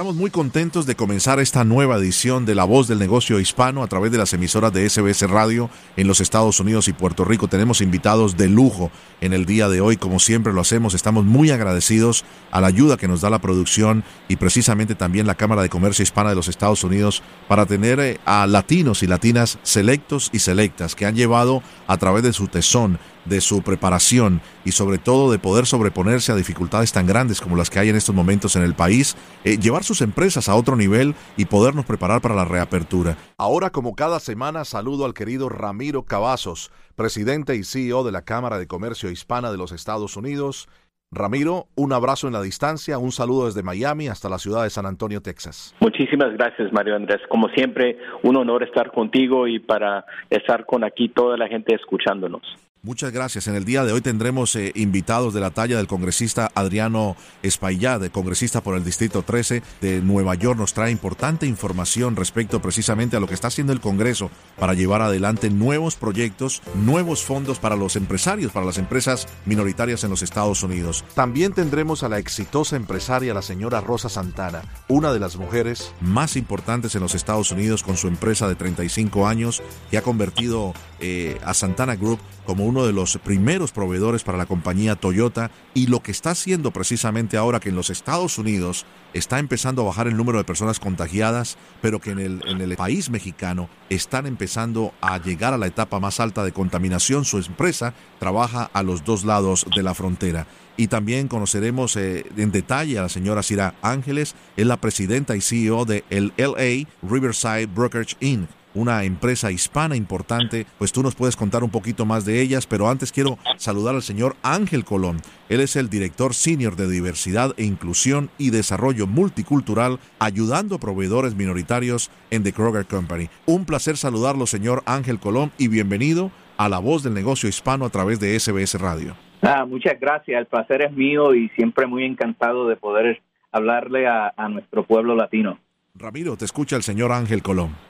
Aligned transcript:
Estamos 0.00 0.16
muy 0.16 0.30
contentos 0.30 0.86
de 0.86 0.96
comenzar 0.96 1.40
esta 1.40 1.62
nueva 1.62 1.98
edición 1.98 2.46
de 2.46 2.54
La 2.54 2.64
Voz 2.64 2.88
del 2.88 2.98
Negocio 2.98 3.38
Hispano 3.38 3.82
a 3.82 3.86
través 3.86 4.10
de 4.10 4.16
las 4.16 4.32
emisoras 4.32 4.72
de 4.72 4.88
SBS 4.88 5.28
Radio 5.28 5.68
en 5.98 6.06
los 6.06 6.22
Estados 6.22 6.58
Unidos 6.58 6.88
y 6.88 6.94
Puerto 6.94 7.22
Rico. 7.26 7.48
Tenemos 7.48 7.82
invitados 7.82 8.38
de 8.38 8.48
lujo 8.48 8.90
en 9.20 9.34
el 9.34 9.44
día 9.44 9.68
de 9.68 9.82
hoy, 9.82 9.98
como 9.98 10.18
siempre 10.18 10.54
lo 10.54 10.62
hacemos. 10.62 10.94
Estamos 10.94 11.26
muy 11.26 11.50
agradecidos 11.50 12.24
a 12.50 12.62
la 12.62 12.68
ayuda 12.68 12.96
que 12.96 13.08
nos 13.08 13.20
da 13.20 13.28
la 13.28 13.42
producción 13.42 14.02
y 14.26 14.36
precisamente 14.36 14.94
también 14.94 15.26
la 15.26 15.34
Cámara 15.34 15.60
de 15.60 15.68
Comercio 15.68 16.02
Hispana 16.02 16.30
de 16.30 16.36
los 16.36 16.48
Estados 16.48 16.82
Unidos 16.82 17.22
para 17.46 17.66
tener 17.66 18.00
eh, 18.00 18.20
a 18.24 18.46
latinos 18.46 19.02
y 19.02 19.06
latinas 19.06 19.58
selectos 19.64 20.30
y 20.32 20.38
selectas 20.38 20.94
que 20.94 21.04
han 21.04 21.14
llevado 21.14 21.62
a 21.86 21.98
través 21.98 22.22
de 22.22 22.32
su 22.32 22.48
tesón 22.48 22.98
de 23.30 23.40
su 23.40 23.62
preparación 23.62 24.42
y 24.64 24.72
sobre 24.72 24.98
todo 24.98 25.32
de 25.32 25.38
poder 25.38 25.64
sobreponerse 25.64 26.32
a 26.32 26.34
dificultades 26.34 26.92
tan 26.92 27.06
grandes 27.06 27.40
como 27.40 27.56
las 27.56 27.70
que 27.70 27.78
hay 27.78 27.88
en 27.88 27.96
estos 27.96 28.14
momentos 28.14 28.56
en 28.56 28.62
el 28.62 28.74
país, 28.74 29.16
eh, 29.44 29.56
llevar 29.56 29.84
sus 29.84 30.02
empresas 30.02 30.48
a 30.48 30.56
otro 30.56 30.76
nivel 30.76 31.14
y 31.38 31.46
podernos 31.46 31.86
preparar 31.86 32.20
para 32.20 32.34
la 32.34 32.44
reapertura. 32.44 33.16
Ahora, 33.38 33.70
como 33.70 33.94
cada 33.94 34.20
semana, 34.20 34.64
saludo 34.64 35.06
al 35.06 35.14
querido 35.14 35.48
Ramiro 35.48 36.02
Cavazos, 36.02 36.72
presidente 36.96 37.54
y 37.54 37.62
CEO 37.64 38.04
de 38.04 38.12
la 38.12 38.22
Cámara 38.22 38.58
de 38.58 38.66
Comercio 38.66 39.10
Hispana 39.10 39.50
de 39.50 39.56
los 39.58 39.72
Estados 39.72 40.16
Unidos. 40.16 40.68
Ramiro, 41.12 41.66
un 41.74 41.92
abrazo 41.92 42.28
en 42.28 42.34
la 42.34 42.42
distancia, 42.42 42.98
un 42.98 43.10
saludo 43.10 43.46
desde 43.46 43.64
Miami 43.64 44.06
hasta 44.06 44.28
la 44.28 44.38
ciudad 44.38 44.62
de 44.62 44.70
San 44.70 44.86
Antonio, 44.86 45.20
Texas. 45.20 45.74
Muchísimas 45.80 46.32
gracias, 46.34 46.72
Mario 46.72 46.94
Andrés. 46.94 47.20
Como 47.28 47.48
siempre, 47.48 47.98
un 48.22 48.36
honor 48.36 48.62
estar 48.62 48.92
contigo 48.92 49.48
y 49.48 49.58
para 49.58 50.04
estar 50.30 50.66
con 50.66 50.84
aquí 50.84 51.08
toda 51.08 51.36
la 51.36 51.48
gente 51.48 51.74
escuchándonos. 51.74 52.42
Muchas 52.82 53.12
gracias. 53.12 53.46
En 53.46 53.56
el 53.56 53.66
día 53.66 53.84
de 53.84 53.92
hoy 53.92 54.00
tendremos 54.00 54.56
eh, 54.56 54.72
invitados 54.74 55.34
de 55.34 55.40
la 55.40 55.50
talla 55.50 55.76
del 55.76 55.86
congresista 55.86 56.50
Adriano 56.54 57.14
Espaillá, 57.42 58.00
congresista 58.10 58.62
por 58.62 58.74
el 58.74 58.84
Distrito 58.84 59.22
13 59.22 59.62
de 59.82 60.00
Nueva 60.00 60.34
York. 60.34 60.58
Nos 60.58 60.72
trae 60.72 60.90
importante 60.90 61.44
información 61.44 62.16
respecto 62.16 62.62
precisamente 62.62 63.18
a 63.18 63.20
lo 63.20 63.26
que 63.26 63.34
está 63.34 63.48
haciendo 63.48 63.74
el 63.74 63.82
Congreso 63.82 64.30
para 64.58 64.72
llevar 64.72 65.02
adelante 65.02 65.50
nuevos 65.50 65.96
proyectos, 65.96 66.62
nuevos 66.74 67.22
fondos 67.22 67.58
para 67.58 67.76
los 67.76 67.96
empresarios, 67.96 68.50
para 68.50 68.64
las 68.64 68.78
empresas 68.78 69.28
minoritarias 69.44 70.02
en 70.04 70.08
los 70.08 70.22
Estados 70.22 70.62
Unidos. 70.62 71.04
También 71.14 71.52
tendremos 71.52 72.02
a 72.02 72.08
la 72.08 72.18
exitosa 72.18 72.76
empresaria, 72.76 73.34
la 73.34 73.42
señora 73.42 73.82
Rosa 73.82 74.08
Santana, 74.08 74.62
una 74.88 75.12
de 75.12 75.20
las 75.20 75.36
mujeres 75.36 75.92
más 76.00 76.34
importantes 76.34 76.94
en 76.94 77.02
los 77.02 77.14
Estados 77.14 77.50
Unidos 77.50 77.82
con 77.82 77.98
su 77.98 78.08
empresa 78.08 78.48
de 78.48 78.54
35 78.54 79.26
años 79.26 79.62
que 79.90 79.98
ha 79.98 80.02
convertido 80.02 80.72
eh, 80.98 81.38
a 81.44 81.52
Santana 81.52 81.96
Group 81.96 82.20
como 82.46 82.69
uno 82.70 82.86
de 82.86 82.92
los 82.92 83.18
primeros 83.18 83.72
proveedores 83.72 84.22
para 84.22 84.38
la 84.38 84.46
compañía 84.46 84.94
Toyota 84.94 85.50
y 85.74 85.88
lo 85.88 86.00
que 86.00 86.12
está 86.12 86.30
haciendo 86.30 86.70
precisamente 86.70 87.36
ahora 87.36 87.58
que 87.58 87.68
en 87.68 87.74
los 87.74 87.90
Estados 87.90 88.38
Unidos 88.38 88.86
está 89.12 89.40
empezando 89.40 89.82
a 89.82 89.86
bajar 89.86 90.06
el 90.06 90.16
número 90.16 90.38
de 90.38 90.44
personas 90.44 90.78
contagiadas, 90.78 91.58
pero 91.82 92.00
que 92.00 92.12
en 92.12 92.20
el, 92.20 92.42
en 92.46 92.60
el 92.60 92.76
país 92.76 93.10
mexicano 93.10 93.68
están 93.88 94.26
empezando 94.26 94.94
a 95.00 95.18
llegar 95.18 95.52
a 95.52 95.58
la 95.58 95.66
etapa 95.66 95.98
más 95.98 96.20
alta 96.20 96.44
de 96.44 96.52
contaminación. 96.52 97.24
Su 97.24 97.38
empresa 97.38 97.92
trabaja 98.20 98.70
a 98.72 98.84
los 98.84 99.04
dos 99.04 99.24
lados 99.24 99.66
de 99.74 99.82
la 99.82 99.94
frontera. 99.94 100.46
Y 100.76 100.86
también 100.86 101.26
conoceremos 101.26 101.96
eh, 101.96 102.24
en 102.36 102.52
detalle 102.52 102.98
a 102.98 103.02
la 103.02 103.08
señora 103.08 103.42
Cira 103.42 103.74
Ángeles, 103.82 104.36
es 104.56 104.66
la 104.66 104.80
presidenta 104.80 105.34
y 105.34 105.40
CEO 105.40 105.84
de 105.84 106.04
el 106.08 106.32
LA 106.36 106.88
Riverside 107.02 107.66
Brokerage 107.66 108.16
Inc 108.20 108.48
una 108.74 109.04
empresa 109.04 109.50
hispana 109.50 109.96
importante, 109.96 110.66
pues 110.78 110.92
tú 110.92 111.02
nos 111.02 111.14
puedes 111.14 111.36
contar 111.36 111.64
un 111.64 111.70
poquito 111.70 112.06
más 112.06 112.24
de 112.24 112.40
ellas, 112.40 112.66
pero 112.66 112.88
antes 112.88 113.12
quiero 113.12 113.38
saludar 113.56 113.94
al 113.94 114.02
señor 114.02 114.36
Ángel 114.42 114.84
Colón. 114.84 115.18
Él 115.48 115.60
es 115.60 115.76
el 115.76 115.88
director 115.88 116.34
senior 116.34 116.76
de 116.76 116.88
diversidad 116.88 117.54
e 117.56 117.64
inclusión 117.64 118.30
y 118.38 118.50
desarrollo 118.50 119.06
multicultural, 119.06 119.98
ayudando 120.18 120.76
a 120.76 120.80
proveedores 120.80 121.34
minoritarios 121.34 122.10
en 122.30 122.42
The 122.42 122.52
Kroger 122.52 122.86
Company. 122.86 123.28
Un 123.46 123.64
placer 123.64 123.96
saludarlo, 123.96 124.46
señor 124.46 124.82
Ángel 124.86 125.18
Colón, 125.18 125.52
y 125.58 125.68
bienvenido 125.68 126.30
a 126.56 126.68
la 126.68 126.78
voz 126.78 127.02
del 127.02 127.14
negocio 127.14 127.48
hispano 127.48 127.86
a 127.86 127.90
través 127.90 128.20
de 128.20 128.38
SBS 128.38 128.78
Radio. 128.78 129.16
Ah, 129.42 129.64
muchas 129.64 129.98
gracias, 129.98 130.38
el 130.38 130.46
placer 130.46 130.82
es 130.82 130.92
mío 130.92 131.34
y 131.34 131.48
siempre 131.50 131.86
muy 131.86 132.04
encantado 132.04 132.68
de 132.68 132.76
poder 132.76 133.22
hablarle 133.52 134.06
a, 134.06 134.32
nuestro 134.48 134.84
pueblo 134.84 135.14
latino. 135.14 135.58
Ramiro, 135.94 136.36
te 136.36 136.44
escucha 136.44 136.76
el 136.76 136.82
señor 136.82 137.12
Ángel 137.12 137.42
Colón. 137.42 137.89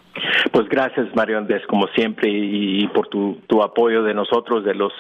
Pues 0.53 0.69
gracias, 0.69 1.15
Mario 1.15 1.39
Andrés, 1.39 1.65
como 1.69 1.87
siempre, 1.89 2.29
y, 2.29 2.87
por 2.89 3.07
tu, 3.09 3.39
tu, 3.47 3.63
apoyo 3.63 4.03
de 4.03 4.15
nosotros, 4.15 4.65
de 4.65 4.75
los, 4.75 4.93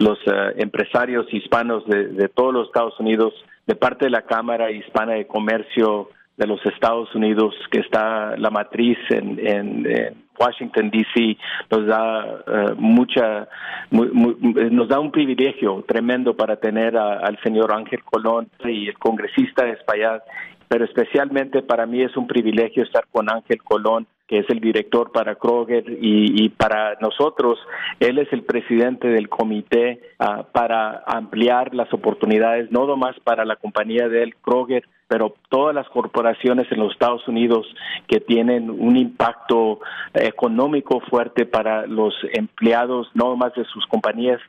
los 0.00 0.18
eh, 0.26 0.54
empresarios 0.56 1.26
hispanos 1.32 1.86
de, 1.86 2.28
todos 2.28 2.52
los 2.52 2.66
Estados 2.66 2.98
Unidos, 3.00 3.32
de 3.66 3.74
parte 3.74 4.04
de 4.04 4.10
la 4.10 4.22
Cámara 4.22 4.70
Hispana 4.70 5.14
de 5.14 5.26
Comercio 5.26 6.10
de 6.36 6.46
los 6.46 6.64
Estados 6.66 7.14
Unidos, 7.14 7.54
que 7.70 7.80
está 7.80 8.36
la 8.36 8.50
matriz 8.50 8.98
en, 9.10 9.38
en, 9.46 10.28
Washington 10.38 10.90
D.C. 10.90 11.36
nos 11.68 11.86
da 11.86 12.24
eh, 12.46 12.74
mucha 12.76 13.48
nos 13.90 14.86
da 14.86 15.00
un 15.00 15.10
privilegio 15.10 15.84
tremendo 15.88 16.36
para 16.36 16.54
tener 16.54 16.96
al 16.96 17.36
señor 17.42 17.72
Ángel 17.72 18.04
Colón 18.04 18.48
y 18.64 18.86
el 18.86 18.96
congresista 18.98 19.64
de 19.64 19.72
España 19.72 20.20
pero 20.68 20.84
especialmente 20.84 21.62
para 21.62 21.86
mí 21.86 22.02
es 22.02 22.16
un 22.16 22.28
privilegio 22.28 22.84
estar 22.84 23.06
con 23.10 23.28
Ángel 23.28 23.60
Colón 23.64 24.06
que 24.28 24.40
es 24.40 24.50
el 24.50 24.60
director 24.60 25.10
para 25.10 25.36
Kroger, 25.36 25.84
y, 25.88 26.50
para 26.50 26.96
nosotros, 27.00 27.58
él 27.98 28.18
es 28.18 28.30
el 28.32 28.42
presidente 28.42 29.08
del 29.08 29.28
comité 29.30 30.00
ah, 30.18 30.44
para 30.52 31.02
ampliar 31.06 31.74
las 31.74 31.92
oportunidades, 31.94 32.70
no 32.70 32.86
nomás 32.86 33.18
para 33.24 33.46
la 33.46 33.56
compañía 33.56 34.08
de 34.08 34.22
él, 34.22 34.34
Kroger, 34.42 34.84
pero 35.08 35.34
todas 35.48 35.74
las 35.74 35.88
corporaciones 35.88 36.70
en 36.70 36.80
los 36.80 36.92
Estados 36.92 37.26
Unidos 37.26 37.66
que 38.06 38.20
tienen 38.20 38.68
un 38.68 38.98
impacto 38.98 39.80
económico 40.12 41.00
fuerte 41.08 41.46
para 41.46 41.86
los 41.86 42.14
empleados, 42.34 43.08
no 43.14 43.34
más 43.34 43.54
de 43.54 43.64
sus 43.64 43.86
compañías, 43.86 44.40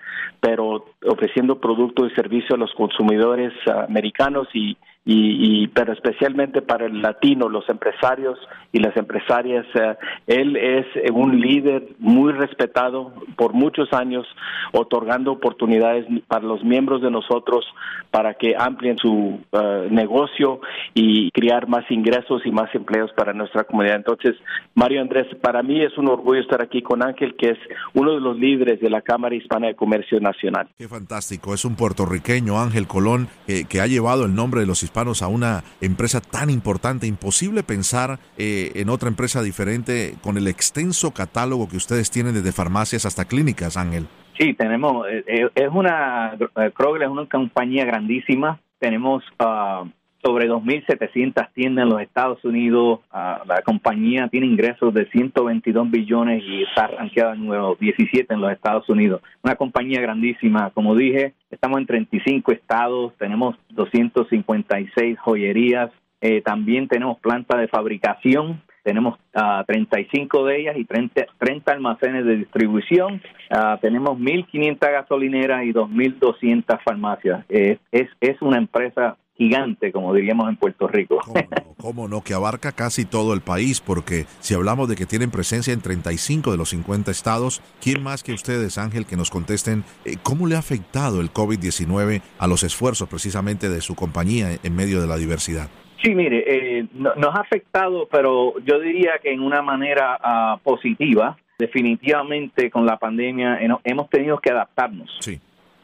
pero 0.41 0.85
ofreciendo 1.07 1.59
producto 1.61 2.05
y 2.05 2.11
servicio 2.11 2.55
a 2.55 2.59
los 2.59 2.73
consumidores 2.73 3.53
ah, 3.67 3.85
americanos 3.87 4.47
y, 4.53 4.77
y, 5.11 5.67
pero 5.69 5.93
especialmente 5.93 6.61
para 6.61 6.85
el 6.85 7.01
latino, 7.01 7.49
los 7.49 7.67
empresarios 7.67 8.37
y 8.71 8.79
las 8.79 8.95
empresarias. 8.95 9.65
Eh, 9.73 9.95
él 10.27 10.55
es 10.55 10.85
un 11.11 11.39
líder 11.39 11.83
muy 11.97 12.31
respetado 12.31 13.11
por 13.35 13.53
muchos 13.53 13.91
años, 13.91 14.27
otorgando 14.71 15.31
oportunidades 15.31 16.05
para 16.27 16.45
los 16.45 16.63
miembros 16.63 17.01
de 17.01 17.09
nosotros 17.09 17.65
para 18.11 18.35
que 18.35 18.55
amplíen 18.57 18.97
su 18.97 19.39
eh, 19.51 19.87
negocio 19.89 20.61
y 20.93 21.31
crear 21.31 21.67
más 21.67 21.89
ingresos 21.89 22.43
y 22.45 22.51
más 22.51 22.73
empleos 22.75 23.11
para 23.13 23.33
nuestra 23.33 23.63
comunidad. 23.63 23.95
Entonces, 23.95 24.35
Mario 24.75 25.01
Andrés, 25.01 25.27
para 25.41 25.63
mí 25.63 25.81
es 25.81 25.97
un 25.97 26.07
orgullo 26.07 26.41
estar 26.41 26.61
aquí 26.61 26.83
con 26.83 27.03
Ángel, 27.03 27.35
que 27.35 27.51
es 27.51 27.57
uno 27.93 28.13
de 28.13 28.19
los 28.19 28.37
líderes 28.37 28.79
de 28.79 28.89
la 28.89 29.01
Cámara 29.01 29.35
Hispana 29.35 29.67
de 29.67 29.75
Comercio 29.75 30.19
Nacional. 30.19 30.67
Qué 30.77 30.87
fantástico, 30.87 31.53
es 31.53 31.65
un 31.65 31.75
puertorriqueño, 31.75 32.59
Ángel 32.59 32.87
Colón, 32.87 33.27
que 33.47 33.81
ha 33.81 33.87
llevado 33.87 34.25
el 34.25 34.35
nombre 34.35 34.61
de 34.61 34.67
los 34.67 34.83
hispanos 34.83 34.98
a 34.99 35.27
una 35.27 35.63
empresa 35.79 36.19
tan 36.19 36.49
importante. 36.49 37.07
Imposible 37.07 37.63
pensar 37.63 38.19
eh, 38.37 38.71
en 38.75 38.89
otra 38.89 39.07
empresa 39.07 39.41
diferente 39.41 40.15
con 40.21 40.37
el 40.37 40.47
extenso 40.47 41.11
catálogo 41.11 41.69
que 41.69 41.77
ustedes 41.77 42.11
tienen 42.11 42.33
desde 42.33 42.51
farmacias 42.51 43.05
hasta 43.05 43.25
clínicas, 43.25 43.77
Ángel. 43.77 44.07
Sí, 44.37 44.53
tenemos, 44.53 45.07
eh, 45.07 45.23
eh, 45.25 45.49
es 45.55 45.69
una, 45.71 46.37
Kroger 46.75 47.03
es 47.03 47.09
una 47.09 47.27
compañía 47.27 47.85
grandísima. 47.85 48.59
Tenemos 48.79 49.23
uh, 49.39 49.87
sobre 50.21 50.49
2.700 50.49 51.49
tiendas 51.53 51.83
en 51.83 51.89
los 51.89 52.01
Estados 52.01 52.43
Unidos. 52.43 52.99
Ah, 53.11 53.41
la 53.45 53.61
compañía 53.61 54.27
tiene 54.27 54.47
ingresos 54.47 54.93
de 54.93 55.05
122 55.09 55.89
billones 55.89 56.43
y 56.43 56.63
está 56.63 56.87
rankeada 56.87 57.35
número 57.35 57.77
17 57.79 58.33
en 58.33 58.41
los 58.41 58.51
Estados 58.51 58.87
Unidos. 58.89 59.21
Una 59.43 59.55
compañía 59.55 60.01
grandísima. 60.01 60.71
Como 60.71 60.95
dije, 60.95 61.33
estamos 61.51 61.79
en 61.79 61.85
35 61.85 62.51
estados, 62.51 63.13
tenemos 63.17 63.55
256 63.69 65.19
joyerías, 65.19 65.91
eh, 66.21 66.41
también 66.41 66.87
tenemos 66.87 67.17
planta 67.19 67.57
de 67.57 67.67
fabricación, 67.67 68.61
tenemos 68.89 69.19
35 69.67 70.39
ah, 70.39 70.49
de 70.49 70.61
ellas 70.61 70.75
y 70.75 70.83
30, 70.83 71.27
30 71.37 71.71
almacenes 71.71 72.25
de 72.25 72.37
distribución, 72.37 73.21
uh, 73.51 73.77
tenemos 73.79 74.17
1.500 74.17 74.79
gasolineras 74.79 75.63
y 75.63 75.73
2.200 75.73 76.79
farmacias. 76.83 77.45
es, 77.49 77.77
es 77.91 78.41
una 78.41 78.57
empresa 78.57 79.15
gigante, 79.37 79.91
como 79.91 80.11
diríamos 80.15 80.49
en 80.49 80.57
Puerto 80.57 80.87
Rico. 80.87 81.19
¿Cómo 81.23 81.39
no? 81.39 81.75
¿Cómo 81.77 82.07
no? 82.07 82.21
Que 82.23 82.33
abarca 82.33 82.71
casi 82.71 83.05
todo 83.05 83.35
el 83.35 83.41
país, 83.41 83.79
porque 83.79 84.25
si 84.39 84.55
hablamos 84.55 84.89
de 84.89 84.95
que 84.95 85.05
tienen 85.05 85.29
presencia 85.29 85.71
en 85.71 85.81
35 85.81 86.51
de 86.51 86.57
los 86.57 86.69
50 86.69 87.11
estados, 87.11 87.61
¿quién 87.79 88.01
más 88.01 88.23
que 88.23 88.33
ustedes, 88.33 88.79
Ángel, 88.79 89.05
que 89.05 89.17
nos 89.17 89.29
contesten 89.29 89.83
eh, 90.03 90.15
cómo 90.23 90.47
le 90.47 90.55
ha 90.55 90.59
afectado 90.59 91.21
el 91.21 91.31
COVID-19 91.31 92.23
a 92.39 92.47
los 92.47 92.63
esfuerzos 92.63 93.07
precisamente 93.07 93.69
de 93.69 93.81
su 93.81 93.93
compañía 93.93 94.57
en 94.63 94.75
medio 94.75 94.99
de 94.99 95.07
la 95.07 95.17
diversidad? 95.17 95.69
Sí, 96.01 96.15
mire, 96.15 96.43
eh, 96.47 96.85
nos 96.93 97.35
ha 97.35 97.41
afectado, 97.41 98.07
pero 98.11 98.53
yo 98.65 98.79
diría 98.79 99.19
que 99.21 99.31
en 99.31 99.41
una 99.41 99.61
manera 99.61 100.17
ah, 100.21 100.59
positiva. 100.63 101.37
Definitivamente 101.57 102.71
con 102.71 102.85
la 102.85 102.97
pandemia 102.97 103.59
hemos 103.83 104.09
tenido 104.09 104.37
que 104.37 104.49
adaptarnos. 104.49 105.17
Sí 105.19 105.41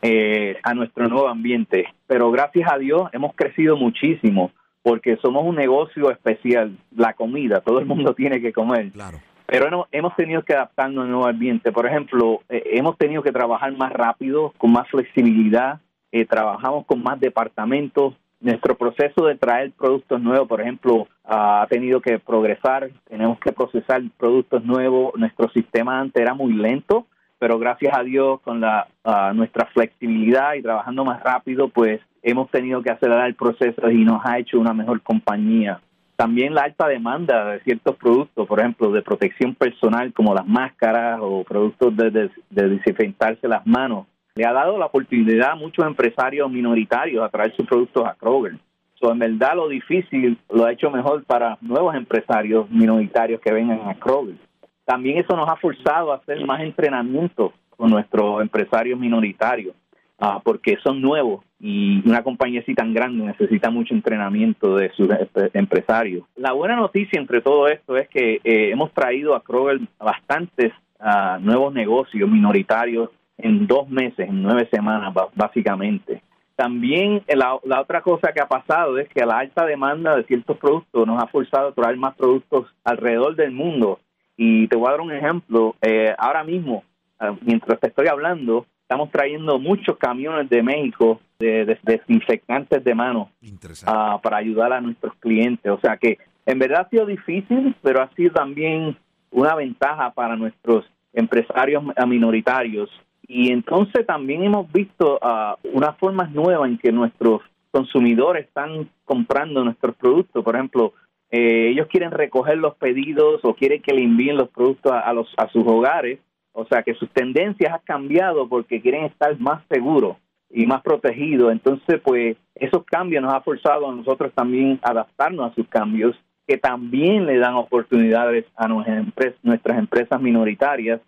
eh, 0.07 0.57
a 0.61 0.73
nuestro 0.73 1.07
nuevo 1.07 1.27
ambiente. 1.27 1.87
Pero 2.05 2.29
gracias 2.29 2.71
a 2.71 2.77
Dios 2.77 3.09
hemos 3.11 3.33
crecido 3.33 3.75
muchísimo 3.75 4.51
porque 4.83 5.17
somos 5.17 5.43
un 5.43 5.55
negocio 5.55 6.11
especial, 6.11 6.77
la 6.95 7.13
comida, 7.13 7.61
todo 7.61 7.79
el 7.79 7.87
mundo 7.87 8.13
tiene 8.17 8.39
que 8.39 8.53
comer. 8.53 8.91
Claro. 8.91 9.19
Pero 9.47 9.87
hemos 9.91 10.15
tenido 10.15 10.43
que 10.43 10.53
adaptarnos 10.53 11.05
al 11.05 11.09
nuevo 11.11 11.27
ambiente. 11.27 11.71
Por 11.71 11.87
ejemplo, 11.87 12.41
eh, 12.49 12.61
hemos 12.73 12.97
tenido 12.97 13.23
que 13.23 13.31
trabajar 13.31 13.75
más 13.75 13.91
rápido, 13.91 14.53
con 14.57 14.71
más 14.71 14.87
flexibilidad, 14.89 15.79
eh, 16.11 16.25
trabajamos 16.25 16.85
con 16.85 17.01
más 17.01 17.19
departamentos. 17.19 18.13
Nuestro 18.45 18.75
proceso 18.75 19.25
de 19.25 19.33
traer 19.33 19.71
productos 19.71 20.21
nuevos, 20.21 20.47
por 20.47 20.61
ejemplo, 20.61 21.07
ha 21.23 21.65
tenido 21.67 21.99
que 21.99 22.19
progresar, 22.19 22.91
tenemos 23.09 23.39
que 23.39 23.51
procesar 23.51 24.03
productos 24.19 24.63
nuevos. 24.63 25.13
Nuestro 25.15 25.49
sistema 25.49 25.99
antes 25.99 26.21
era 26.21 26.35
muy 26.35 26.53
lento, 26.53 27.07
pero 27.39 27.57
gracias 27.57 27.97
a 27.97 28.03
Dios 28.03 28.39
con 28.41 28.61
la 28.61 28.85
nuestra 29.33 29.65
flexibilidad 29.73 30.53
y 30.53 30.61
trabajando 30.61 31.03
más 31.03 31.23
rápido, 31.23 31.69
pues 31.69 32.01
hemos 32.21 32.51
tenido 32.51 32.83
que 32.83 32.91
acelerar 32.91 33.25
el 33.25 33.33
proceso 33.33 33.89
y 33.89 34.05
nos 34.05 34.23
ha 34.23 34.37
hecho 34.37 34.59
una 34.59 34.75
mejor 34.75 35.01
compañía. 35.01 35.81
También 36.15 36.53
la 36.53 36.65
alta 36.65 36.87
demanda 36.87 37.45
de 37.45 37.61
ciertos 37.61 37.95
productos, 37.95 38.47
por 38.47 38.59
ejemplo, 38.59 38.91
de 38.91 39.01
protección 39.01 39.55
personal 39.55 40.13
como 40.13 40.35
las 40.35 40.45
máscaras 40.45 41.17
o 41.19 41.43
productos 41.43 41.97
de, 41.97 42.11
de, 42.11 42.69
desinfectarse 42.69 43.47
las 43.47 43.65
manos, 43.65 44.05
le 44.35 44.45
ha 44.45 44.51
dado 44.51 44.77
la 44.77 44.87
oportunidad 44.87 45.51
a 45.51 45.55
muchos 45.55 45.85
empresarios 45.85 46.51
minoritarios 46.51 47.23
a 47.23 47.29
traer 47.29 47.55
sus 47.55 47.65
productos 47.65 48.05
a 48.05 48.15
Kroger. 48.15 48.57
So, 48.99 49.11
en 49.11 49.19
verdad 49.19 49.55
lo 49.55 49.69
difícil 49.69 50.37
lo 50.49 50.65
ha 50.65 50.73
hecho 50.73 50.91
mejor 50.91 51.23
para 51.23 51.57
nuevos 51.61 51.95
empresarios 51.95 52.69
minoritarios 52.69 53.39
que 53.39 53.53
vengan 53.53 53.87
a 53.87 53.95
Kroger. 53.95 54.35
También 54.83 55.17
eso 55.17 55.35
nos 55.35 55.47
ha 55.49 55.55
forzado 55.55 56.11
a 56.11 56.17
hacer 56.17 56.45
más 56.45 56.61
entrenamiento 56.61 57.53
con 57.69 57.89
nuestros 57.89 58.41
empresarios 58.41 58.99
minoritarios, 58.99 59.73
ah, 60.19 60.41
porque 60.43 60.77
son 60.83 61.01
nuevos 61.01 61.43
y 61.59 62.07
una 62.07 62.21
compañía 62.21 62.59
así 62.59 62.75
tan 62.75 62.93
grande 62.93 63.23
necesita 63.23 63.69
mucho 63.69 63.93
entrenamiento 63.93 64.75
de 64.75 64.91
sus 64.91 65.07
empresarios. 65.53 66.25
La 66.35 66.51
buena 66.51 66.75
noticia 66.75 67.19
entre 67.19 67.41
todo 67.41 67.67
esto 67.69 67.97
es 67.97 68.09
que 68.09 68.41
eh, 68.43 68.71
hemos 68.71 68.93
traído 68.93 69.33
a 69.33 69.43
Kroger 69.43 69.79
bastantes 69.97 70.73
ah, 70.99 71.39
nuevos 71.41 71.73
negocios 71.73 72.29
minoritarios 72.29 73.09
en 73.37 73.67
dos 73.67 73.89
meses, 73.89 74.29
en 74.29 74.41
nueve 74.41 74.67
semanas 74.71 75.13
básicamente. 75.33 76.21
También 76.55 77.21
eh, 77.27 77.35
la, 77.35 77.59
la, 77.63 77.81
otra 77.81 78.01
cosa 78.01 78.31
que 78.31 78.41
ha 78.41 78.47
pasado 78.47 78.97
es 78.97 79.09
que 79.09 79.25
la 79.25 79.39
alta 79.39 79.65
demanda 79.65 80.15
de 80.15 80.23
ciertos 80.23 80.57
productos 80.57 81.05
nos 81.05 81.21
ha 81.21 81.27
forzado 81.27 81.69
a 81.69 81.73
traer 81.73 81.97
más 81.97 82.15
productos 82.15 82.67
alrededor 82.83 83.35
del 83.35 83.51
mundo 83.51 83.99
y 84.37 84.67
te 84.67 84.75
voy 84.75 84.87
a 84.87 84.91
dar 84.91 85.01
un 85.01 85.11
ejemplo. 85.11 85.75
Eh, 85.81 86.13
ahora 86.17 86.43
mismo, 86.43 86.83
ah, 87.19 87.35
mientras 87.41 87.79
te 87.79 87.87
estoy 87.87 88.07
hablando, 88.07 88.65
estamos 88.81 89.09
trayendo 89.11 89.59
muchos 89.59 89.97
camiones 89.97 90.49
de 90.49 90.61
México 90.61 91.19
de, 91.39 91.77
desinfectantes 91.83 92.83
de 92.83 92.95
mano 92.95 93.29
uh, 93.41 94.21
para 94.21 94.37
ayudar 94.37 94.73
a 94.73 94.81
nuestros 94.81 95.13
clientes. 95.15 95.71
O 95.71 95.79
sea 95.79 95.97
que 95.97 96.17
en 96.45 96.59
verdad 96.59 96.85
ha 96.85 96.89
sido 96.89 97.05
difícil, 97.05 97.75
pero 97.81 98.01
ha 98.01 98.09
sido 98.15 98.33
también 98.33 98.95
una 99.31 99.55
ventaja 99.55 100.11
para 100.11 100.35
nuestros 100.35 100.85
empresarios 101.13 101.83
minoritarios. 102.07 102.89
Y 103.27 103.51
entonces 103.51 104.05
también 104.05 104.43
hemos 104.43 104.71
visto 104.71 105.19
uh, 105.21 105.55
unas 105.73 105.97
formas 105.97 106.31
nuevas 106.31 106.69
en 106.69 106.77
que 106.77 106.91
nuestros 106.91 107.41
consumidores 107.71 108.45
están 108.45 108.89
comprando 109.03 109.63
nuestros 109.63 109.95
productos. 109.95 110.43
Por 110.43 110.55
ejemplo, 110.55 110.93
eh, 111.31 111.69
ellos 111.71 111.87
quieren 111.87 112.11
recoger 112.11 112.57
los 112.57 112.75
pedidos 112.75 113.41
o 113.43 113.55
quieren 113.55 113.81
que 113.81 113.93
le 113.93 114.03
envíen 114.03 114.37
los 114.37 114.49
productos 114.49 114.91
a, 114.91 115.11
los, 115.13 115.27
a 115.37 115.49
sus 115.49 115.65
hogares, 115.65 116.19
o 116.53 116.65
sea 116.65 116.83
que 116.83 116.93
sus 116.93 117.09
tendencias 117.09 117.73
han 117.73 117.81
cambiado 117.83 118.47
porque 118.47 118.79
quieren 118.79 119.05
estar 119.05 119.37
más 119.39 119.63
seguros 119.69 120.17
y 120.49 120.65
más 120.65 120.81
protegidos. 120.83 121.51
Entonces, 121.51 121.99
pues 122.03 122.37
esos 122.53 122.85
cambios 122.85 123.23
nos 123.23 123.33
ha 123.33 123.41
forzado 123.41 123.89
a 123.89 123.95
nosotros 123.95 124.31
también 124.33 124.79
adaptarnos 124.83 125.51
a 125.51 125.55
sus 125.55 125.67
cambios, 125.67 126.15
que 126.47 126.57
también 126.57 127.25
le 127.25 127.39
dan 127.39 127.55
oportunidades 127.55 128.45
a 128.55 128.67
nuestras 128.67 129.77
empresas 129.77 130.21
minoritarias 130.21 131.01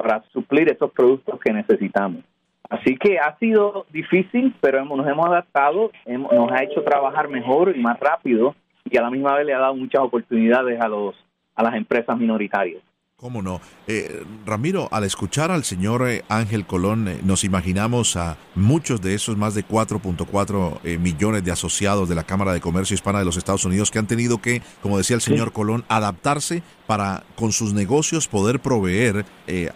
para 0.00 0.22
suplir 0.32 0.70
esos 0.70 0.90
productos 0.92 1.38
que 1.40 1.52
necesitamos. 1.52 2.22
Así 2.68 2.96
que 2.96 3.18
ha 3.18 3.36
sido 3.38 3.84
difícil, 3.90 4.54
pero 4.60 4.84
nos 4.84 5.06
hemos 5.06 5.26
adaptado, 5.26 5.90
nos 6.06 6.52
ha 6.52 6.62
hecho 6.62 6.82
trabajar 6.82 7.28
mejor 7.28 7.76
y 7.76 7.80
más 7.80 7.98
rápido 7.98 8.54
y 8.84 8.96
a 8.96 9.02
la 9.02 9.10
misma 9.10 9.34
vez 9.34 9.46
le 9.46 9.54
ha 9.54 9.58
dado 9.58 9.74
muchas 9.74 10.02
oportunidades 10.02 10.80
a 10.80 10.88
los 10.88 11.14
a 11.54 11.62
las 11.62 11.74
empresas 11.74 12.16
minoritarias. 12.16 12.82
¿Cómo 13.20 13.42
no? 13.42 13.60
Eh, 13.86 14.24
Ramiro, 14.46 14.88
al 14.90 15.04
escuchar 15.04 15.50
al 15.50 15.62
señor 15.62 16.08
eh, 16.08 16.24
Ángel 16.30 16.66
Colón, 16.66 17.06
eh, 17.06 17.20
nos 17.22 17.44
imaginamos 17.44 18.16
a 18.16 18.38
muchos 18.54 19.02
de 19.02 19.12
esos 19.14 19.36
más 19.36 19.54
de 19.54 19.62
4.4 19.62 20.98
millones 20.98 21.44
de 21.44 21.52
asociados 21.52 22.08
de 22.08 22.14
la 22.14 22.24
Cámara 22.24 22.54
de 22.54 22.62
Comercio 22.62 22.94
Hispana 22.94 23.18
de 23.18 23.26
los 23.26 23.36
Estados 23.36 23.66
Unidos 23.66 23.90
que 23.90 23.98
han 23.98 24.06
tenido 24.06 24.40
que, 24.40 24.62
como 24.80 24.96
decía 24.96 25.16
el 25.16 25.20
señor 25.20 25.52
Colón, 25.52 25.84
adaptarse 25.88 26.62
para 26.86 27.24
con 27.36 27.52
sus 27.52 27.74
negocios 27.74 28.26
poder 28.26 28.58
proveer 28.58 29.26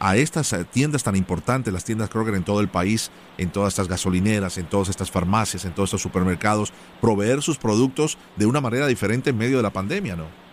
a 0.00 0.16
estas 0.16 0.56
tiendas 0.72 1.02
tan 1.02 1.14
importantes, 1.14 1.70
las 1.72 1.84
tiendas 1.84 2.08
Kroger 2.08 2.36
en 2.36 2.44
todo 2.44 2.60
el 2.60 2.68
país, 2.68 3.10
en 3.36 3.50
todas 3.50 3.74
estas 3.74 3.88
gasolineras, 3.88 4.56
en 4.56 4.66
todas 4.66 4.88
estas 4.88 5.10
farmacias, 5.10 5.66
en 5.66 5.74
todos 5.74 5.88
estos 5.88 6.02
supermercados, 6.02 6.72
proveer 7.02 7.42
sus 7.42 7.58
productos 7.58 8.16
de 8.36 8.46
una 8.46 8.62
manera 8.62 8.86
diferente 8.86 9.30
en 9.30 9.36
medio 9.36 9.58
de 9.58 9.62
la 9.62 9.70
pandemia, 9.70 10.16
¿no? 10.16 10.43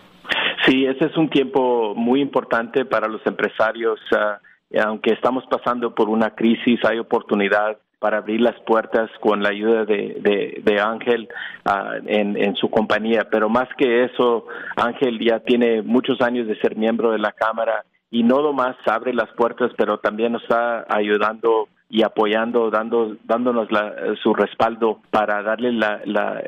Sí, 0.66 0.86
ese 0.86 1.06
es 1.06 1.16
un 1.16 1.28
tiempo 1.28 1.94
muy 1.96 2.20
importante 2.20 2.84
para 2.84 3.08
los 3.08 3.24
empresarios. 3.26 3.98
Ah, 4.16 4.38
aunque 4.84 5.12
estamos 5.12 5.44
pasando 5.50 5.94
por 5.94 6.08
una 6.08 6.34
crisis, 6.34 6.80
hay 6.84 6.98
oportunidad 6.98 7.76
para 7.98 8.18
abrir 8.18 8.40
las 8.40 8.58
puertas 8.62 9.10
con 9.20 9.42
la 9.42 9.50
ayuda 9.50 9.84
de, 9.84 10.60
de, 10.64 10.80
Ángel 10.80 11.28
ah, 11.64 11.94
en, 12.06 12.36
en, 12.36 12.56
su 12.56 12.68
compañía. 12.70 13.28
Pero 13.30 13.48
más 13.48 13.68
que 13.76 14.04
eso, 14.04 14.46
Ángel 14.76 15.18
ya 15.20 15.40
tiene 15.40 15.82
muchos 15.82 16.20
años 16.20 16.46
de 16.46 16.58
ser 16.60 16.76
miembro 16.76 17.12
de 17.12 17.18
la 17.18 17.32
Cámara 17.32 17.84
y 18.10 18.22
no 18.22 18.42
nomás 18.42 18.76
abre 18.86 19.14
las 19.14 19.30
puertas, 19.32 19.70
pero 19.76 19.98
también 19.98 20.32
nos 20.32 20.42
está 20.42 20.84
ayudando 20.88 21.68
y 21.88 22.02
apoyando, 22.02 22.70
dando, 22.70 23.16
dándonos 23.24 23.68
su 24.22 24.34
respaldo 24.34 25.00
para 25.10 25.42
darle 25.42 25.72
la, 25.72 26.00
la, 26.06 26.40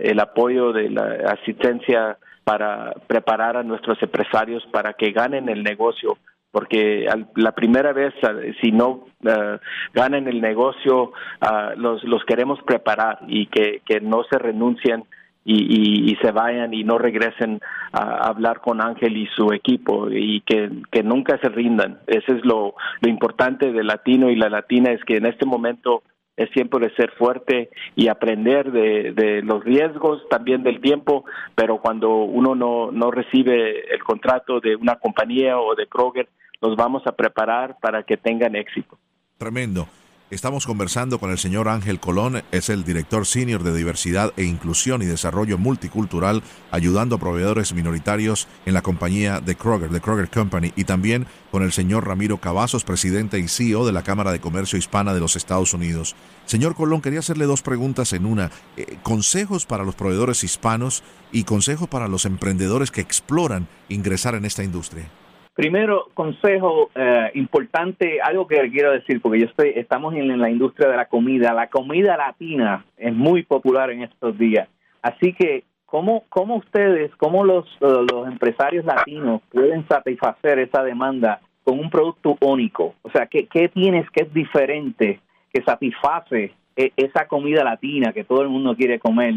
el 0.00 0.20
apoyo 0.20 0.72
de 0.72 0.90
la 0.90 1.32
asistencia 1.32 2.18
para 2.44 2.92
preparar 3.06 3.56
a 3.56 3.62
nuestros 3.62 4.02
empresarios 4.02 4.64
para 4.72 4.94
que 4.94 5.12
ganen 5.12 5.48
el 5.48 5.62
negocio 5.62 6.18
porque 6.52 7.06
la 7.34 7.52
primera 7.52 7.92
vez 7.92 8.12
si 8.60 8.70
no 8.70 9.06
uh, 9.24 9.58
ganan 9.94 10.28
el 10.28 10.40
negocio 10.40 11.04
uh, 11.40 11.76
los 11.76 12.04
los 12.04 12.24
queremos 12.24 12.62
preparar 12.62 13.20
y 13.26 13.46
que, 13.46 13.80
que 13.86 14.00
no 14.00 14.22
se 14.30 14.38
renuncien 14.38 15.04
y, 15.44 16.12
y, 16.12 16.16
se 16.22 16.30
vayan 16.30 16.72
y 16.72 16.84
no 16.84 16.98
regresen 16.98 17.60
a 17.92 18.28
hablar 18.28 18.60
con 18.60 18.80
Ángel 18.80 19.16
y 19.16 19.26
su 19.34 19.52
equipo 19.52 20.08
y 20.08 20.40
que, 20.42 20.70
que 20.90 21.02
nunca 21.02 21.36
se 21.38 21.48
rindan. 21.48 21.98
Eso 22.06 22.32
es 22.32 22.44
lo, 22.44 22.74
lo 23.00 23.10
importante 23.10 23.72
del 23.72 23.88
latino 23.88 24.30
y 24.30 24.36
la 24.36 24.48
latina 24.48 24.92
es 24.92 25.02
que 25.04 25.16
en 25.16 25.26
este 25.26 25.44
momento 25.44 26.04
es 26.36 26.50
tiempo 26.50 26.78
de 26.78 26.94
ser 26.94 27.10
fuerte 27.12 27.70
y 27.94 28.08
aprender 28.08 28.72
de, 28.72 29.42
los 29.42 29.64
riesgos 29.64 30.22
también 30.28 30.62
del 30.62 30.80
tiempo, 30.80 31.24
pero 31.54 31.78
cuando 31.78 32.24
uno 32.24 32.54
no, 32.54 32.90
no 32.90 33.10
recibe 33.10 33.92
el 33.94 34.02
contrato 34.02 34.60
de 34.60 34.76
una 34.76 34.96
compañía 34.96 35.58
o 35.58 35.74
de 35.74 35.86
Kroger, 35.86 36.28
los 36.60 36.76
vamos 36.76 37.06
a 37.06 37.12
preparar 37.12 37.76
para 37.80 38.04
que 38.04 38.16
tengan 38.16 38.56
éxito. 38.56 38.98
Tremendo. 39.36 39.86
Estamos 40.32 40.64
conversando 40.64 41.18
con 41.18 41.30
el 41.30 41.36
señor 41.36 41.68
Ángel 41.68 42.00
Colón, 42.00 42.42
es 42.52 42.70
el 42.70 42.84
director 42.84 43.26
senior 43.26 43.62
de 43.62 43.76
diversidad 43.76 44.32
e 44.38 44.44
inclusión 44.44 45.02
y 45.02 45.04
desarrollo 45.04 45.58
multicultural, 45.58 46.42
ayudando 46.70 47.16
a 47.16 47.18
proveedores 47.18 47.74
minoritarios 47.74 48.48
en 48.64 48.72
la 48.72 48.80
compañía 48.80 49.40
de 49.40 49.56
Kroger, 49.56 49.90
de 49.90 50.00
Kroger 50.00 50.30
Company, 50.30 50.72
y 50.74 50.84
también 50.84 51.26
con 51.50 51.62
el 51.62 51.70
señor 51.70 52.06
Ramiro 52.06 52.38
Cavazos, 52.38 52.82
presidente 52.82 53.38
y 53.40 53.46
CEO 53.46 53.84
de 53.84 53.92
la 53.92 54.04
Cámara 54.04 54.32
de 54.32 54.40
Comercio 54.40 54.78
Hispana 54.78 55.12
de 55.12 55.20
los 55.20 55.36
Estados 55.36 55.74
Unidos. 55.74 56.16
Señor 56.46 56.76
Colón, 56.76 57.02
quería 57.02 57.18
hacerle 57.18 57.44
dos 57.44 57.60
preguntas 57.60 58.14
en 58.14 58.24
una. 58.24 58.50
Eh, 58.78 58.96
consejos 59.02 59.66
para 59.66 59.84
los 59.84 59.96
proveedores 59.96 60.44
hispanos 60.44 61.02
y 61.30 61.44
consejos 61.44 61.90
para 61.90 62.08
los 62.08 62.24
emprendedores 62.24 62.90
que 62.90 63.02
exploran 63.02 63.68
ingresar 63.90 64.34
en 64.34 64.46
esta 64.46 64.64
industria. 64.64 65.10
Primero, 65.54 66.08
consejo 66.14 66.90
eh, 66.94 67.30
importante, 67.34 68.20
algo 68.22 68.46
que 68.46 68.70
quiero 68.70 68.92
decir, 68.92 69.20
porque 69.20 69.40
yo 69.40 69.46
estoy, 69.46 69.72
estamos 69.76 70.14
en, 70.14 70.38
la 70.38 70.50
industria 70.50 70.88
de 70.88 70.96
la 70.96 71.06
comida. 71.06 71.52
La 71.52 71.68
comida 71.68 72.16
latina 72.16 72.86
es 72.96 73.12
muy 73.12 73.42
popular 73.42 73.90
en 73.90 74.02
estos 74.02 74.38
días. 74.38 74.66
Así 75.02 75.34
que, 75.34 75.64
¿cómo, 75.84 76.24
cómo 76.30 76.56
ustedes, 76.56 77.14
cómo 77.16 77.44
los, 77.44 77.66
los 77.80 78.28
empresarios 78.28 78.86
latinos 78.86 79.42
pueden 79.50 79.86
satisfacer 79.88 80.58
esa 80.58 80.82
demanda 80.82 81.40
con 81.64 81.78
un 81.78 81.90
producto 81.90 82.38
único? 82.40 82.94
O 83.02 83.10
sea, 83.10 83.26
¿qué, 83.26 83.46
qué 83.46 83.68
tienes 83.68 84.08
que 84.10 84.22
es 84.22 84.32
diferente 84.32 85.20
que 85.52 85.62
satisface 85.64 86.54
e, 86.76 86.92
esa 86.96 87.26
comida 87.26 87.62
latina 87.62 88.14
que 88.14 88.24
todo 88.24 88.40
el 88.40 88.48
mundo 88.48 88.74
quiere 88.74 88.98
comer. 88.98 89.34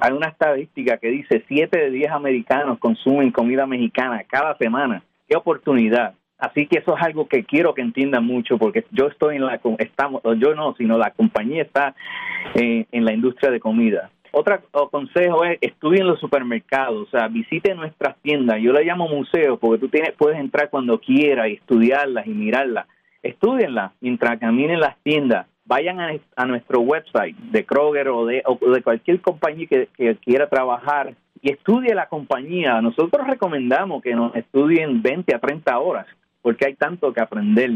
Hay 0.00 0.10
una 0.10 0.26
estadística 0.26 0.96
que 0.96 1.10
dice 1.10 1.44
7 1.46 1.78
de 1.78 1.90
10 1.90 2.10
americanos 2.10 2.80
consumen 2.80 3.30
comida 3.30 3.64
mexicana 3.66 4.24
cada 4.28 4.56
semana 4.56 5.04
oportunidad. 5.38 6.14
Así 6.42 6.66
que 6.66 6.80
eso 6.80 6.96
es 6.96 7.02
algo 7.04 7.28
que 7.28 7.44
quiero 7.44 7.72
que 7.72 7.82
entiendan 7.82 8.24
mucho 8.24 8.58
porque 8.58 8.84
yo 8.90 9.06
estoy 9.06 9.36
en 9.36 9.46
la, 9.46 9.60
estamos, 9.78 10.22
yo 10.38 10.56
no, 10.56 10.74
sino 10.76 10.98
la 10.98 11.12
compañía 11.12 11.62
está 11.62 11.94
en, 12.54 12.84
en 12.90 13.04
la 13.04 13.12
industria 13.12 13.52
de 13.52 13.60
comida. 13.60 14.10
Otro 14.32 14.60
consejo 14.90 15.44
es 15.44 15.58
estudien 15.60 16.06
los 16.06 16.18
supermercados, 16.18 17.06
o 17.06 17.10
sea, 17.10 17.28
visiten 17.28 17.76
nuestras 17.76 18.16
tiendas. 18.22 18.60
Yo 18.60 18.72
le 18.72 18.82
llamo 18.82 19.06
museo 19.06 19.56
porque 19.58 19.78
tú 19.78 19.88
tienes, 19.88 20.14
puedes 20.18 20.38
entrar 20.38 20.68
cuando 20.68 20.98
quieras 20.98 21.48
y 21.48 21.52
estudiarlas 21.52 22.26
y 22.26 22.30
mirarlas. 22.30 22.86
Estudienlas 23.22 23.92
mientras 24.00 24.40
caminen 24.40 24.80
las 24.80 24.96
tiendas. 25.04 25.46
Vayan 25.64 26.00
a, 26.00 26.10
a 26.34 26.44
nuestro 26.46 26.80
website 26.80 27.36
de 27.36 27.64
Kroger 27.64 28.08
o 28.08 28.26
de, 28.26 28.42
o 28.46 28.58
de 28.68 28.82
cualquier 28.82 29.20
compañía 29.20 29.68
que 29.68 30.16
quiera 30.24 30.48
trabajar 30.48 31.14
y 31.42 31.50
estudie 31.50 31.94
la 31.94 32.06
compañía. 32.06 32.80
Nosotros 32.80 33.26
recomendamos 33.26 34.02
que 34.02 34.14
nos 34.14 34.34
estudien 34.34 35.02
20 35.02 35.34
a 35.34 35.40
30 35.40 35.78
horas, 35.78 36.06
porque 36.40 36.66
hay 36.66 36.74
tanto 36.74 37.12
que 37.12 37.20
aprender. 37.20 37.72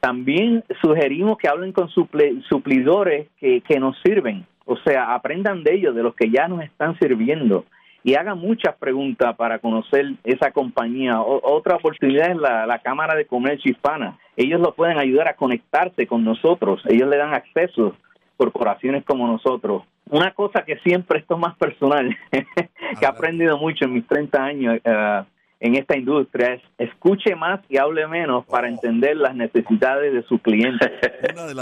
También 0.00 0.62
sugerimos 0.80 1.38
que 1.38 1.48
hablen 1.48 1.72
con 1.72 1.88
suplidores 1.88 3.28
que, 3.40 3.62
que 3.62 3.80
nos 3.80 3.98
sirven, 4.02 4.46
o 4.64 4.76
sea, 4.76 5.14
aprendan 5.14 5.64
de 5.64 5.74
ellos, 5.74 5.94
de 5.94 6.02
los 6.02 6.14
que 6.14 6.30
ya 6.30 6.46
nos 6.46 6.62
están 6.62 6.96
sirviendo 6.98 7.64
y 8.04 8.14
hagan 8.14 8.38
muchas 8.38 8.76
preguntas 8.76 9.34
para 9.36 9.58
conocer 9.58 10.14
esa 10.24 10.52
compañía. 10.52 11.20
otra 11.20 11.76
oportunidad 11.76 12.30
es 12.30 12.36
la, 12.36 12.64
la, 12.64 12.78
Cámara 12.78 13.16
de 13.16 13.26
Comercio 13.26 13.72
Hispana. 13.72 14.16
Ellos 14.36 14.60
lo 14.60 14.72
pueden 14.74 14.98
ayudar 14.98 15.28
a 15.28 15.34
conectarse 15.34 16.06
con 16.06 16.24
nosotros. 16.24 16.80
Ellos 16.88 17.08
le 17.08 17.16
dan 17.16 17.34
acceso 17.34 17.96
corporaciones 18.38 19.04
como 19.04 19.26
nosotros. 19.26 19.82
Una 20.10 20.32
cosa 20.32 20.64
que 20.64 20.78
siempre 20.78 21.20
esto 21.20 21.34
es 21.34 21.40
más 21.40 21.56
personal, 21.56 22.16
que 22.30 23.04
he 23.04 23.06
aprendido 23.06 23.58
mucho 23.58 23.84
en 23.84 23.94
mis 23.94 24.06
30 24.06 24.42
años 24.42 24.80
eh, 24.82 25.22
en 25.60 25.74
esta 25.74 25.96
industria, 25.96 26.54
es 26.54 26.62
escuche 26.78 27.34
más 27.34 27.60
y 27.68 27.78
hable 27.78 28.06
menos 28.06 28.44
para 28.46 28.68
oh. 28.68 28.70
entender 28.70 29.16
las 29.16 29.34
necesidades 29.34 30.12
de 30.12 30.22
su 30.24 30.38
cliente. 30.38 30.92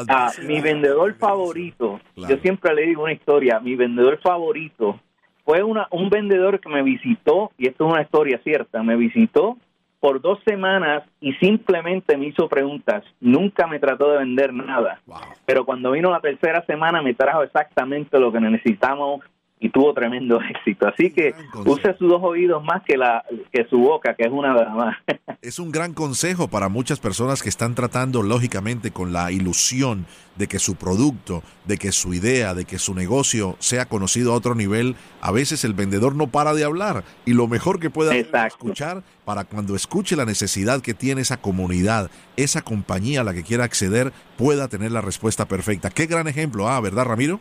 Ah, 0.08 0.30
mi 0.46 0.60
vendedor 0.60 1.14
favorito, 1.14 2.00
yo 2.16 2.36
siempre 2.38 2.74
le 2.74 2.86
digo 2.86 3.02
una 3.02 3.12
historia, 3.12 3.60
mi 3.60 3.74
vendedor 3.74 4.18
favorito 4.20 5.00
fue 5.44 5.62
una, 5.62 5.86
un 5.90 6.10
vendedor 6.10 6.60
que 6.60 6.68
me 6.68 6.82
visitó, 6.82 7.52
y 7.56 7.68
esto 7.68 7.86
es 7.86 7.92
una 7.92 8.02
historia 8.02 8.40
cierta, 8.42 8.82
me 8.82 8.96
visitó 8.96 9.56
por 10.06 10.20
dos 10.20 10.38
semanas 10.46 11.02
y 11.20 11.32
simplemente 11.32 12.16
me 12.16 12.26
hizo 12.26 12.48
preguntas. 12.48 13.02
Nunca 13.20 13.66
me 13.66 13.80
trató 13.80 14.12
de 14.12 14.18
vender 14.18 14.54
nada. 14.54 15.00
Pero 15.44 15.66
cuando 15.66 15.90
vino 15.90 16.12
la 16.12 16.20
tercera 16.20 16.64
semana 16.64 17.02
me 17.02 17.12
trajo 17.12 17.42
exactamente 17.42 18.16
lo 18.20 18.30
que 18.30 18.38
necesitamos 18.38 19.24
y 19.58 19.68
tuvo 19.68 19.92
tremendo 19.94 20.40
éxito. 20.50 20.86
Así 20.86 21.10
que 21.10 21.34
use 21.64 21.96
sus 21.98 22.08
dos 22.08 22.22
oídos 22.22 22.62
más 22.62 22.84
que, 22.84 22.96
la, 22.96 23.24
que 23.50 23.66
su 23.68 23.78
boca, 23.78 24.14
que 24.14 24.22
es 24.22 24.30
una 24.30 24.54
de 24.54 24.66
más. 24.66 24.96
Es 25.42 25.58
un 25.58 25.72
gran 25.72 25.92
consejo 25.92 26.46
para 26.46 26.68
muchas 26.68 27.00
personas 27.00 27.42
que 27.42 27.48
están 27.48 27.74
tratando, 27.74 28.22
lógicamente, 28.22 28.92
con 28.92 29.12
la 29.12 29.32
ilusión 29.32 30.06
de 30.36 30.46
que 30.46 30.58
su 30.58 30.76
producto, 30.76 31.42
de 31.64 31.78
que 31.78 31.92
su 31.92 32.14
idea, 32.14 32.54
de 32.54 32.64
que 32.64 32.78
su 32.78 32.94
negocio 32.94 33.56
sea 33.58 33.86
conocido 33.86 34.32
a 34.32 34.36
otro 34.36 34.54
nivel. 34.54 34.94
A 35.20 35.32
veces 35.32 35.64
el 35.64 35.74
vendedor 35.74 36.14
no 36.14 36.28
para 36.28 36.54
de 36.54 36.64
hablar 36.64 37.04
y 37.24 37.32
lo 37.32 37.48
mejor 37.48 37.80
que 37.80 37.90
puede 37.90 38.26
escuchar 38.46 39.02
para 39.24 39.44
cuando 39.44 39.74
escuche 39.74 40.16
la 40.16 40.24
necesidad 40.24 40.82
que 40.82 40.94
tiene 40.94 41.22
esa 41.22 41.40
comunidad, 41.40 42.10
esa 42.36 42.62
compañía 42.62 43.22
a 43.22 43.24
la 43.24 43.34
que 43.34 43.42
quiera 43.42 43.64
acceder, 43.64 44.12
pueda 44.36 44.68
tener 44.68 44.92
la 44.92 45.00
respuesta 45.00 45.46
perfecta. 45.46 45.90
Qué 45.90 46.06
gran 46.06 46.28
ejemplo, 46.28 46.68
ah, 46.68 46.80
¿verdad, 46.80 47.04
Ramiro? 47.04 47.40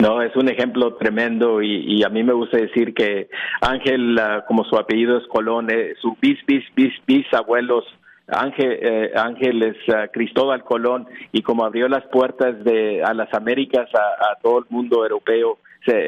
No, 0.00 0.20
es 0.20 0.34
un 0.34 0.48
ejemplo 0.48 0.94
tremendo 0.94 1.62
y, 1.62 2.02
a 2.02 2.08
mí 2.08 2.24
me 2.24 2.32
gusta 2.32 2.56
decir 2.56 2.92
que 2.92 3.28
Ángel, 3.60 4.18
ah, 4.18 4.44
como 4.48 4.64
su 4.64 4.76
apellido 4.76 5.16
es 5.16 5.26
Colón, 5.28 5.70
eh, 5.70 5.94
su 6.00 6.16
bis, 6.20 6.38
bis, 6.46 6.64
bis, 6.74 6.92
bis 7.06 7.24
abuelos 7.32 7.84
Ángel, 8.32 8.78
eh, 8.80 9.12
Ángel 9.14 9.62
es 9.62 9.76
ah, 9.94 10.08
Cristóbal 10.08 10.64
Colón 10.64 11.06
y 11.32 11.42
como 11.42 11.64
abrió 11.64 11.88
las 11.88 12.04
puertas 12.06 12.62
de 12.64 13.02
a 13.02 13.14
las 13.14 13.32
Américas 13.34 13.88
a, 13.94 14.36
todo 14.42 14.60
el 14.60 14.64
mundo 14.70 15.02
europeo, 15.02 15.58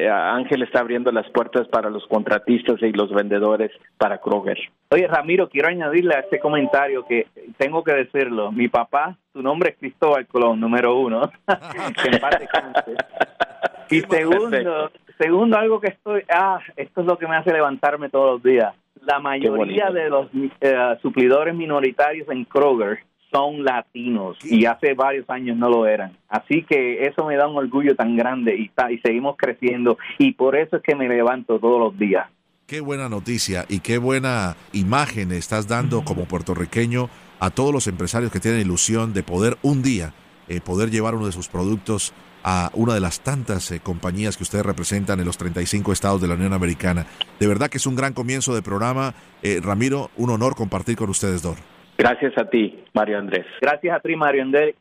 Ángel 0.09 0.63
está 0.63 0.79
abriendo 0.79 1.11
las 1.11 1.29
puertas 1.31 1.67
para 1.67 1.89
los 1.89 2.07
contratistas 2.07 2.81
y 2.81 2.93
los 2.93 3.11
vendedores 3.11 3.71
para 3.97 4.19
Kroger. 4.19 4.57
Oye, 4.89 5.05
Ramiro, 5.07 5.49
quiero 5.49 5.67
añadirle 5.67 6.15
a 6.15 6.19
este 6.19 6.39
comentario 6.39 7.05
que 7.05 7.27
tengo 7.57 7.83
que 7.83 7.93
decirlo. 7.93 8.53
Mi 8.53 8.69
papá, 8.69 9.17
su 9.33 9.41
nombre 9.41 9.71
es 9.71 9.77
Cristóbal 9.77 10.27
Colón, 10.27 10.61
número 10.61 10.97
uno. 10.97 11.29
y 13.89 13.99
segundo, 14.01 14.91
segundo, 15.17 15.57
algo 15.57 15.81
que 15.81 15.87
estoy, 15.87 16.23
ah, 16.29 16.59
esto 16.77 17.01
es 17.01 17.07
lo 17.07 17.17
que 17.17 17.27
me 17.27 17.35
hace 17.35 17.51
levantarme 17.51 18.09
todos 18.09 18.35
los 18.35 18.43
días. 18.43 18.73
La 19.05 19.19
mayoría 19.19 19.91
de 19.91 20.09
los 20.09 20.27
eh, 20.61 20.97
suplidores 21.01 21.55
minoritarios 21.55 22.27
en 22.29 22.45
Kroger 22.45 22.99
son 23.31 23.63
latinos 23.63 24.37
y 24.43 24.65
hace 24.65 24.93
varios 24.93 25.29
años 25.29 25.57
no 25.57 25.69
lo 25.69 25.85
eran. 25.85 26.17
Así 26.29 26.63
que 26.63 27.03
eso 27.05 27.25
me 27.25 27.35
da 27.35 27.47
un 27.47 27.57
orgullo 27.57 27.95
tan 27.95 28.15
grande 28.15 28.55
y, 28.55 28.71
y 28.93 28.97
seguimos 28.99 29.35
creciendo 29.37 29.97
y 30.17 30.31
por 30.33 30.55
eso 30.55 30.77
es 30.77 30.83
que 30.83 30.95
me 30.95 31.07
levanto 31.07 31.59
todos 31.59 31.79
los 31.79 31.99
días. 31.99 32.27
Qué 32.65 32.81
buena 32.81 33.09
noticia 33.09 33.65
y 33.69 33.81
qué 33.81 33.99
buena 33.99 34.55
imagen 34.73 35.31
estás 35.31 35.67
dando 35.67 36.03
como 36.03 36.25
puertorriqueño 36.25 37.09
a 37.39 37.51
todos 37.51 37.71
los 37.73 37.87
empresarios 37.87 38.31
que 38.31 38.39
tienen 38.39 38.61
ilusión 38.61 39.13
de 39.13 39.21
poder 39.21 39.57
un 39.61 39.83
día 39.83 40.13
eh, 40.47 40.61
poder 40.61 40.91
llevar 40.91 41.15
uno 41.15 41.25
de 41.25 41.31
sus 41.31 41.47
productos 41.47 42.13
a 42.47 42.69
una 42.75 42.93
de 42.93 42.99
las 42.99 43.21
tantas 43.21 43.71
eh, 43.71 43.79
compañías 43.79 44.37
que 44.37 44.43
ustedes 44.43 44.63
representan 44.63 45.19
en 45.19 45.25
los 45.25 45.37
35 45.37 45.91
estados 45.91 46.21
de 46.21 46.27
la 46.27 46.35
Unión 46.35 46.53
Americana. 46.53 47.07
De 47.39 47.47
verdad 47.47 47.69
que 47.69 47.79
es 47.79 47.87
un 47.87 47.95
gran 47.95 48.13
comienzo 48.13 48.53
de 48.53 48.61
programa. 48.61 49.15
Eh, 49.41 49.59
Ramiro, 49.63 50.11
un 50.15 50.29
honor 50.29 50.55
compartir 50.55 50.95
con 50.95 51.09
ustedes 51.09 51.41
dos. 51.41 51.57
Gracias 51.97 52.37
a 52.37 52.47
ti, 52.47 52.83
Mario 52.93 53.17
Andrés. 53.17 53.47
Gracias 53.59 53.95
a 53.95 53.99
ti, 53.99 54.15
Mario 54.15 54.43
Andrés, 54.43 54.75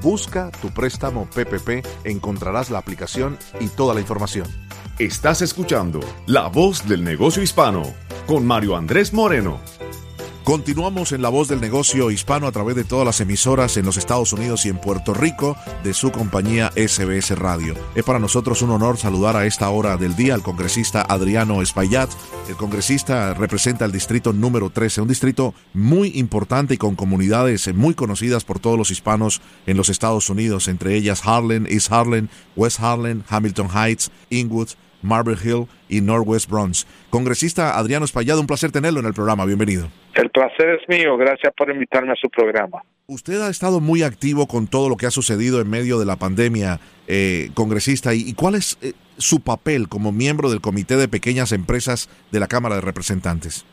Busca 0.02 0.50
tu 0.61 0.71
préstamo 0.71 1.26
PPP, 1.26 1.87
encontrarás 2.05 2.71
la 2.71 2.79
aplicación 2.79 3.38
y 3.61 3.69
toda 3.69 3.95
la 3.95 4.00
información. 4.00 4.49
Estás 4.99 5.43
escuchando 5.43 6.00
La 6.26 6.49
Voz 6.49 6.88
del 6.88 7.05
Negocio 7.05 7.43
Hispano 7.43 7.83
con 8.26 8.47
Mario 8.47 8.76
Andrés 8.76 9.12
Moreno. 9.12 9.61
Continuamos 10.45 11.13
en 11.13 11.23
la 11.23 11.29
voz 11.29 11.47
del 11.47 11.61
negocio 11.61 12.11
hispano 12.11 12.49
a 12.49 12.53
través 12.53 12.75
de 12.75 12.83
todas 12.83 13.07
las 13.07 13.21
emisoras 13.21 13.77
en 13.77 13.87
los 13.87 13.97
Estados 13.97 14.33
Unidos 14.33 14.67
y 14.67 14.71
en 14.71 14.79
Puerto 14.79 15.15
Rico 15.15 15.57
de 15.85 15.95
su 15.95 16.11
compañía 16.11 16.73
SBS 16.75 17.39
Radio. 17.39 17.77
Es 17.95 18.03
para 18.03 18.19
nosotros 18.19 18.61
un 18.61 18.71
honor 18.71 18.99
saludar 18.99 19.37
a 19.37 19.47
esta 19.47 19.71
hora 19.71 19.97
del 19.97 20.17
día 20.17 20.35
al 20.35 20.43
congresista 20.43 21.03
Adriano 21.03 21.63
Espaillat. 21.63 22.11
El 22.49 22.57
congresista 22.57 23.35
representa 23.35 23.85
el 23.85 23.93
distrito 23.93 24.33
número 24.33 24.71
13, 24.71 25.03
un 25.03 25.09
distrito 25.09 25.55
muy 25.75 26.09
importante 26.19 26.75
y 26.75 26.79
con 26.79 26.97
comunidades 26.97 27.73
muy 27.73 27.95
conocidas 27.95 28.43
por 28.43 28.59
todos 28.59 28.77
los 28.77 28.91
hispanos 28.91 29.41
en 29.67 29.77
los 29.77 29.91
Estados 29.91 30.29
Unidos, 30.29 30.67
entre 30.67 30.97
ellas 30.97 31.23
Harlem, 31.25 31.67
East 31.69 31.93
Harlem, 31.93 32.27
West 32.57 32.81
Harlem, 32.81 33.23
Hamilton 33.29 33.69
Heights, 33.73 34.11
Inwood, 34.29 34.71
Marble 35.03 35.37
Hill 35.43 35.67
y 35.89 36.01
Northwest 36.01 36.51
Bronx. 36.51 36.87
Congresista 37.11 37.79
Adriano 37.79 38.05
Espallado, 38.05 38.41
un 38.41 38.47
placer 38.47 38.73
tenerlo 38.73 39.01
en 39.01 39.07
el 39.07 39.15
programa. 39.15 39.45
Bienvenido. 39.45 39.89
El 40.15 40.31
placer 40.31 40.81
es 40.81 40.89
mío. 40.89 41.17
Gracias 41.17 41.53
por 41.57 41.71
invitarme 41.71 42.13
a 42.13 42.17
su 42.17 42.29
programa. 42.29 42.83
Usted 43.07 43.41
ha 43.41 43.51
estado 43.51 43.81
muy 43.81 44.03
activo 44.03 44.47
con 44.47 44.69
todo 44.69 44.89
lo 44.89 44.97
que 44.97 45.07
ha 45.07 45.11
sucedido 45.11 45.61
en 45.61 45.69
medio 45.69 45.99
de 45.99 46.07
la 46.07 46.17
pandemia, 46.17 46.79
eh, 47.09 47.49
congresista. 47.55 48.15
¿Y 48.15 48.33
cuál 48.35 48.55
es 48.55 48.79
eh, 48.83 48.93
su 49.19 49.43
papel 49.43 49.89
como 49.89 50.13
miembro 50.13 50.51
del 50.51 50.61
Comité 50.61 50.97
de 50.97 51.09
Pequeñas 51.09 51.53
Empresas 51.53 52.09
de 52.31 52.41
la 52.41 52.47
Cámara 52.47 52.77
de 52.77 52.81
Representantes? 52.81 53.67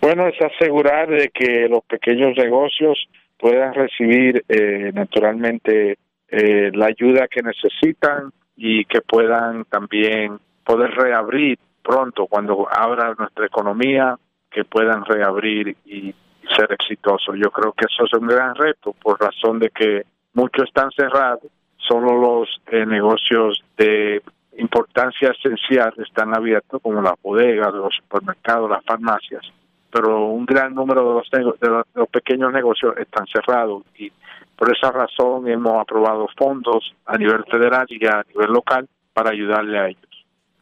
Bueno, 0.00 0.26
es 0.26 0.34
asegurar 0.40 1.08
de 1.10 1.28
que 1.28 1.68
los 1.68 1.84
pequeños 1.84 2.36
negocios 2.36 2.98
puedan 3.38 3.74
recibir 3.74 4.44
eh, 4.48 4.90
naturalmente 4.94 5.98
la 6.34 6.86
ayuda 6.86 7.28
que 7.28 7.42
necesitan 7.42 8.32
y 8.56 8.86
que 8.86 9.02
puedan 9.02 9.66
también 9.66 10.38
poder 10.64 10.90
reabrir 10.94 11.58
pronto 11.82 12.26
cuando 12.26 12.66
abra 12.70 13.14
nuestra 13.18 13.46
economía, 13.46 14.16
que 14.50 14.64
puedan 14.64 15.04
reabrir 15.04 15.76
y 15.86 16.14
ser 16.56 16.72
exitosos. 16.72 17.36
Yo 17.36 17.50
creo 17.50 17.72
que 17.72 17.86
eso 17.86 18.04
es 18.04 18.12
un 18.12 18.26
gran 18.26 18.54
reto 18.54 18.92
por 18.92 19.20
razón 19.20 19.58
de 19.58 19.70
que 19.70 20.04
muchos 20.34 20.68
están 20.68 20.90
cerrados, 20.92 21.50
solo 21.76 22.18
los 22.18 22.60
eh, 22.66 22.86
negocios 22.86 23.62
de 23.76 24.22
importancia 24.58 25.30
esencial 25.30 25.94
están 25.96 26.34
abiertos, 26.36 26.80
como 26.82 27.00
las 27.00 27.14
bodegas, 27.22 27.72
los 27.72 27.94
supermercados, 27.96 28.70
las 28.70 28.84
farmacias, 28.84 29.42
pero 29.90 30.26
un 30.26 30.44
gran 30.44 30.74
número 30.74 31.22
de 31.30 31.40
los, 31.40 31.60
de 31.60 31.82
los 31.94 32.08
pequeños 32.08 32.52
negocios 32.52 32.94
están 32.98 33.26
cerrados 33.26 33.82
y 33.96 34.12
por 34.56 34.70
esa 34.76 34.92
razón 34.92 35.48
hemos 35.48 35.80
aprobado 35.80 36.28
fondos 36.36 36.94
a 37.06 37.16
nivel 37.16 37.44
federal 37.44 37.86
y 37.88 38.06
a 38.06 38.22
nivel 38.28 38.52
local 38.52 38.88
para 39.12 39.30
ayudarle 39.30 39.78
a 39.78 39.88
ellos. 39.88 40.11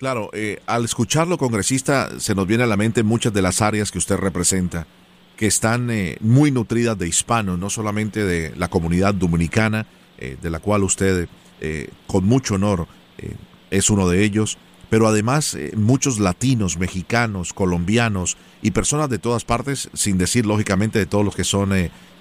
Claro, 0.00 0.30
eh, 0.33 0.62
al 0.64 0.87
escucharlo, 0.87 1.37
congresista, 1.37 2.19
se 2.19 2.35
nos 2.35 2.47
viene 2.47 2.64
a 2.64 2.66
la 2.66 2.78
mente 2.78 3.02
muchas 3.02 3.35
de 3.35 3.42
las 3.42 3.61
áreas 3.61 3.90
que 3.90 3.99
usted 3.99 4.16
representa, 4.16 4.87
que 5.37 5.47
están 5.47 5.90
eh, 5.90 6.16
muy 6.21 6.50
nutridas 6.50 6.97
de 6.97 7.07
hispanos, 7.07 7.59
no 7.59 7.69
solamente 7.69 8.25
de 8.25 8.57
la 8.57 8.69
comunidad 8.69 9.12
dominicana, 9.12 9.87
eh, 10.16 10.38
de 10.40 10.49
la 10.49 10.59
cual 10.59 10.85
usted 10.85 11.28
con 12.07 12.25
mucho 12.25 12.54
honor 12.54 12.87
es 13.71 13.90
uno 13.90 14.09
de 14.09 14.25
ellos, 14.25 14.57
pero 14.88 15.07
además 15.07 15.59
muchos 15.76 16.19
latinos, 16.19 16.78
mexicanos, 16.78 17.52
colombianos 17.52 18.38
y 18.62 18.71
personas 18.71 19.11
de 19.11 19.19
todas 19.19 19.45
partes, 19.45 19.90
sin 19.92 20.16
decir 20.16 20.47
lógicamente 20.47 20.99
de 20.99 21.04
todos 21.04 21.23
los 21.23 21.37
que 21.37 21.45
son 21.45 21.73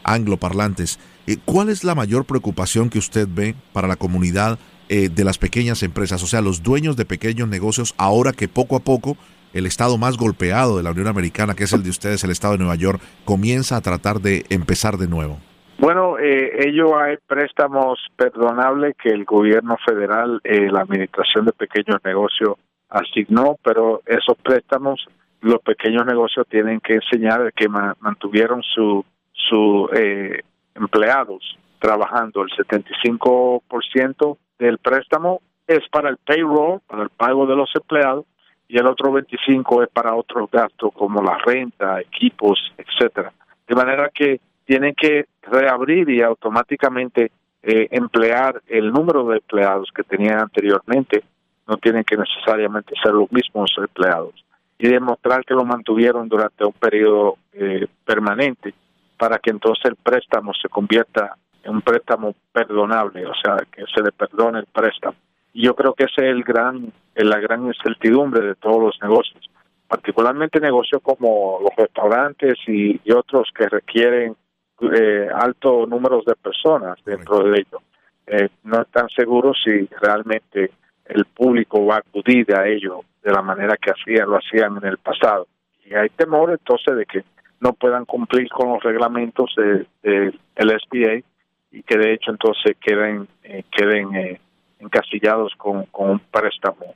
angloparlantes. 0.03 1.00
¿Cuál 1.45 1.69
es 1.69 1.86
la 1.86 1.95
mayor 1.95 2.25
preocupación 2.25 2.89
que 2.89 3.00
usted 3.00 3.29
ve 3.31 3.55
para 3.71 3.88
la 3.88 3.95
comunidad 3.95 4.59
eh, 4.89 5.10
de 5.10 5.24
las 5.24 5.38
pequeñas 5.38 5.84
empresas, 5.84 6.22
o 6.24 6.27
sea, 6.27 6.41
los 6.41 6.63
dueños 6.63 6.98
de 6.98 7.05
pequeños 7.05 7.48
negocios, 7.48 7.93
ahora 7.98 8.34
que 8.34 8.48
poco 8.48 8.75
a 8.75 8.79
poco 8.79 9.17
el 9.53 9.65
estado 9.65 9.98
más 9.98 10.17
golpeado 10.17 10.77
de 10.77 10.84
la 10.84 10.91
Unión 10.91 11.08
Americana, 11.08 11.55
que 11.55 11.63
es 11.63 11.74
el 11.74 11.84
de 11.84 11.89
ustedes, 11.89 12.24
el 12.24 12.31
estado 12.31 12.53
de 12.53 12.60
Nueva 12.60 12.75
York, 12.75 13.01
comienza 13.25 13.77
a 13.77 13.81
tratar 13.81 14.19
de 14.19 14.46
empezar 14.50 14.98
de 14.98 15.08
nuevo? 15.08 15.39
Bueno, 15.79 16.19
eh, 16.19 16.67
ello 16.67 17.00
hay 17.00 17.15
préstamos 17.25 18.00
perdonables 18.17 18.96
que 19.01 19.10
el 19.10 19.24
gobierno 19.24 19.77
federal, 19.86 20.41
eh, 20.43 20.69
la 20.69 20.81
Administración 20.81 21.46
de 21.46 21.53
Pequeños 21.53 22.01
Negocios 22.03 22.58
asignó, 22.89 23.55
pero 23.63 24.01
esos 24.05 24.38
préstamos 24.43 25.05
los 25.41 25.62
pequeños 25.62 26.05
negocios 26.05 26.46
tienen 26.50 26.81
que 26.81 26.96
enseñar 26.96 27.53
que 27.53 27.69
mantuvieron 27.69 28.62
su, 28.62 29.05
su 29.31 29.89
eh, 29.93 30.41
empleados 30.75 31.58
trabajando. 31.79 32.43
El 32.43 32.50
75% 32.50 34.38
del 34.59 34.77
préstamo 34.77 35.41
es 35.67 35.88
para 35.89 36.09
el 36.09 36.17
payroll, 36.17 36.81
para 36.88 37.03
el 37.03 37.09
pago 37.09 37.45
de 37.45 37.55
los 37.55 37.69
empleados, 37.75 38.25
y 38.67 38.77
el 38.77 38.86
otro 38.86 39.12
25 39.12 39.83
es 39.83 39.89
para 39.89 40.15
otros 40.15 40.50
gastos 40.51 40.91
como 40.93 41.21
la 41.24 41.38
renta, 41.38 42.00
equipos, 42.00 42.59
etcétera. 42.77 43.31
De 43.67 43.75
manera 43.75 44.09
que 44.13 44.39
tienen 44.65 44.93
que 44.93 45.25
reabrir 45.41 46.09
y 46.09 46.21
automáticamente 46.21 47.31
eh, 47.63 47.88
emplear 47.91 48.62
el 48.67 48.91
número 48.91 49.25
de 49.27 49.38
empleados 49.38 49.89
que 49.93 50.03
tenían 50.03 50.39
anteriormente, 50.39 51.24
no 51.67 51.77
tienen 51.77 52.03
que 52.03 52.17
necesariamente 52.17 52.93
ser 53.01 53.13
los 53.13 53.31
mismos 53.31 53.71
empleados, 53.77 54.33
y 54.77 54.88
demostrar 54.88 55.43
que 55.43 55.53
lo 55.53 55.65
mantuvieron 55.65 56.30
durante 56.30 56.63
un 56.63 56.73
periodo 56.73 57.38
eh, 57.53 57.88
permanente 58.06 58.73
para 59.17 59.38
que 59.38 59.49
entonces 59.49 59.86
el 59.86 59.97
préstamo 59.97 60.53
se 60.53 60.69
convierta 60.69 61.36
un 61.65 61.82
préstamo 61.82 62.34
perdonable, 62.52 63.26
o 63.26 63.34
sea, 63.43 63.58
que 63.72 63.84
se 63.93 64.02
le 64.02 64.12
perdone 64.12 64.60
el 64.60 64.65
préstamo. 64.65 65.15
Y 65.54 65.63
yo 65.63 65.76
creo 65.76 65.93
que 65.93 66.06
esa 66.06 66.22
es 66.22 66.32
el 66.32 66.43
gran, 66.43 66.91
la 67.15 67.39
gran 67.39 67.65
incertidumbre 67.65 68.45
de 68.45 68.56
todos 68.56 68.82
los 68.82 69.00
negocios, 69.02 69.50
particularmente 69.88 70.60
negocios 70.60 71.02
como 71.02 71.60
los 71.62 71.76
restaurantes 71.76 72.58
y, 72.67 73.00
otros 73.12 73.50
que 73.56 73.67
requieren 73.67 74.36
eh, 74.82 75.28
altos 75.34 75.89
números 75.89 76.24
de 76.26 76.36
personas 76.36 76.98
dentro 77.04 77.39
de 77.39 77.60
ellos. 77.60 77.82
Eh, 78.28 78.50
no 78.63 78.82
están 78.82 79.10
seguros 79.10 79.58
si 79.63 79.88
realmente 80.02 80.72
el 81.06 81.26
público 81.26 81.84
va 81.86 81.95
a 81.95 82.00
acudir 82.00 82.54
a 82.56 82.67
ello 82.67 83.02
de 83.24 83.32
la 83.32 83.41
manera 83.41 83.76
que 83.78 83.91
hacían, 83.91 84.30
lo 84.30 84.38
hacían 84.38 84.78
en 84.78 84.86
el 84.86 84.98
pasado. 85.00 85.48
Y 85.84 85.95
hay 85.95 86.10
temor 86.10 86.52
entonces 86.52 86.95
de 86.95 87.06
que 87.06 87.24
no 87.60 87.74
puedan 87.74 88.06
cumplir 88.06 88.48
con 88.50 88.69
los 88.69 88.84
reglamentos 88.84 89.54
del 89.58 89.88
de, 90.04 90.32
SBA 90.56 91.24
y 91.71 91.84
que 91.84 91.97
de 91.97 92.13
hecho 92.13 92.32
entonces 92.32 92.75
queden, 92.79 93.27
eh, 93.43 93.63
queden 93.71 94.15
eh, 94.15 94.39
encasillados 94.79 95.53
con, 95.58 95.86
con, 95.86 96.10
un 96.10 96.19
préstamo, 96.19 96.95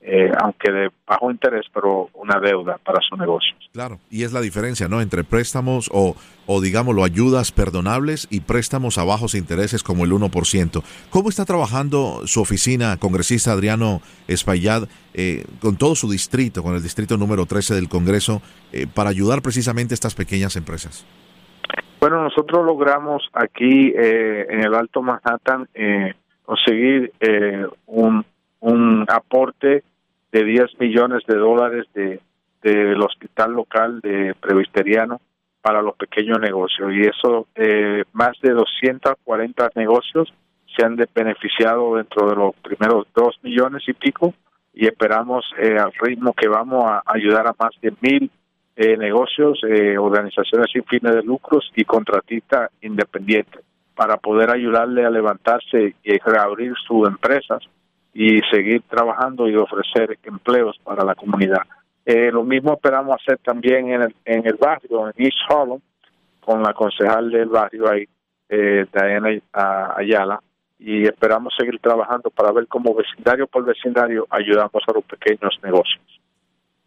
eh, 0.00 0.30
aunque 0.40 0.70
de 0.70 0.90
bajo 1.06 1.30
interés, 1.30 1.66
pero 1.72 2.08
una 2.14 2.38
deuda 2.38 2.78
para 2.78 3.00
su 3.00 3.16
negocio. 3.16 3.54
Claro, 3.72 3.98
y 4.10 4.24
es 4.24 4.32
la 4.32 4.40
diferencia, 4.40 4.88
¿no? 4.88 5.00
Entre 5.00 5.24
préstamos 5.24 5.90
o, 5.92 6.14
o 6.46 6.60
digámoslo, 6.60 7.04
ayudas 7.04 7.52
perdonables 7.52 8.28
y 8.30 8.40
préstamos 8.40 8.98
a 8.98 9.04
bajos 9.04 9.34
intereses 9.34 9.82
como 9.82 10.04
el 10.04 10.12
1%. 10.12 10.82
¿Cómo 11.10 11.28
está 11.28 11.44
trabajando 11.44 12.26
su 12.26 12.40
oficina, 12.40 12.96
congresista 12.98 13.52
Adriano 13.52 14.02
Espaillat, 14.28 14.88
con 15.60 15.76
todo 15.76 15.94
su 15.94 16.10
distrito, 16.10 16.62
con 16.62 16.74
el 16.74 16.82
distrito 16.82 17.16
número 17.16 17.46
13 17.46 17.74
del 17.74 17.88
Congreso, 17.88 18.40
para 18.94 19.10
ayudar 19.10 19.42
precisamente 19.42 19.92
a 19.92 19.96
estas 19.96 20.14
pequeñas 20.14 20.56
empresas? 20.56 21.06
Bueno, 22.02 22.20
nosotros 22.20 22.66
logramos 22.66 23.22
aquí 23.32 23.92
eh, 23.96 24.46
en 24.50 24.64
el 24.64 24.74
Alto 24.74 25.02
Manhattan 25.02 25.68
eh, 25.72 26.14
conseguir 26.44 27.12
eh, 27.20 27.64
un, 27.86 28.26
un 28.58 29.06
aporte 29.08 29.84
de 30.32 30.44
10 30.44 30.80
millones 30.80 31.22
de 31.28 31.36
dólares 31.36 31.86
de 31.94 32.20
del 32.60 33.00
hospital 33.02 33.52
local 33.52 34.00
de 34.00 34.34
Previsteriano 34.34 35.20
para 35.60 35.80
los 35.80 35.94
pequeños 35.94 36.40
negocios. 36.40 36.92
Y 36.92 37.02
eso 37.02 37.46
más 38.12 38.32
de 38.40 38.50
240 38.50 39.70
negocios 39.76 40.32
se 40.76 40.84
han 40.84 40.96
beneficiado 41.14 41.96
dentro 41.96 42.28
de 42.28 42.34
los 42.34 42.54
primeros 42.56 43.06
2 43.14 43.38
millones 43.42 43.82
y 43.86 43.92
pico 43.92 44.34
y 44.74 44.86
esperamos 44.86 45.44
al 45.56 45.92
ritmo 46.00 46.32
que 46.34 46.48
vamos 46.48 46.84
a 46.84 47.02
ayudar 47.06 47.46
a 47.46 47.54
más 47.58 47.72
de 47.80 47.92
mil 48.00 48.30
eh, 48.76 48.96
negocios, 48.96 49.60
eh, 49.68 49.98
organizaciones 49.98 50.68
sin 50.72 50.84
fines 50.84 51.14
de 51.14 51.22
lucros 51.22 51.70
y 51.76 51.84
contratistas 51.84 52.70
independientes 52.80 53.62
para 53.94 54.16
poder 54.16 54.50
ayudarle 54.50 55.04
a 55.04 55.10
levantarse 55.10 55.94
y 56.02 56.18
reabrir 56.18 56.72
sus 56.86 57.06
empresas 57.06 57.62
y 58.14 58.40
seguir 58.50 58.82
trabajando 58.88 59.48
y 59.48 59.56
ofrecer 59.56 60.18
empleos 60.24 60.78
para 60.84 61.04
la 61.04 61.14
comunidad. 61.14 61.62
Eh, 62.04 62.30
lo 62.32 62.42
mismo 62.42 62.74
esperamos 62.74 63.16
hacer 63.20 63.38
también 63.38 63.90
en 63.90 64.02
el, 64.02 64.14
en 64.24 64.46
el 64.46 64.54
barrio, 64.54 65.08
en 65.08 65.14
East 65.16 65.38
Harlem, 65.48 65.80
con 66.40 66.62
la 66.62 66.72
concejal 66.72 67.30
del 67.30 67.48
barrio 67.48 67.88
ahí, 67.88 68.04
eh, 68.48 68.86
Diana 68.92 69.28
Ayala, 69.96 70.40
y 70.78 71.04
esperamos 71.04 71.54
seguir 71.56 71.78
trabajando 71.78 72.28
para 72.30 72.50
ver 72.50 72.66
cómo 72.66 72.94
vecindario 72.94 73.46
por 73.46 73.64
vecindario 73.64 74.26
ayudamos 74.30 74.82
a 74.86 74.92
los 74.92 75.04
pequeños 75.04 75.56
negocios. 75.62 76.11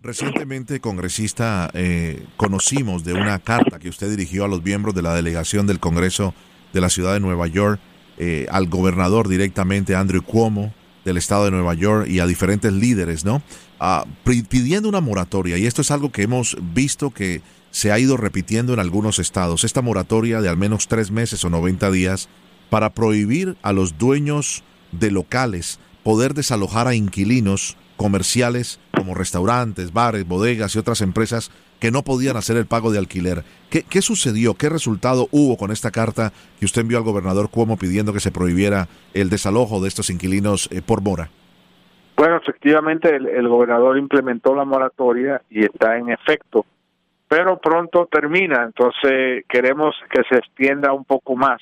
Recientemente, 0.06 0.80
congresista, 0.82 1.72
eh, 1.74 2.28
conocimos 2.38 3.04
de 3.04 3.14
una 3.14 3.40
carta 3.40 3.80
que 3.80 3.90
usted 3.90 4.08
dirigió 4.08 4.46
a 4.46 4.48
los 4.48 4.64
miembros 4.64 4.94
de 4.94 5.02
la 5.02 5.16
delegación 5.16 5.66
del 5.66 5.80
Congreso 5.80 6.36
de 6.74 6.80
la 6.80 6.92
ciudad 6.92 7.14
de 7.14 7.20
Nueva 7.20 7.48
York, 7.48 7.80
eh, 8.20 8.46
al 8.52 8.68
gobernador 8.68 9.28
directamente, 9.28 9.96
Andrew 9.96 10.22
Cuomo, 10.22 10.76
del 11.06 11.18
estado 11.18 11.46
de 11.46 11.52
Nueva 11.52 11.74
York, 11.74 12.08
y 12.08 12.20
a 12.20 12.28
diferentes 12.28 12.72
líderes, 12.72 13.26
¿no? 13.26 13.42
Ah, 13.80 14.06
pidiendo 14.24 14.88
una 14.90 15.02
moratoria. 15.02 15.58
Y 15.58 15.66
esto 15.66 15.82
es 15.82 15.90
algo 15.90 16.12
que 16.12 16.22
hemos 16.22 16.56
visto 16.62 17.10
que 17.10 17.42
se 17.72 17.92
ha 17.92 17.98
ido 17.98 18.16
repitiendo 18.16 18.76
en 18.76 18.82
algunos 18.82 19.18
estados. 19.18 19.64
Esta 19.64 19.82
moratoria 19.82 20.40
de 20.40 20.50
al 20.50 20.58
menos 20.58 20.88
tres 20.88 21.10
meses 21.10 21.44
o 21.46 21.50
90 21.50 21.90
días 21.90 22.30
para 22.70 22.92
prohibir 22.92 23.58
a 23.64 23.74
los 23.74 23.98
dueños 23.98 24.64
de 24.92 25.10
locales 25.10 25.80
poder 26.04 26.36
desalojar 26.36 26.88
a 26.88 26.94
inquilinos 26.94 27.76
comerciales 27.98 28.80
como 28.96 29.14
restaurantes, 29.14 29.94
bares, 29.94 30.28
bodegas 30.28 30.76
y 30.76 30.80
otras 30.80 31.02
empresas 31.02 31.52
que 31.80 31.92
no 31.92 32.04
podían 32.04 32.38
hacer 32.38 32.58
el 32.58 32.66
pago 32.66 32.92
de 32.92 33.00
alquiler. 33.00 33.44
¿Qué, 33.70 33.84
qué 33.84 34.02
sucedió? 34.02 34.56
¿Qué 34.56 34.70
resultado 34.70 35.28
hubo 35.32 35.58
con 35.58 35.72
esta 35.72 35.92
carta 35.92 36.32
que 36.60 36.66
usted 36.66 36.82
envió 36.82 36.98
al 36.98 37.04
gobernador 37.04 37.50
Cuomo 37.50 37.78
pidiendo 37.78 38.14
que 38.14 38.20
se 38.20 38.32
prohibiera 38.32 38.88
el 39.14 39.30
desalojo 39.30 39.82
de 39.82 39.88
estos 39.88 40.10
inquilinos 40.10 40.70
eh, 40.72 40.82
por 40.82 41.02
mora? 41.02 41.30
Bueno, 42.16 42.38
efectivamente 42.38 43.14
el, 43.14 43.48
gobernador 43.48 43.98
implementó 43.98 44.56
la 44.56 44.64
moratoria 44.64 45.42
y 45.50 45.66
está 45.66 45.98
en 45.98 46.10
efecto, 46.10 46.66
pero 47.28 47.58
pronto 47.58 48.08
termina, 48.10 48.64
entonces 48.64 49.44
queremos 49.50 49.96
que 50.10 50.24
se 50.30 50.38
extienda 50.38 50.94
un 50.94 51.04
poco 51.04 51.36
más. 51.36 51.62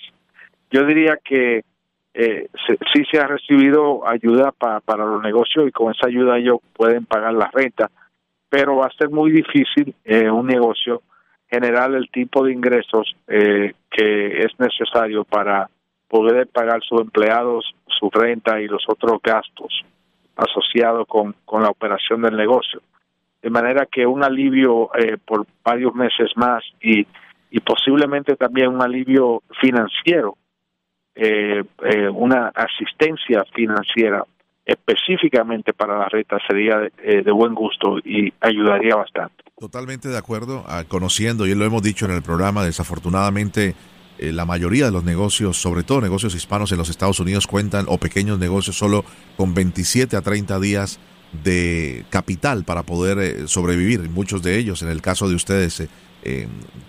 Yo 0.69 0.85
diría 0.85 1.17
que 1.23 1.63
eh, 2.13 2.47
sí 2.93 3.03
se 3.11 3.19
ha 3.19 3.27
recibido 3.27 4.07
ayuda 4.07 4.51
para 4.51 5.05
los 5.05 5.21
negocios 5.23 5.67
y 5.67 5.71
con 5.71 5.93
esa 5.93 6.07
ayuda 6.07 6.37
ellos 6.37 6.59
pueden 6.73 7.05
pagar 7.05 7.33
la 7.33 7.49
renta, 7.51 7.89
pero 8.49 8.77
va 8.77 8.85
a 8.85 8.97
ser 8.97 9.09
muy 9.09 9.31
difícil 9.31 9.95
eh, 10.05 10.29
un 10.29 10.45
negocio 10.45 11.01
generar 11.49 11.93
el 11.93 12.09
tipo 12.09 12.43
de 12.43 12.51
ingresos 12.51 13.15
eh, 13.27 13.73
que 13.89 14.39
es 14.39 14.59
necesario 14.59 15.23
para 15.23 15.69
poder 16.07 16.47
pagar 16.47 16.81
sus 16.83 17.01
empleados 17.01 17.73
su 17.87 18.09
renta 18.11 18.59
y 18.59 18.67
los 18.67 18.83
otros 18.87 19.19
gastos 19.23 19.83
asociados 20.35 21.07
con, 21.07 21.35
con 21.45 21.63
la 21.63 21.69
operación 21.69 22.21
del 22.21 22.35
negocio. 22.35 22.81
De 23.41 23.49
manera 23.49 23.85
que 23.85 24.05
un 24.05 24.23
alivio 24.23 24.89
eh, 24.95 25.17
por 25.23 25.45
varios 25.63 25.93
meses 25.93 26.31
más 26.35 26.63
y, 26.81 27.05
y 27.51 27.59
posiblemente 27.59 28.35
también 28.35 28.69
un 28.69 28.81
alivio 28.81 29.43
financiero, 29.61 30.37
eh, 31.15 31.63
eh, 31.83 32.09
una 32.09 32.49
asistencia 32.49 33.43
financiera 33.53 34.23
específicamente 34.65 35.73
para 35.73 35.97
la 35.99 36.07
renta 36.07 36.37
sería 36.47 36.77
de, 36.79 37.31
buen 37.31 37.53
gusto 37.53 37.99
y 37.99 38.33
ayudaría 38.39 38.95
bastante. 38.95 39.43
Totalmente 39.59 40.07
de 40.07 40.17
acuerdo, 40.17 40.63
ah, 40.67 40.83
conociendo, 40.87 41.45
y 41.45 41.53
lo 41.53 41.65
hemos 41.65 41.83
dicho 41.83 42.05
en 42.05 42.11
el 42.11 42.21
programa, 42.21 42.63
desafortunadamente 42.63 43.75
eh, 44.19 44.31
la 44.31 44.45
mayoría 44.45 44.85
de 44.85 44.91
los 44.91 45.03
negocios, 45.03 45.57
sobre 45.57 45.83
todo 45.83 45.99
negocios 45.99 46.35
hispanos 46.35 46.71
en 46.71 46.77
los 46.77 46.89
Estados 46.89 47.19
Unidos, 47.19 47.47
cuentan, 47.47 47.85
o 47.87 47.97
pequeños 47.97 48.39
negocios, 48.39 48.77
solo 48.77 49.03
con 49.37 49.53
27 49.53 50.15
a 50.15 50.21
30 50.21 50.59
días 50.59 50.99
de 51.43 52.05
capital 52.09 52.63
para 52.63 52.83
poder 52.83 53.17
eh, 53.19 53.47
sobrevivir. 53.47 54.01
Muchos 54.09 54.43
de 54.43 54.57
ellos, 54.57 54.81
en 54.81 54.89
el 54.89 55.01
caso 55.01 55.27
de 55.27 55.35
ustedes, 55.35 55.79
eh, 55.81 55.89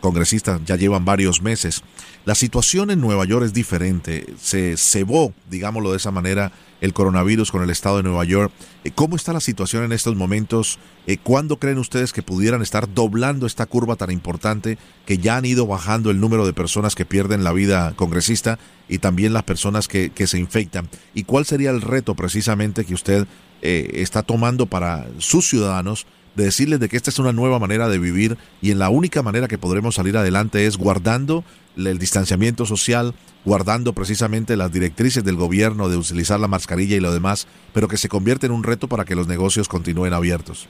congresistas, 0.00 0.60
ya 0.64 0.76
llevan 0.76 1.04
varios 1.04 1.42
meses. 1.42 1.82
La 2.24 2.34
situación 2.34 2.90
en 2.90 3.00
Nueva 3.00 3.24
York 3.26 3.44
es 3.44 3.52
diferente. 3.52 4.26
Se 4.40 4.76
cebó, 4.76 5.34
digámoslo 5.50 5.90
de 5.90 5.98
esa 5.98 6.10
manera, 6.10 6.52
el 6.80 6.92
coronavirus 6.92 7.50
con 7.50 7.62
el 7.62 7.70
estado 7.70 7.98
de 7.98 8.02
Nueva 8.02 8.24
York. 8.24 8.52
Eh, 8.84 8.90
¿Cómo 8.94 9.16
está 9.16 9.32
la 9.32 9.40
situación 9.40 9.84
en 9.84 9.92
estos 9.92 10.16
momentos? 10.16 10.78
Eh, 11.06 11.16
¿Cuándo 11.16 11.58
creen 11.58 11.78
ustedes 11.78 12.12
que 12.12 12.22
pudieran 12.22 12.62
estar 12.62 12.92
doblando 12.92 13.46
esta 13.46 13.66
curva 13.66 13.96
tan 13.96 14.10
importante 14.10 14.78
que 15.06 15.18
ya 15.18 15.36
han 15.36 15.44
ido 15.44 15.66
bajando 15.66 16.10
el 16.10 16.20
número 16.20 16.46
de 16.46 16.52
personas 16.52 16.94
que 16.94 17.06
pierden 17.06 17.44
la 17.44 17.52
vida 17.52 17.94
congresista 17.96 18.58
y 18.88 18.98
también 18.98 19.32
las 19.32 19.44
personas 19.44 19.88
que, 19.88 20.10
se 20.26 20.38
infectan? 20.38 20.88
¿Y 21.14 21.24
cuál 21.24 21.46
sería 21.46 21.70
el 21.70 21.80
reto 21.80 22.14
precisamente 22.14 22.84
que 22.84 22.94
usted 22.94 23.26
eh, 23.62 23.90
está 23.94 24.22
tomando 24.22 24.66
para 24.66 25.06
sus 25.18 25.48
ciudadanos? 25.48 26.06
De 26.34 26.44
decirles 26.44 26.80
de 26.80 26.88
que 26.88 26.96
esta 26.96 27.10
es 27.10 27.18
una 27.18 27.32
nueva 27.32 27.58
manera 27.58 27.88
de 27.88 27.98
vivir 27.98 28.36
y 28.60 28.70
en 28.70 28.78
la 28.78 28.90
única 28.90 29.22
manera 29.22 29.48
que 29.48 29.58
podremos 29.58 29.94
salir 29.94 30.16
adelante 30.16 30.66
es 30.66 30.76
guardando 30.76 31.44
el 31.76 31.98
distanciamiento 31.98 32.66
social, 32.66 33.12
guardando 33.44 33.92
precisamente 33.92 34.56
las 34.56 34.72
directrices 34.72 35.24
del 35.24 35.36
gobierno 35.36 35.88
de 35.88 35.96
utilizar 35.96 36.40
la 36.40 36.48
mascarilla 36.48 36.96
y 36.96 37.00
lo 37.00 37.12
demás, 37.12 37.48
pero 37.72 37.88
que 37.88 37.96
se 37.96 38.08
convierte 38.08 38.46
en 38.46 38.52
un 38.52 38.62
reto 38.62 38.88
para 38.88 39.04
que 39.04 39.14
los 39.14 39.28
negocios 39.28 39.68
continúen 39.68 40.12
abiertos. 40.12 40.68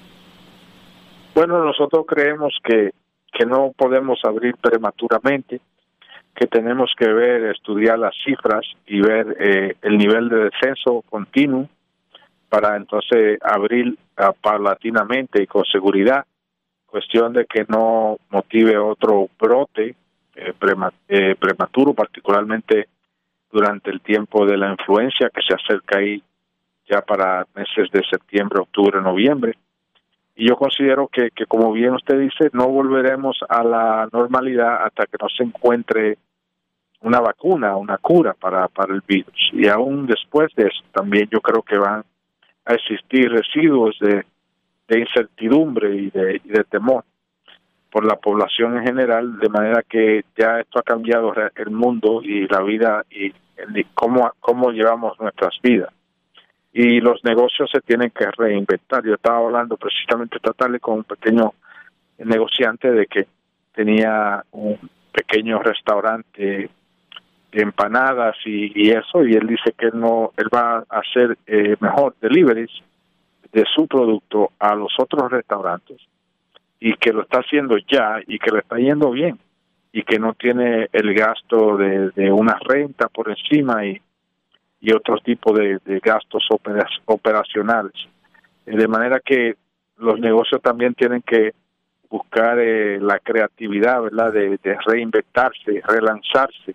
Bueno, 1.34 1.64
nosotros 1.64 2.04
creemos 2.06 2.56
que, 2.62 2.92
que 3.32 3.44
no 3.44 3.72
podemos 3.76 4.20
abrir 4.24 4.54
prematuramente, 4.56 5.60
que 6.34 6.46
tenemos 6.46 6.92
que 6.98 7.08
ver, 7.08 7.44
estudiar 7.46 7.98
las 7.98 8.14
cifras 8.24 8.64
y 8.86 9.00
ver 9.00 9.36
eh, 9.38 9.76
el 9.82 9.98
nivel 9.98 10.28
de 10.28 10.50
descenso 10.50 11.02
continuo 11.08 11.68
para 12.48 12.76
entonces 12.76 13.38
abrir 13.42 13.96
uh, 14.18 14.32
paulatinamente 14.40 15.42
y 15.42 15.46
con 15.46 15.64
seguridad, 15.64 16.24
cuestión 16.86 17.32
de 17.32 17.46
que 17.46 17.64
no 17.68 18.18
motive 18.30 18.78
otro 18.78 19.28
brote 19.38 19.96
eh, 20.36 20.54
eh, 21.08 21.34
prematuro, 21.38 21.94
particularmente 21.94 22.88
durante 23.50 23.90
el 23.90 24.00
tiempo 24.00 24.46
de 24.46 24.56
la 24.56 24.70
influencia 24.70 25.30
que 25.32 25.42
se 25.42 25.54
acerca 25.54 25.98
ahí 25.98 26.22
ya 26.88 27.00
para 27.00 27.46
meses 27.54 27.90
de 27.92 28.02
septiembre, 28.08 28.60
octubre, 28.60 29.00
noviembre. 29.00 29.56
Y 30.36 30.48
yo 30.48 30.56
considero 30.56 31.08
que, 31.08 31.30
que, 31.30 31.46
como 31.46 31.72
bien 31.72 31.94
usted 31.94 32.18
dice, 32.18 32.50
no 32.52 32.68
volveremos 32.68 33.38
a 33.48 33.62
la 33.62 34.08
normalidad 34.12 34.84
hasta 34.84 35.06
que 35.06 35.16
no 35.20 35.28
se 35.28 35.44
encuentre 35.44 36.18
una 37.00 37.20
vacuna, 37.20 37.76
una 37.76 37.98
cura 37.98 38.34
para, 38.34 38.66
para 38.68 38.94
el 38.94 39.02
virus. 39.06 39.50
Y 39.52 39.68
aún 39.68 40.06
después 40.06 40.52
de 40.56 40.64
eso, 40.68 40.82
también 40.92 41.28
yo 41.30 41.40
creo 41.40 41.62
que 41.62 41.78
van 41.78 42.04
a 42.64 42.74
existir 42.74 43.30
residuos 43.30 43.98
de, 44.00 44.24
incertidumbre 44.98 45.94
y 45.94 46.10
de, 46.10 46.40
y 46.44 46.48
de 46.48 46.64
temor 46.64 47.04
por 47.90 48.04
la 48.04 48.16
población 48.16 48.76
en 48.76 48.84
general, 48.84 49.38
de 49.38 49.48
manera 49.48 49.82
que 49.88 50.24
ya 50.36 50.58
esto 50.58 50.80
ha 50.80 50.82
cambiado 50.82 51.32
el 51.54 51.70
mundo 51.70 52.22
y 52.22 52.48
la 52.48 52.60
vida 52.60 53.04
y 53.08 53.32
cómo, 53.94 54.32
cómo 54.40 54.72
llevamos 54.72 55.18
nuestras 55.20 55.54
vidas. 55.62 55.90
Y 56.72 57.00
los 57.00 57.22
negocios 57.24 57.70
se 57.72 57.80
tienen 57.82 58.10
que 58.10 58.28
reinventar. 58.36 59.04
Yo 59.04 59.14
estaba 59.14 59.38
hablando 59.38 59.76
precisamente 59.76 60.38
esta 60.38 60.52
tarde 60.52 60.80
con 60.80 60.94
un 60.94 61.04
pequeño 61.04 61.54
negociante 62.18 62.90
de 62.90 63.06
que 63.06 63.28
tenía 63.72 64.44
un 64.50 64.76
pequeño 65.12 65.62
restaurante 65.62 66.68
empanadas 67.54 68.36
y, 68.44 68.90
eso, 68.90 69.24
y 69.24 69.34
él 69.34 69.46
dice 69.46 69.72
que 69.78 69.90
no, 69.92 70.32
él 70.36 70.48
va 70.52 70.84
a 70.88 70.98
hacer 70.98 71.38
eh, 71.46 71.76
mejor 71.80 72.14
deliveries 72.20 72.70
de 73.52 73.64
su 73.74 73.86
producto 73.86 74.50
a 74.58 74.74
los 74.74 74.92
otros 74.98 75.30
restaurantes 75.30 75.98
y 76.80 76.94
que 76.94 77.12
lo 77.12 77.22
está 77.22 77.38
haciendo 77.38 77.76
ya 77.78 78.20
y 78.26 78.38
que 78.38 78.50
le 78.50 78.58
está 78.58 78.76
yendo 78.76 79.10
bien 79.10 79.38
y 79.92 80.02
que 80.02 80.18
no 80.18 80.34
tiene 80.34 80.88
el 80.92 81.14
gasto 81.14 81.76
de, 81.76 82.10
de 82.10 82.32
una 82.32 82.58
renta 82.66 83.08
por 83.08 83.30
encima 83.30 83.86
y, 83.86 84.00
y 84.80 84.92
otro 84.92 85.18
tipo 85.18 85.52
de, 85.52 85.78
gastos 86.02 86.48
operacionales. 87.06 87.94
Eh, 88.66 88.76
de 88.76 88.88
manera 88.88 89.20
que 89.24 89.54
los 89.98 90.18
negocios 90.18 90.60
también 90.60 90.94
tienen 90.94 91.22
que 91.22 91.54
buscar 92.10 92.58
eh, 92.58 92.98
la 93.00 93.20
creatividad, 93.20 94.02
¿verdad? 94.02 94.32
De, 94.32 94.58
de 94.62 94.76
reinventarse, 94.84 95.80
relanzarse 95.86 96.74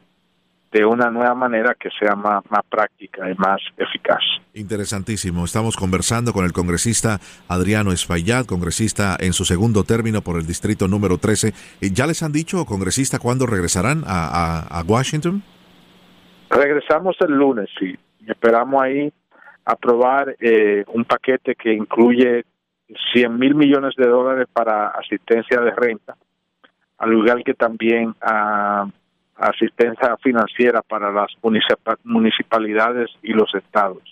de 0.71 0.85
una 0.85 1.09
nueva 1.09 1.33
manera 1.33 1.75
que 1.79 1.89
sea 1.99 2.15
más, 2.15 2.43
más 2.49 2.63
práctica 2.69 3.29
y 3.29 3.35
más 3.35 3.59
eficaz. 3.77 4.21
Interesantísimo. 4.53 5.45
Estamos 5.45 5.75
conversando 5.75 6.31
con 6.31 6.45
el 6.45 6.53
congresista 6.53 7.19
Adriano 7.47 7.91
Espaillat, 7.91 8.45
congresista 8.45 9.17
en 9.19 9.33
su 9.33 9.45
segundo 9.45 9.83
término 9.83 10.21
por 10.21 10.37
el 10.37 10.45
distrito 10.45 10.87
número 10.87 11.17
13. 11.17 11.53
¿Ya 11.93 12.05
les 12.05 12.21
han 12.21 12.31
dicho, 12.31 12.65
congresista, 12.65 13.19
cuándo 13.19 13.47
regresarán 13.47 14.03
a, 14.05 14.79
a, 14.79 14.83
Washington? 14.83 15.41
Regresamos 16.49 17.15
el 17.21 17.33
lunes, 17.33 17.69
sí. 17.79 17.97
Esperamos 18.27 18.81
ahí 18.81 19.11
aprobar 19.65 20.35
eh, 20.39 20.83
un 20.87 21.05
paquete 21.05 21.55
que 21.55 21.73
incluye 21.73 22.45
100 23.13 23.37
mil 23.37 23.55
millones 23.55 23.95
de 23.95 24.07
dólares 24.07 24.47
para 24.51 24.89
asistencia 24.89 25.61
de 25.61 25.71
renta, 25.71 26.15
al 26.97 27.11
lugar 27.11 27.43
que 27.43 27.53
también 27.53 28.15
a 28.21 28.87
asistencia 29.39 30.17
financiera 30.17 30.81
para 30.81 31.11
las 31.11 31.31
municipalidades 32.03 33.09
y 33.23 33.33
los 33.33 33.53
estados. 33.55 34.03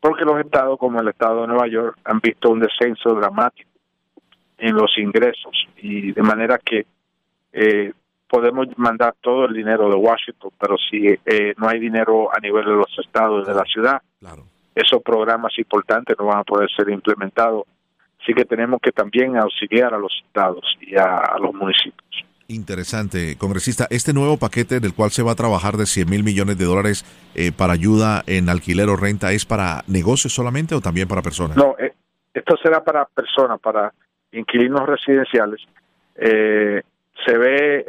Porque 0.00 0.24
los 0.24 0.40
estados, 0.40 0.78
como 0.78 1.00
el 1.00 1.08
estado 1.08 1.42
de 1.42 1.48
Nueva 1.48 1.68
York, 1.68 1.96
han 2.04 2.20
visto 2.20 2.50
un 2.50 2.60
descenso 2.60 3.14
dramático 3.14 3.70
en 4.58 4.74
los 4.74 4.96
ingresos 4.98 5.66
y 5.76 6.12
de 6.12 6.22
manera 6.22 6.58
que 6.58 6.86
eh, 7.52 7.92
podemos 8.28 8.66
mandar 8.76 9.14
todo 9.20 9.44
el 9.44 9.54
dinero 9.54 9.88
de 9.88 9.96
Washington, 9.96 10.50
pero 10.58 10.76
si 10.78 11.06
eh, 11.06 11.54
no 11.56 11.68
hay 11.68 11.78
dinero 11.78 12.30
a 12.34 12.40
nivel 12.40 12.64
de 12.64 12.72
los 12.72 12.98
estados 12.98 13.46
de 13.46 13.54
la 13.54 13.64
ciudad, 13.64 14.00
esos 14.74 15.02
programas 15.02 15.56
importantes 15.58 16.16
no 16.18 16.26
van 16.26 16.38
a 16.38 16.44
poder 16.44 16.70
ser 16.74 16.88
implementados. 16.88 17.64
Así 18.20 18.32
que 18.32 18.44
tenemos 18.44 18.80
que 18.80 18.92
también 18.92 19.36
auxiliar 19.36 19.92
a 19.92 19.98
los 19.98 20.16
estados 20.26 20.64
y 20.80 20.96
a 20.96 21.36
los 21.40 21.52
municipios. 21.52 22.24
Interesante, 22.48 23.36
congresista. 23.38 23.86
Este 23.90 24.12
nuevo 24.12 24.36
paquete 24.36 24.80
del 24.80 24.94
cual 24.94 25.10
se 25.10 25.22
va 25.22 25.32
a 25.32 25.34
trabajar 25.34 25.76
de 25.76 25.86
100 25.86 26.10
mil 26.10 26.24
millones 26.24 26.58
de 26.58 26.64
dólares 26.64 27.04
eh, 27.34 27.52
para 27.56 27.72
ayuda 27.72 28.22
en 28.26 28.48
alquiler 28.48 28.88
o 28.88 28.96
renta, 28.96 29.32
¿es 29.32 29.46
para 29.46 29.82
negocios 29.86 30.34
solamente 30.34 30.74
o 30.74 30.80
también 30.80 31.08
para 31.08 31.22
personas? 31.22 31.56
No, 31.56 31.76
eh, 31.78 31.92
esto 32.34 32.56
será 32.62 32.82
para 32.82 33.04
personas, 33.06 33.60
para 33.60 33.92
inquilinos 34.32 34.86
residenciales. 34.86 35.60
Eh, 36.16 36.82
se 37.24 37.38
ve 37.38 37.84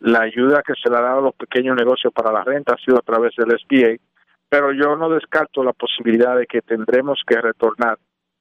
la 0.00 0.20
ayuda 0.20 0.62
que 0.62 0.74
se 0.80 0.88
le 0.88 0.96
ha 0.96 1.00
dado 1.00 1.18
a 1.18 1.22
los 1.22 1.34
pequeños 1.34 1.76
negocios 1.76 2.12
para 2.12 2.32
la 2.32 2.44
renta 2.44 2.74
ha 2.74 2.84
sido 2.84 2.98
a 2.98 3.02
través 3.02 3.34
del 3.36 3.58
SBA, 3.58 3.96
pero 4.48 4.72
yo 4.72 4.96
no 4.96 5.08
descarto 5.08 5.64
la 5.64 5.72
posibilidad 5.72 6.36
de 6.36 6.46
que 6.46 6.62
tendremos 6.62 7.20
que 7.26 7.40
retornar 7.40 7.98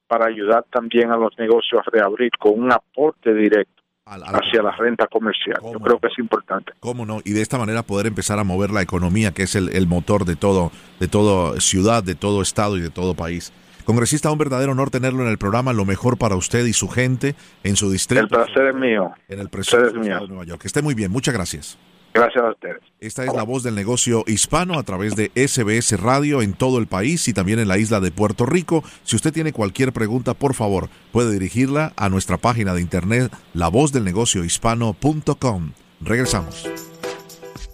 para 0.08 0.28
ayudar 0.28 0.66
también 0.70 1.12
a 1.12 1.18
los 1.18 1.38
negocios 1.40 1.82
a 1.82 1.90
reabrir 1.90 2.32
con 2.38 2.60
un 2.60 2.72
aporte 2.72 3.34
directo 3.34 3.81
hacia 4.06 4.64
la 4.64 4.72
renta 4.72 5.08
comercial. 5.08 5.58
Yo 5.62 5.80
creo 5.80 6.00
que 6.00 6.08
es 6.08 6.20
importante. 6.20 6.74
¿Cómo 6.80 7.06
no? 7.06 7.22
Y 7.24 7.32
de 7.32 7.42
esta 7.42 7.58
manera 7.58 7.84
poder 7.84 8.08
empezar 8.08 8.40
a 8.40 8.44
mover 8.44 8.72
la 8.72 8.82
economía, 8.82 9.32
que 9.32 9.44
es 9.44 9.56
el, 9.56 9.88
motor 9.88 10.26
de 10.26 10.36
todo, 10.36 10.72
de 11.00 11.08
toda 11.08 11.60
ciudad, 11.60 12.04
de 12.04 12.16
todo 12.16 12.42
estado 12.42 12.78
y 12.78 12.82
de 12.82 12.90
todo 12.90 13.14
país. 13.16 13.54
Congresista, 13.86 14.32
un 14.32 14.38
verdadero 14.38 14.74
honor 14.74 14.90
tenerlo 14.90 15.24
en 15.24 15.30
el 15.30 15.38
programa, 15.38 15.74
lo 15.74 15.86
mejor 15.86 16.18
para 16.18 16.36
usted 16.36 16.66
y 16.66 16.74
su 16.74 16.88
gente 16.88 17.36
en 17.64 17.76
su 17.76 17.92
distrito. 17.92 18.24
El 18.24 18.30
placer 18.30 18.68
es 18.68 18.76
mío. 18.76 19.12
En 19.28 19.40
el 19.40 19.50
presidente 19.50 20.00
de 20.00 20.28
Nueva 20.28 20.46
York. 20.46 20.62
Que 20.62 20.68
esté 20.68 20.82
muy 20.82 20.94
bien, 20.94 21.12
muchas 21.12 21.34
gracias. 21.34 21.78
Gracias 22.14 22.44
a 22.44 22.52
ustedes. 22.52 22.82
Esta 23.00 23.24
es 23.24 23.34
la 23.34 23.44
voz 23.44 23.64
del 23.64 23.76
negocio 23.76 24.24
hispano 24.28 24.78
a 24.78 24.84
través 24.84 25.16
de 25.16 25.32
SBS 25.36 26.00
Radio 26.00 26.42
en 26.42 26.54
todo 26.54 26.78
el 26.78 26.88
país 26.88 27.28
y 27.28 27.34
también 27.34 27.60
en 27.60 27.68
la 27.68 27.78
isla 27.78 28.00
de 28.00 28.12
Puerto 28.12 28.46
Rico. 28.46 28.84
Si 29.04 29.16
usted 29.16 29.32
tiene 29.32 29.54
cualquier 29.54 29.94
pregunta, 29.94 30.34
por 30.34 30.54
favor, 30.54 30.90
puede 31.12 31.32
dirigirla 31.32 31.94
a 31.96 32.10
nuestra 32.10 32.38
página 32.38 32.74
de 32.74 32.82
internet 32.82 33.32
lavozdelnegociohispano.com. 33.54 35.72
Regresamos. 36.02 36.70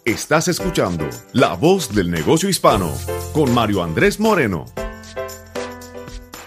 Estás 0.05 0.47
escuchando 0.47 1.07
La 1.33 1.55
Voz 1.55 1.93
del 1.93 2.09
Negocio 2.09 2.47
Hispano 2.47 2.93
con 3.33 3.53
Mario 3.53 3.83
Andrés 3.83 4.19
Moreno. 4.19 4.65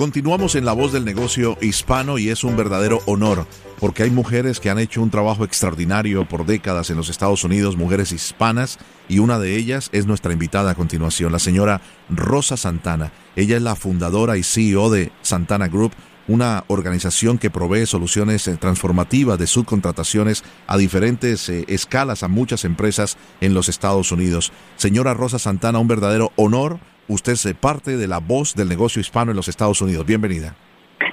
Continuamos 0.01 0.55
en 0.55 0.65
La 0.65 0.73
Voz 0.73 0.95
del 0.95 1.05
Negocio 1.05 1.59
Hispano 1.61 2.17
y 2.17 2.31
es 2.31 2.43
un 2.43 2.57
verdadero 2.57 3.01
honor 3.05 3.47
porque 3.79 4.05
hay 4.05 4.11
mujeres 4.11 4.59
que 4.59 4.71
han 4.71 4.79
hecho 4.79 5.03
un 5.03 5.11
trabajo 5.11 5.45
extraordinario 5.45 6.27
por 6.27 6.47
décadas 6.47 6.89
en 6.89 6.97
los 6.97 7.11
Estados 7.11 7.45
Unidos, 7.45 7.77
mujeres 7.77 8.11
hispanas, 8.11 8.79
y 9.11 9.19
una 9.19 9.39
de 9.39 9.57
ellas 9.57 9.91
es 9.93 10.07
nuestra 10.07 10.33
invitada 10.33 10.71
a 10.71 10.75
continuación, 10.75 11.33
la 11.33 11.39
señora 11.39 11.83
Rosa 12.09 12.57
Santana. 12.57 13.13
Ella 13.37 13.59
es 13.59 13.63
la 13.63 13.77
fundadora 13.77 14.39
y 14.39 14.43
CEO 14.43 14.89
de 14.89 15.13
Santana 15.21 15.69
Group, 15.69 15.93
una 16.29 16.65
organización 16.69 17.37
que 17.37 17.51
provee 17.51 17.85
soluciones 17.85 18.49
eh, 18.49 18.57
transformativas 18.57 19.39
de 19.39 19.47
subcontrataciones 19.47 20.45
a 20.67 20.79
diferentes 20.79 21.47
eh, 21.51 21.67
escalas 21.69 22.23
a 22.23 22.29
muchas 22.29 22.65
empresas 22.65 23.19
en 23.43 23.53
los 23.53 23.69
Estados 23.69 24.13
Unidos. 24.13 24.51
Señora 24.77 25.13
Rosa 25.13 25.39
Santana, 25.39 25.79
un 25.79 25.89
verdadero 25.89 26.33
honor. 26.37 26.81
Usted 27.11 27.33
es 27.33 27.55
parte 27.55 27.97
de 27.97 28.07
la 28.07 28.19
voz 28.19 28.55
del 28.55 28.69
negocio 28.69 29.01
hispano 29.01 29.33
en 29.33 29.37
los 29.37 29.49
Estados 29.49 29.83
Unidos. 29.83 30.07
Bienvenida. 30.07 30.55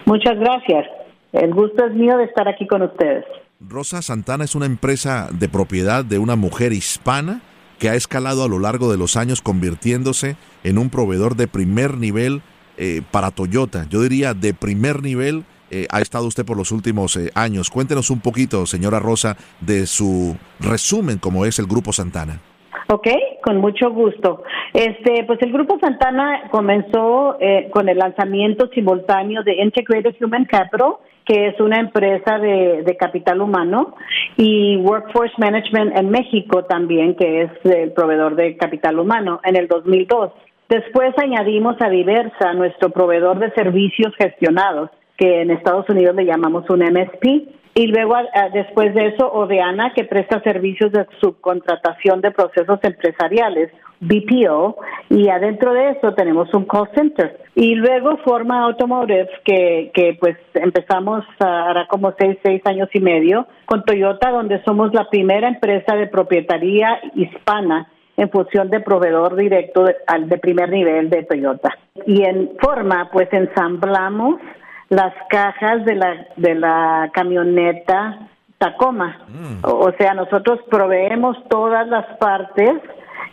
Muchas 0.06 0.38
gracias. 0.38 0.86
El 1.34 1.52
gusto 1.56 1.88
es 1.88 1.96
mío 1.96 2.16
de 2.20 2.26
estar 2.26 2.48
aquí 2.48 2.68
con 2.68 2.84
ustedes. 2.84 3.26
Rosa 3.60 4.04
Santana 4.04 4.44
es 4.44 4.54
una 4.54 4.68
empresa 4.68 5.28
de 5.32 5.50
propiedad 5.50 6.06
de 6.06 6.20
una 6.20 6.36
mujer 6.36 6.72
hispana 6.72 7.42
que 7.80 7.90
ha 7.90 7.96
escalado 7.96 8.44
a 8.44 8.48
lo 8.48 8.60
largo 8.60 8.92
de 8.92 8.98
los 9.00 9.18
años 9.18 9.42
convirtiéndose 9.42 10.36
en 10.64 10.78
un 10.78 10.92
proveedor 10.92 11.36
de 11.36 11.48
primer 11.48 11.98
nivel 11.98 12.44
eh, 12.78 13.02
para 13.10 13.32
Toyota. 13.32 13.88
Yo 13.90 14.04
diría 14.04 14.36
de 14.36 14.54
primer 14.54 15.02
nivel 15.02 15.46
eh, 15.72 15.88
ha 15.90 16.00
estado 16.00 16.28
usted 16.28 16.46
por 16.46 16.58
los 16.58 16.72
últimos 16.72 17.18
eh, 17.18 17.32
años. 17.34 17.72
Cuéntenos 17.72 18.12
un 18.12 18.20
poquito, 18.20 18.68
señora 18.68 19.00
Rosa, 19.00 19.36
de 19.62 19.88
su 19.88 20.38
resumen 20.60 21.18
como 21.18 21.44
es 21.46 21.58
el 21.58 21.66
Grupo 21.66 21.92
Santana. 21.92 22.40
Ok, 22.90 23.08
con 23.44 23.58
mucho 23.58 23.92
gusto. 23.92 24.44
Este, 24.74 25.26
pues 25.26 25.42
el 25.42 25.52
Grupo 25.52 25.78
Santana 25.80 26.44
comenzó 26.52 27.38
con 27.72 27.90
el 27.90 27.98
lanzamiento 27.98 28.68
simultáneo 28.70 29.44
de 29.44 29.62
Integrated 29.62 30.16
Human 30.22 30.46
Capital, 30.46 30.94
que 31.26 31.48
es 31.48 31.60
una 31.60 31.80
empresa 31.82 32.40
de, 32.40 32.84
de, 32.84 32.96
capital 32.96 33.42
humano, 33.42 33.96
y 34.38 34.78
Workforce 34.78 35.34
Management 35.38 35.98
en 35.98 36.10
México 36.10 36.64
también, 36.64 37.16
que 37.16 37.42
es 37.42 37.52
el 37.66 37.92
proveedor 37.92 38.36
de 38.36 38.56
capital 38.56 38.98
humano, 39.00 39.42
en 39.44 39.58
el 39.58 39.68
2002. 39.68 40.32
Después 40.70 41.14
añadimos 41.18 41.76
a 41.82 41.90
Diversa, 41.90 42.54
nuestro 42.54 42.90
proveedor 42.92 43.40
de 43.40 43.52
servicios 43.52 44.14
gestionados, 44.18 44.90
que 45.18 45.42
en 45.42 45.52
Estados 45.52 45.90
Unidos 45.90 46.16
le 46.16 46.26
llamamos 46.26 46.70
un 46.70 46.80
MSP. 46.80 47.57
Y 47.78 47.86
luego, 47.86 48.16
después 48.54 48.96
de 48.96 49.10
eso, 49.10 49.32
Odeana, 49.32 49.94
que 49.94 50.04
presta 50.04 50.42
servicios 50.42 50.92
de 50.92 51.06
subcontratación 51.22 52.22
de 52.22 52.32
procesos 52.32 52.80
empresariales, 52.82 53.70
BPO, 54.00 54.78
y 55.12 55.30
adentro 55.30 55.74
de 55.74 55.92
eso 55.92 56.12
tenemos 56.16 56.52
un 56.56 56.66
call 56.66 56.90
center. 56.96 57.38
Y 57.54 57.76
luego 57.76 58.18
Forma 58.26 58.64
Automotive, 58.64 59.30
que, 59.46 59.92
que 59.94 60.18
pues 60.20 60.36
empezamos 60.56 61.24
ahora 61.40 61.86
como 61.88 62.16
seis, 62.18 62.40
seis 62.44 62.64
años 62.66 62.90
y 62.94 63.00
medio, 63.00 63.46
con 63.68 63.84
Toyota, 63.84 64.32
donde 64.32 64.60
somos 64.64 64.92
la 64.96 65.08
primera 65.12 65.48
empresa 65.48 65.96
de 65.96 66.08
propietaría 66.08 67.00
hispana 67.14 67.92
en 68.18 68.32
función 68.32 68.72
de 68.72 68.80
proveedor 68.80 69.36
directo 69.36 69.84
de, 69.84 69.96
de 70.26 70.38
primer 70.40 70.72
nivel 70.72 71.12
de 71.12 71.22
Toyota. 71.22 71.78
Y 72.08 72.24
en 72.24 72.54
forma, 72.60 73.12
pues 73.14 73.32
ensamblamos 73.32 74.40
las 74.90 75.14
cajas 75.30 75.86
de 75.86 75.96
la, 75.96 76.28
de 76.38 76.56
la 76.56 77.12
camioneta 77.14 78.30
Tacoma. 78.58 79.26
Mm. 79.28 79.60
O, 79.64 79.92
sea, 79.98 80.14
nosotros 80.14 80.60
proveemos 80.70 81.38
todas 81.50 81.88
las 81.88 82.06
partes, 82.18 82.74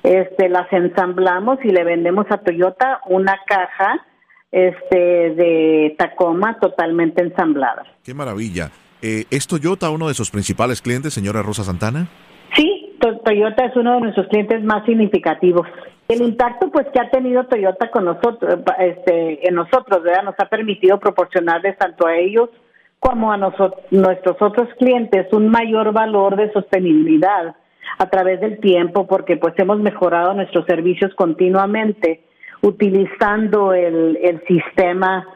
este, 0.03 0.49
las 0.49 0.71
ensamblamos 0.73 1.59
y 1.65 1.69
le 1.69 1.85
vendemos 1.85 2.27
a 2.31 2.39
Toyota 2.39 3.01
una 3.07 3.39
caja 3.47 4.05
este, 4.53 4.97
de 4.97 5.95
Tacoma 5.99 6.59
totalmente 6.61 7.23
ensamblada. 7.23 7.85
Qué 8.05 8.15
maravilla. 8.15 8.71
Eh, 9.01 9.25
¿Es 9.31 9.47
Toyota 9.47 9.91
uno 9.91 10.09
de 10.09 10.15
sus 10.15 10.31
principales 10.31 10.83
clientes, 10.83 11.15
señora 11.15 11.43
Rosa 11.43 11.65
Santana? 11.65 12.07
Sí, 12.55 12.97
Toyota 13.25 13.67
es 13.67 13.77
uno 13.77 13.95
de 13.95 14.01
nuestros 14.01 14.29
clientes 14.29 14.63
más 14.63 14.85
significativos. 14.85 15.67
El 16.09 16.21
impacto 16.21 16.71
pues 16.71 16.87
que 16.93 17.01
ha 17.01 17.11
tenido 17.11 17.45
Toyota 17.45 17.91
con 17.91 18.05
nosotros, 18.05 18.61
este, 18.79 19.49
en 19.49 19.55
nosotros, 19.55 20.03
¿verdad? 20.03 20.25
Nos 20.25 20.35
ha 20.39 20.49
permitido 20.49 20.99
proporcionarles 21.01 21.79
tanto 21.79 22.07
a 22.07 22.17
ellos 22.17 22.51
como 23.01 23.33
a 23.33 23.37
nosotros, 23.37 23.85
nuestros 23.91 24.41
otros 24.41 24.69
clientes 24.79 25.33
un 25.33 25.49
mayor 25.49 25.93
valor 25.93 26.37
de 26.37 26.53
sostenibilidad 26.53 27.55
a 27.99 28.11
través 28.11 28.41
del 28.41 28.61
tiempo, 28.61 29.07
porque 29.07 29.37
pues 29.37 29.55
hemos 29.59 29.79
mejorado 29.79 30.35
nuestros 30.35 30.67
servicios 30.67 31.15
continuamente 31.15 32.25
utilizando 32.63 33.73
el, 33.73 34.19
el 34.23 34.43
sistema 34.47 35.27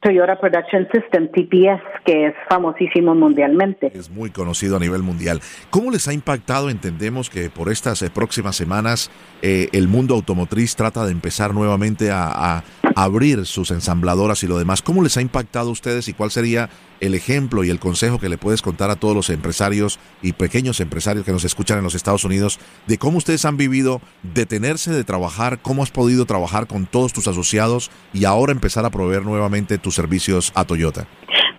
Toyota 0.00 0.38
Production 0.38 0.86
System, 0.92 1.28
TPS, 1.28 1.82
que 2.04 2.26
es 2.28 2.34
famosísimo 2.48 3.14
mundialmente. 3.14 3.90
Es 3.94 4.10
muy 4.10 4.30
conocido 4.30 4.76
a 4.76 4.80
nivel 4.80 5.02
mundial. 5.02 5.40
¿Cómo 5.70 5.90
les 5.90 6.06
ha 6.08 6.12
impactado? 6.12 6.70
Entendemos 6.70 7.30
que 7.30 7.50
por 7.50 7.70
estas 7.70 8.02
eh, 8.02 8.10
próximas 8.10 8.56
semanas 8.56 9.10
eh, 9.42 9.68
el 9.72 9.88
mundo 9.88 10.14
automotriz 10.14 10.76
trata 10.76 11.04
de 11.04 11.12
empezar 11.12 11.54
nuevamente 11.54 12.10
a, 12.10 12.62
abrir 12.94 13.44
sus 13.44 13.72
ensambladoras 13.72 14.42
y 14.42 14.46
lo 14.46 14.56
demás. 14.56 14.80
¿Cómo 14.80 15.02
les 15.02 15.18
ha 15.18 15.20
impactado 15.20 15.68
a 15.68 15.72
ustedes 15.72 16.08
y 16.08 16.14
cuál 16.14 16.30
sería 16.30 16.70
el 17.00 17.14
ejemplo 17.14 17.64
y 17.64 17.70
el 17.70 17.78
consejo 17.78 18.18
que 18.18 18.28
le 18.28 18.38
puedes 18.38 18.62
contar 18.62 18.90
a 18.90 18.96
todos 18.96 19.14
los 19.14 19.30
empresarios 19.30 19.98
y 20.22 20.32
pequeños 20.32 20.80
empresarios 20.80 21.24
que 21.24 21.32
nos 21.32 21.44
escuchan 21.44 21.78
en 21.78 21.84
los 21.84 21.94
Estados 21.94 22.24
Unidos 22.24 22.58
de 22.86 22.98
cómo 22.98 23.18
ustedes 23.18 23.44
han 23.44 23.56
vivido 23.56 24.00
detenerse 24.22 24.92
de 24.92 25.04
trabajar, 25.04 25.58
cómo 25.62 25.82
has 25.82 25.90
podido 25.90 26.24
trabajar 26.24 26.66
con 26.66 26.86
todos 26.86 27.12
tus 27.12 27.28
asociados 27.28 27.90
y 28.12 28.24
ahora 28.24 28.52
empezar 28.52 28.84
a 28.84 28.90
proveer 28.90 29.22
nuevamente 29.22 29.78
tus 29.78 29.94
servicios 29.94 30.52
a 30.54 30.64
Toyota? 30.64 31.06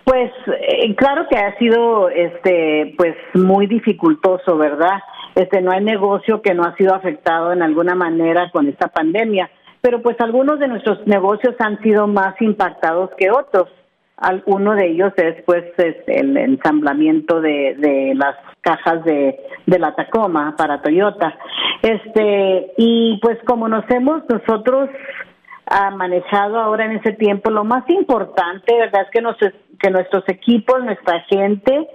Pues 0.04 0.32
eh, 0.46 0.94
claro 0.96 1.26
que 1.30 1.36
ha 1.36 1.56
sido 1.58 2.08
este 2.08 2.94
pues 2.96 3.14
muy 3.34 3.66
dificultoso, 3.66 4.56
¿verdad? 4.56 5.00
Este 5.34 5.60
no 5.60 5.70
hay 5.70 5.84
negocio 5.84 6.40
que 6.42 6.54
no 6.54 6.64
ha 6.64 6.74
sido 6.76 6.94
afectado 6.94 7.52
en 7.52 7.62
alguna 7.62 7.94
manera 7.94 8.50
con 8.50 8.68
esta 8.68 8.88
pandemia 8.88 9.50
pero 9.80 10.02
pues 10.02 10.16
algunos 10.20 10.58
de 10.58 10.68
nuestros 10.68 11.06
negocios 11.06 11.54
han 11.58 11.80
sido 11.82 12.06
más 12.06 12.34
impactados 12.40 13.10
que 13.16 13.30
otros. 13.30 13.68
Uno 14.46 14.74
de 14.74 14.88
ellos 14.88 15.12
es 15.16 15.42
pues 15.44 15.64
el 16.06 16.36
ensamblamiento 16.36 17.40
de, 17.40 17.76
de 17.78 18.14
las 18.16 18.36
cajas 18.60 19.04
de, 19.04 19.38
de 19.66 19.78
la 19.78 19.94
Tacoma 19.94 20.54
para 20.56 20.82
Toyota. 20.82 21.36
Este, 21.82 22.72
y 22.76 23.18
pues 23.22 23.38
como 23.46 23.68
nos 23.68 23.88
hemos 23.90 24.22
nosotros 24.28 24.90
ha 25.70 25.90
manejado 25.90 26.58
ahora 26.58 26.86
en 26.86 26.92
ese 26.92 27.12
tiempo. 27.12 27.50
Lo 27.50 27.64
más 27.64 27.88
importante, 27.88 28.74
¿verdad? 28.76 29.02
Es 29.02 29.10
que, 29.10 29.20
nos, 29.20 29.36
que 29.78 29.90
nuestros 29.90 30.24
equipos, 30.28 30.82
nuestra 30.82 31.20
gente, 31.28 31.88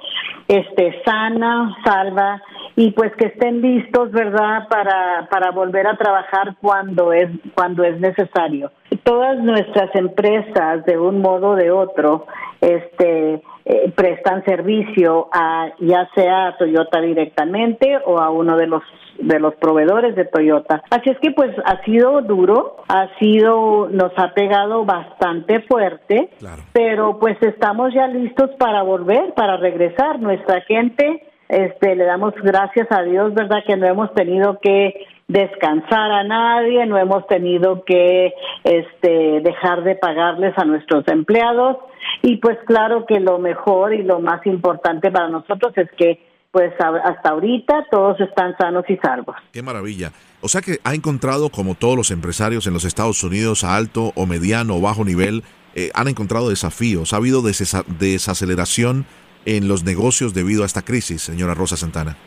esté 0.48 1.02
sana, 1.04 1.76
salva 1.84 2.42
y 2.76 2.92
pues 2.92 3.14
que 3.16 3.28
estén 3.28 3.62
listos, 3.62 4.12
¿verdad? 4.12 4.68
Para, 4.68 5.28
para 5.30 5.52
volver 5.52 5.88
a 5.88 5.98
trabajar 5.98 6.56
cuando 6.62 7.14
es, 7.14 7.30
cuando 7.54 7.84
es 7.84 8.00
necesario. 8.00 8.72
Todas 9.04 9.40
nuestras 9.40 9.94
empresas, 9.96 10.86
de 10.86 10.98
un 10.98 11.22
modo 11.22 11.50
o 11.50 11.56
de 11.56 11.72
otro, 11.72 12.26
este, 12.62 13.42
eh, 13.66 13.92
prestan 13.96 14.44
servicio 14.46 15.30
a 15.32 15.70
ya 15.80 16.10
sea 16.16 16.48
a 16.48 16.58
Toyota 16.58 17.02
directamente 17.02 17.98
o 18.06 18.20
a 18.20 18.30
uno 18.30 18.58
de 18.58 18.68
los 18.68 18.84
de 19.20 19.40
los 19.40 19.56
proveedores 19.56 20.16
de 20.16 20.26
Toyota. 20.26 20.84
Así 20.90 21.10
es 21.10 21.18
que 21.20 21.32
pues 21.32 21.52
ha 21.66 21.84
sido 21.84 22.22
duro, 22.22 22.78
ha 22.88 23.08
sido, 23.20 23.88
nos 23.90 24.12
ha 24.18 24.34
pegado 24.34 24.86
bastante 24.86 25.62
fuerte, 25.62 26.30
pero 26.74 27.20
pues 27.20 27.38
estamos 27.42 27.94
ya 27.94 28.08
listos 28.08 28.50
para 28.58 28.82
volver, 28.82 29.34
para 29.34 29.58
regresar. 29.58 30.20
Nuestra 30.20 30.62
gente, 30.62 31.24
este, 31.48 31.96
le 31.96 32.06
damos 32.06 32.34
gracias 32.42 32.88
a 32.92 33.04
Dios, 33.04 33.34
¿verdad? 33.34 33.64
Que 33.66 33.78
no 33.78 33.86
hemos 33.86 34.14
tenido 34.14 34.60
que 34.60 35.06
descansar 35.34 36.12
a 36.12 36.24
nadie, 36.24 36.86
no 36.86 36.96
hemos 37.00 37.26
tenido 37.26 37.84
que 37.84 38.34
este, 38.64 39.42
dejar 39.42 39.84
de 39.84 39.96
pagarles 39.96 40.54
a 40.58 40.64
nuestros 40.64 41.08
empleados 41.08 41.78
y 42.22 42.38
pues 42.38 42.60
claro 42.68 43.06
que 43.08 43.20
lo 43.20 43.40
mejor 43.40 43.96
y 43.96 44.04
lo 44.04 44.20
más 44.20 44.46
importante 44.46 45.10
para 45.10 45.30
nosotros 45.30 45.74
es 45.76 45.90
que 45.98 46.20
pues 46.52 46.72
hasta 46.80 47.30
ahorita 47.32 47.88
todos 47.90 48.20
están 48.20 48.56
sanos 48.60 48.86
y 48.88 48.96
salvos. 48.98 49.36
Qué 49.52 49.64
maravilla. 49.64 50.12
O 50.42 50.48
sea 50.48 50.62
que 50.62 50.78
ha 50.84 50.94
encontrado, 50.94 51.50
como 51.50 51.74
todos 51.74 51.98
los 51.98 52.12
empresarios 52.12 52.68
en 52.68 52.74
los 52.74 52.86
Estados 52.86 53.24
Unidos, 53.24 53.64
a 53.64 53.76
alto 53.76 54.12
o 54.14 54.28
mediano 54.28 54.76
o 54.76 54.82
bajo 54.82 55.04
nivel, 55.04 55.42
eh, 55.74 55.90
han 55.96 56.10
encontrado 56.10 56.50
desafíos, 56.50 57.12
ha 57.12 57.18
habido 57.18 57.42
desaceleración 57.42 59.08
en 59.46 59.68
los 59.68 59.84
negocios 59.84 60.36
debido 60.36 60.62
a 60.62 60.68
esta 60.68 60.84
crisis, 60.84 61.24
señora 61.24 61.56
Rosa 61.56 61.76
Santana. 61.76 62.18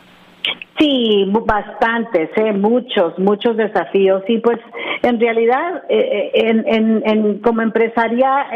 Sí, 0.79 1.25
bastantes, 1.45 2.29
¿eh? 2.35 2.53
muchos, 2.53 3.17
muchos 3.17 3.57
desafíos. 3.57 4.23
Y 4.27 4.37
pues 4.39 4.59
en 5.01 5.19
realidad, 5.19 5.83
eh, 5.89 6.31
eh, 6.33 6.63
en, 6.67 7.01
en, 7.03 7.39
como 7.39 7.63
empresaria, 7.63 8.47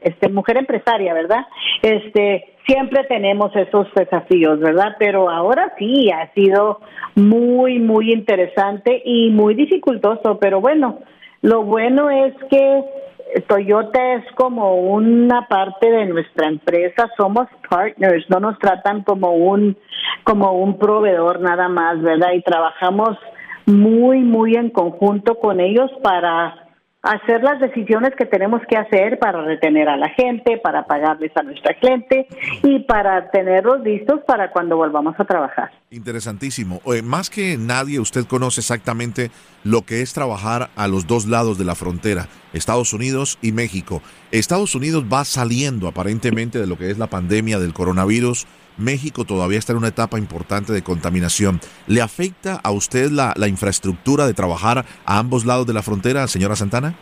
este, 0.00 0.28
mujer 0.30 0.56
empresaria, 0.56 1.14
¿verdad? 1.14 1.46
Este, 1.80 2.54
siempre 2.66 3.04
tenemos 3.04 3.54
esos 3.54 3.86
desafíos, 3.94 4.58
¿verdad? 4.58 4.96
Pero 4.98 5.30
ahora 5.30 5.72
sí, 5.78 6.10
ha 6.10 6.32
sido 6.32 6.80
muy, 7.14 7.78
muy 7.78 8.12
interesante 8.12 9.00
y 9.04 9.30
muy 9.30 9.54
dificultoso. 9.54 10.38
Pero 10.40 10.60
bueno, 10.60 10.98
lo 11.40 11.62
bueno 11.62 12.10
es 12.10 12.34
que 12.50 12.84
Toyota 13.40 14.14
es 14.14 14.24
como 14.34 14.76
una 14.76 15.48
parte 15.48 15.90
de 15.90 16.06
nuestra 16.06 16.48
empresa, 16.48 17.10
somos 17.16 17.46
partners, 17.68 18.24
no 18.28 18.40
nos 18.40 18.58
tratan 18.58 19.02
como 19.02 19.32
un 19.32 19.76
como 20.24 20.52
un 20.52 20.78
proveedor 20.78 21.40
nada 21.40 21.68
más, 21.68 22.00
¿verdad? 22.02 22.32
Y 22.34 22.42
trabajamos 22.42 23.18
muy 23.66 24.20
muy 24.20 24.54
en 24.54 24.70
conjunto 24.70 25.38
con 25.38 25.60
ellos 25.60 25.90
para 26.02 26.61
hacer 27.02 27.42
las 27.42 27.60
decisiones 27.60 28.12
que 28.16 28.26
tenemos 28.26 28.62
que 28.68 28.76
hacer 28.76 29.18
para 29.18 29.42
retener 29.42 29.88
a 29.88 29.96
la 29.96 30.08
gente, 30.10 30.58
para 30.62 30.86
pagarles 30.86 31.32
a 31.36 31.42
nuestra 31.42 31.74
cliente 31.74 32.28
y 32.62 32.80
para 32.80 33.30
tenerlos 33.30 33.80
listos 33.82 34.20
para 34.26 34.52
cuando 34.52 34.76
volvamos 34.76 35.14
a 35.18 35.24
trabajar. 35.24 35.72
Interesantísimo. 35.90 36.80
Más 37.02 37.28
que 37.28 37.56
nadie, 37.58 37.98
usted 37.98 38.24
conoce 38.26 38.60
exactamente 38.60 39.30
lo 39.64 39.82
que 39.82 40.00
es 40.00 40.12
trabajar 40.12 40.70
a 40.76 40.86
los 40.86 41.06
dos 41.06 41.26
lados 41.26 41.58
de 41.58 41.64
la 41.64 41.74
frontera, 41.74 42.28
Estados 42.52 42.92
Unidos 42.92 43.38
y 43.42 43.50
México. 43.52 44.00
Estados 44.30 44.74
Unidos 44.74 45.04
va 45.12 45.24
saliendo 45.24 45.88
aparentemente 45.88 46.58
de 46.58 46.66
lo 46.66 46.78
que 46.78 46.90
es 46.90 46.98
la 46.98 47.08
pandemia 47.08 47.58
del 47.58 47.74
coronavirus. 47.74 48.46
México 48.76 49.24
todavía 49.24 49.58
está 49.58 49.72
en 49.72 49.78
una 49.78 49.88
etapa 49.88 50.18
importante 50.18 50.72
de 50.72 50.82
contaminación. 50.82 51.60
¿Le 51.86 52.00
afecta 52.00 52.60
a 52.62 52.70
usted 52.70 53.10
la, 53.10 53.34
la 53.36 53.48
infraestructura 53.48 54.26
de 54.26 54.34
trabajar 54.34 54.84
a 55.04 55.18
ambos 55.18 55.44
lados 55.44 55.66
de 55.66 55.74
la 55.74 55.82
frontera, 55.82 56.26
señora 56.26 56.56
Santana? 56.56 56.94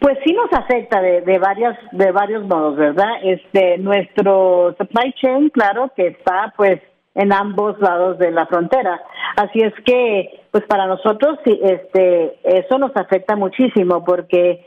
Pues 0.00 0.16
sí 0.24 0.32
nos 0.32 0.50
afecta 0.52 1.00
de, 1.02 1.20
de 1.20 1.38
varias 1.38 1.76
de 1.92 2.10
varios 2.10 2.46
modos, 2.46 2.76
¿verdad? 2.76 3.10
Este 3.22 3.76
nuestro 3.78 4.74
supply 4.78 5.12
chain, 5.20 5.50
claro, 5.50 5.92
que 5.94 6.08
está 6.08 6.54
pues 6.56 6.80
en 7.14 7.32
ambos 7.32 7.78
lados 7.80 8.18
de 8.18 8.30
la 8.30 8.46
frontera. 8.46 9.00
Así 9.36 9.60
es 9.60 9.74
que, 9.84 10.39
pues 10.50 10.64
para 10.64 10.86
nosotros, 10.86 11.38
este, 11.44 12.38
eso 12.42 12.78
nos 12.78 12.96
afecta 12.96 13.36
muchísimo 13.36 14.04
porque, 14.04 14.66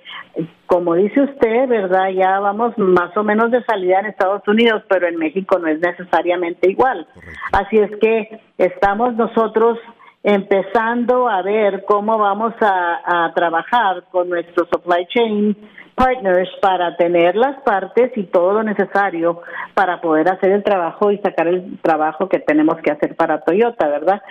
como 0.65 0.95
dice 0.95 1.21
usted, 1.21 1.67
verdad, 1.67 2.09
ya 2.09 2.39
vamos 2.39 2.77
más 2.77 3.15
o 3.17 3.23
menos 3.23 3.51
de 3.51 3.63
salida 3.65 3.99
en 3.99 4.05
Estados 4.05 4.47
Unidos, 4.47 4.83
pero 4.87 5.07
en 5.07 5.17
México 5.17 5.59
no 5.59 5.67
es 5.67 5.79
necesariamente 5.81 6.69
igual. 6.69 7.05
Así 7.51 7.77
es 7.77 7.91
que 7.97 8.39
estamos 8.57 9.15
nosotros 9.15 9.77
empezando 10.23 11.27
a 11.27 11.41
ver 11.41 11.83
cómo 11.85 12.17
vamos 12.17 12.53
a, 12.61 13.25
a 13.25 13.33
trabajar 13.33 14.05
con 14.09 14.29
nuestro 14.29 14.65
supply 14.71 15.05
chain 15.07 15.57
partners 15.95 16.49
para 16.61 16.95
tener 16.97 17.35
las 17.35 17.61
partes 17.61 18.11
y 18.15 18.23
todo 18.23 18.53
lo 18.53 18.63
necesario 18.63 19.41
para 19.73 20.01
poder 20.01 20.31
hacer 20.31 20.51
el 20.51 20.63
trabajo 20.63 21.11
y 21.11 21.17
sacar 21.19 21.47
el 21.47 21.79
trabajo 21.81 22.29
que 22.29 22.39
tenemos 22.39 22.77
que 22.81 22.91
hacer 22.91 23.15
para 23.15 23.41
Toyota, 23.41 23.87
¿verdad? 23.87 24.21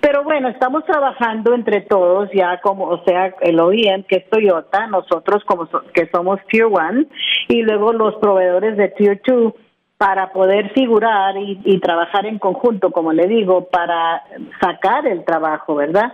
Pero 0.00 0.24
bueno, 0.24 0.48
estamos 0.48 0.84
trabajando 0.84 1.54
entre 1.54 1.82
todos 1.82 2.30
ya 2.32 2.60
como, 2.60 2.84
o 2.88 3.02
sea, 3.04 3.34
el 3.40 3.58
OEM 3.58 4.04
que 4.04 4.16
es 4.16 4.30
Toyota, 4.30 4.86
nosotros 4.86 5.42
como 5.44 5.68
que 5.94 6.08
somos 6.12 6.40
Tier 6.48 6.66
1 6.66 7.04
y 7.48 7.62
luego 7.62 7.92
los 7.92 8.14
proveedores 8.16 8.76
de 8.76 8.88
Tier 8.88 9.20
2 9.26 9.54
para 9.98 10.30
poder 10.32 10.72
figurar 10.74 11.36
y, 11.38 11.80
trabajar 11.80 12.26
en 12.26 12.38
conjunto, 12.38 12.90
como 12.90 13.12
le 13.12 13.26
digo, 13.26 13.68
para 13.68 14.22
sacar 14.60 15.06
el 15.06 15.24
trabajo, 15.24 15.74
¿verdad? 15.74 16.12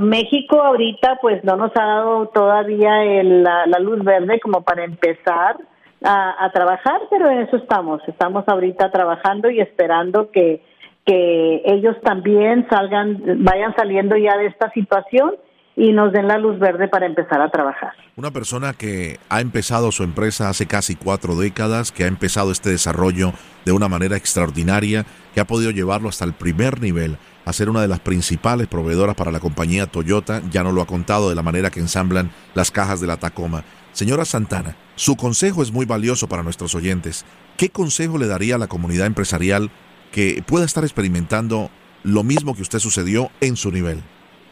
México 0.00 0.62
ahorita 0.62 1.18
pues 1.20 1.42
no 1.42 1.56
nos 1.56 1.72
ha 1.76 1.84
dado 1.84 2.28
todavía 2.28 3.02
la, 3.24 3.66
luz 3.80 4.04
verde 4.04 4.38
como 4.38 4.62
para 4.62 4.84
empezar 4.84 5.56
a, 6.04 6.44
a, 6.44 6.50
trabajar, 6.52 7.00
pero 7.10 7.28
en 7.28 7.40
eso 7.40 7.56
estamos, 7.56 8.00
estamos 8.06 8.44
ahorita 8.46 8.90
trabajando 8.92 9.50
y 9.50 9.60
esperando 9.60 10.30
que, 10.30 10.62
que 11.04 11.62
ellos 11.64 11.96
también 12.02 12.68
salgan, 12.70 13.20
vayan 13.42 13.74
saliendo 13.74 14.16
ya 14.16 14.36
de 14.36 14.46
esta 14.46 14.70
situación 14.70 15.34
y 15.78 15.92
nos 15.92 16.12
den 16.12 16.26
la 16.26 16.38
luz 16.38 16.58
verde 16.58 16.88
para 16.88 17.06
empezar 17.06 17.40
a 17.40 17.50
trabajar. 17.50 17.92
Una 18.16 18.32
persona 18.32 18.72
que 18.72 19.20
ha 19.28 19.40
empezado 19.40 19.92
su 19.92 20.02
empresa 20.02 20.48
hace 20.48 20.66
casi 20.66 20.96
cuatro 20.96 21.36
décadas, 21.36 21.92
que 21.92 22.02
ha 22.02 22.08
empezado 22.08 22.50
este 22.50 22.70
desarrollo 22.70 23.32
de 23.64 23.70
una 23.70 23.88
manera 23.88 24.16
extraordinaria, 24.16 25.06
que 25.32 25.40
ha 25.40 25.46
podido 25.46 25.70
llevarlo 25.70 26.08
hasta 26.08 26.24
el 26.24 26.32
primer 26.32 26.80
nivel, 26.80 27.16
a 27.44 27.52
ser 27.52 27.70
una 27.70 27.80
de 27.80 27.86
las 27.86 28.00
principales 28.00 28.66
proveedoras 28.66 29.14
para 29.14 29.30
la 29.30 29.38
compañía 29.38 29.86
Toyota, 29.86 30.42
ya 30.50 30.64
no 30.64 30.72
lo 30.72 30.82
ha 30.82 30.86
contado 30.86 31.28
de 31.28 31.36
la 31.36 31.42
manera 31.42 31.70
que 31.70 31.78
ensamblan 31.78 32.32
las 32.54 32.72
cajas 32.72 33.00
de 33.00 33.06
la 33.06 33.18
Tacoma. 33.18 33.62
Señora 33.92 34.24
Santana, 34.24 34.74
su 34.96 35.16
consejo 35.16 35.62
es 35.62 35.70
muy 35.70 35.86
valioso 35.86 36.28
para 36.28 36.42
nuestros 36.42 36.74
oyentes. 36.74 37.24
¿Qué 37.56 37.70
consejo 37.70 38.18
le 38.18 38.26
daría 38.26 38.56
a 38.56 38.58
la 38.58 38.66
comunidad 38.66 39.06
empresarial 39.06 39.70
que 40.10 40.42
pueda 40.44 40.64
estar 40.64 40.82
experimentando 40.82 41.70
lo 42.02 42.24
mismo 42.24 42.56
que 42.56 42.62
usted 42.62 42.80
sucedió 42.80 43.30
en 43.40 43.54
su 43.54 43.70
nivel? 43.70 44.02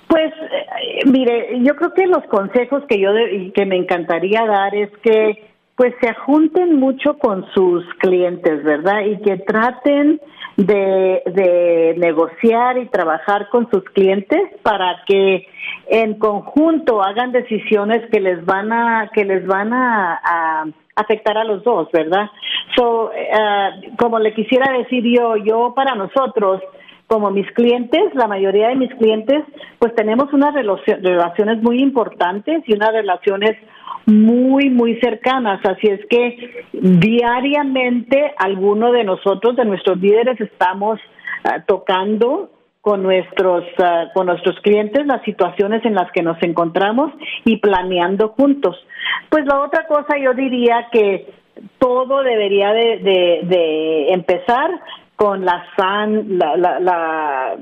Pues 0.08 0.32
Mire, 1.06 1.60
yo 1.62 1.76
creo 1.76 1.94
que 1.94 2.04
los 2.08 2.24
consejos 2.24 2.82
que 2.88 2.98
yo 2.98 3.10
que 3.54 3.64
me 3.64 3.76
encantaría 3.76 4.44
dar 4.44 4.74
es 4.74 4.90
que 5.04 5.40
pues 5.76 5.94
se 6.00 6.12
junten 6.14 6.80
mucho 6.80 7.16
con 7.18 7.46
sus 7.52 7.84
clientes, 7.98 8.64
¿verdad? 8.64 9.02
Y 9.02 9.18
que 9.18 9.36
traten 9.36 10.20
de, 10.56 11.22
de 11.26 11.94
negociar 11.98 12.78
y 12.78 12.86
trabajar 12.86 13.48
con 13.50 13.70
sus 13.70 13.84
clientes 13.84 14.40
para 14.62 15.04
que 15.06 15.46
en 15.86 16.18
conjunto 16.18 17.00
hagan 17.04 17.30
decisiones 17.30 18.10
que 18.10 18.18
les 18.18 18.44
van 18.44 18.72
a 18.72 19.08
que 19.14 19.24
les 19.24 19.46
van 19.46 19.72
a, 19.72 20.64
afectar 20.96 21.38
a 21.38 21.44
los 21.44 21.62
dos, 21.62 21.88
¿verdad? 21.92 22.30
So, 22.74 23.12
eh, 23.12 23.92
como 23.96 24.18
le 24.18 24.34
quisiera 24.34 24.72
decir 24.76 25.04
yo, 25.04 25.36
yo 25.36 25.72
para 25.76 25.94
nosotros 25.94 26.62
como 27.06 27.30
mis 27.30 27.50
clientes, 27.52 28.14
la 28.14 28.26
mayoría 28.26 28.68
de 28.68 28.76
mis 28.76 28.92
clientes, 28.94 29.44
pues 29.78 29.94
tenemos 29.94 30.32
unas 30.32 30.54
relaciones 30.54 31.62
muy 31.62 31.80
importantes 31.80 32.64
y 32.66 32.74
unas 32.74 32.92
relaciones 32.92 33.56
muy, 34.06 34.70
muy 34.70 34.98
cercanas. 35.00 35.60
Así 35.64 35.86
es 35.86 36.00
que 36.06 36.64
diariamente 36.72 38.32
algunos 38.38 38.92
de 38.92 39.04
nosotros, 39.04 39.56
de 39.56 39.64
nuestros 39.64 39.98
líderes, 39.98 40.40
estamos 40.40 40.98
ah, 41.44 41.62
tocando 41.66 42.50
con 42.80 43.02
nuestros 43.02 43.64
ah, 43.78 44.06
con 44.14 44.26
nuestros 44.26 44.58
clientes 44.60 45.06
las 45.06 45.22
situaciones 45.22 45.84
en 45.84 45.94
las 45.94 46.10
que 46.12 46.22
nos 46.22 46.40
encontramos 46.42 47.12
y 47.44 47.58
planeando 47.58 48.30
juntos. 48.30 48.76
Pues 49.28 49.44
la 49.46 49.60
otra 49.60 49.86
cosa 49.86 50.18
yo 50.18 50.34
diría 50.34 50.88
que 50.90 51.32
todo 51.78 52.22
debería 52.22 52.72
de, 52.72 52.98
de 53.44 54.12
empezar 54.12 54.70
con 55.16 55.46
la 55.46 55.64
san, 55.76 56.38
la, 56.38 56.56
la, 56.56 56.78
la, 56.78 57.56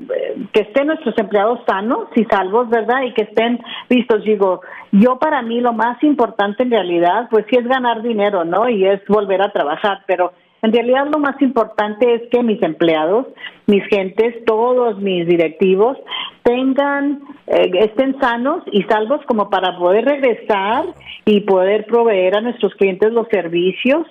que 0.53 0.61
estén 0.61 0.87
nuestros 0.87 1.17
empleados 1.17 1.61
sanos 1.65 2.09
y 2.15 2.25
salvos, 2.25 2.69
¿verdad? 2.69 3.03
Y 3.03 3.13
que 3.13 3.23
estén 3.23 3.59
listos. 3.89 4.23
Digo, 4.25 4.61
yo 4.91 5.17
para 5.17 5.41
mí 5.41 5.61
lo 5.61 5.71
más 5.71 6.01
importante 6.03 6.63
en 6.63 6.71
realidad, 6.71 7.27
pues 7.31 7.45
sí 7.49 7.57
es 7.57 7.65
ganar 7.65 8.01
dinero, 8.01 8.43
¿no? 8.43 8.67
Y 8.67 8.85
es 8.85 9.01
volver 9.07 9.41
a 9.41 9.53
trabajar, 9.53 10.03
pero 10.05 10.33
en 10.61 10.73
realidad 10.73 11.07
lo 11.11 11.19
más 11.19 11.41
importante 11.41 12.15
es 12.15 12.23
que 12.29 12.43
mis 12.43 12.61
empleados, 12.61 13.27
mis 13.67 13.83
gentes, 13.85 14.43
todos 14.45 14.97
mis 14.99 15.25
directivos 15.25 15.97
tengan, 16.43 17.21
eh, 17.47 17.71
estén 17.79 18.19
sanos 18.19 18.63
y 18.71 18.83
salvos 18.83 19.21
como 19.27 19.49
para 19.49 19.77
poder 19.77 20.05
regresar 20.05 20.85
y 21.23 21.41
poder 21.41 21.85
proveer 21.85 22.35
a 22.35 22.41
nuestros 22.41 22.73
clientes 22.75 23.13
los 23.13 23.27
servicios 23.29 24.07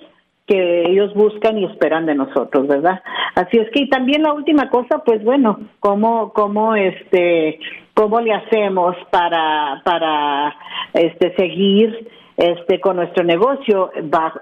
que 0.47 0.83
ellos 0.89 1.13
buscan 1.15 1.57
y 1.57 1.65
esperan 1.65 2.05
de 2.05 2.15
nosotros, 2.15 2.67
¿verdad? 2.67 3.01
Así 3.35 3.57
es 3.57 3.69
que 3.71 3.81
y 3.81 3.89
también 3.89 4.23
la 4.23 4.33
última 4.33 4.69
cosa, 4.69 4.99
pues 5.03 5.23
bueno, 5.23 5.59
cómo 5.79 6.33
cómo 6.33 6.75
este 6.75 7.59
cómo 7.93 8.19
le 8.21 8.33
hacemos 8.33 8.95
para 9.09 9.81
para 9.83 10.55
este 10.93 11.35
seguir 11.35 12.07
este 12.37 12.79
con 12.79 12.97
nuestro 12.97 13.23
negocio 13.23 13.91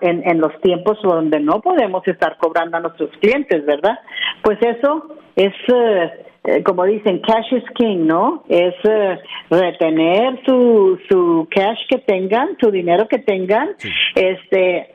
en, 0.01 0.27
en 0.27 0.41
los 0.41 0.59
tiempos 0.61 0.97
donde 1.01 1.39
no 1.39 1.61
podemos 1.61 2.05
estar 2.07 2.37
cobrando 2.37 2.77
a 2.77 2.81
nuestros 2.81 3.11
clientes, 3.21 3.65
¿verdad? 3.65 3.99
Pues 4.41 4.57
eso 4.61 5.15
es 5.35 5.53
eh, 5.67 6.25
eh, 6.45 6.61
como 6.61 6.83
dicen, 6.83 7.19
cash 7.19 7.53
is 7.53 7.63
king, 7.75 8.05
¿no? 8.05 8.43
Es 8.49 8.75
eh, 8.83 9.19
retener 9.49 10.41
su, 10.45 10.99
su 11.09 11.47
cash 11.49 11.79
que 11.89 11.99
tengan, 11.99 12.57
su 12.61 12.69
dinero 12.69 13.07
que 13.07 13.19
tengan, 13.19 13.69
este, 14.13 14.93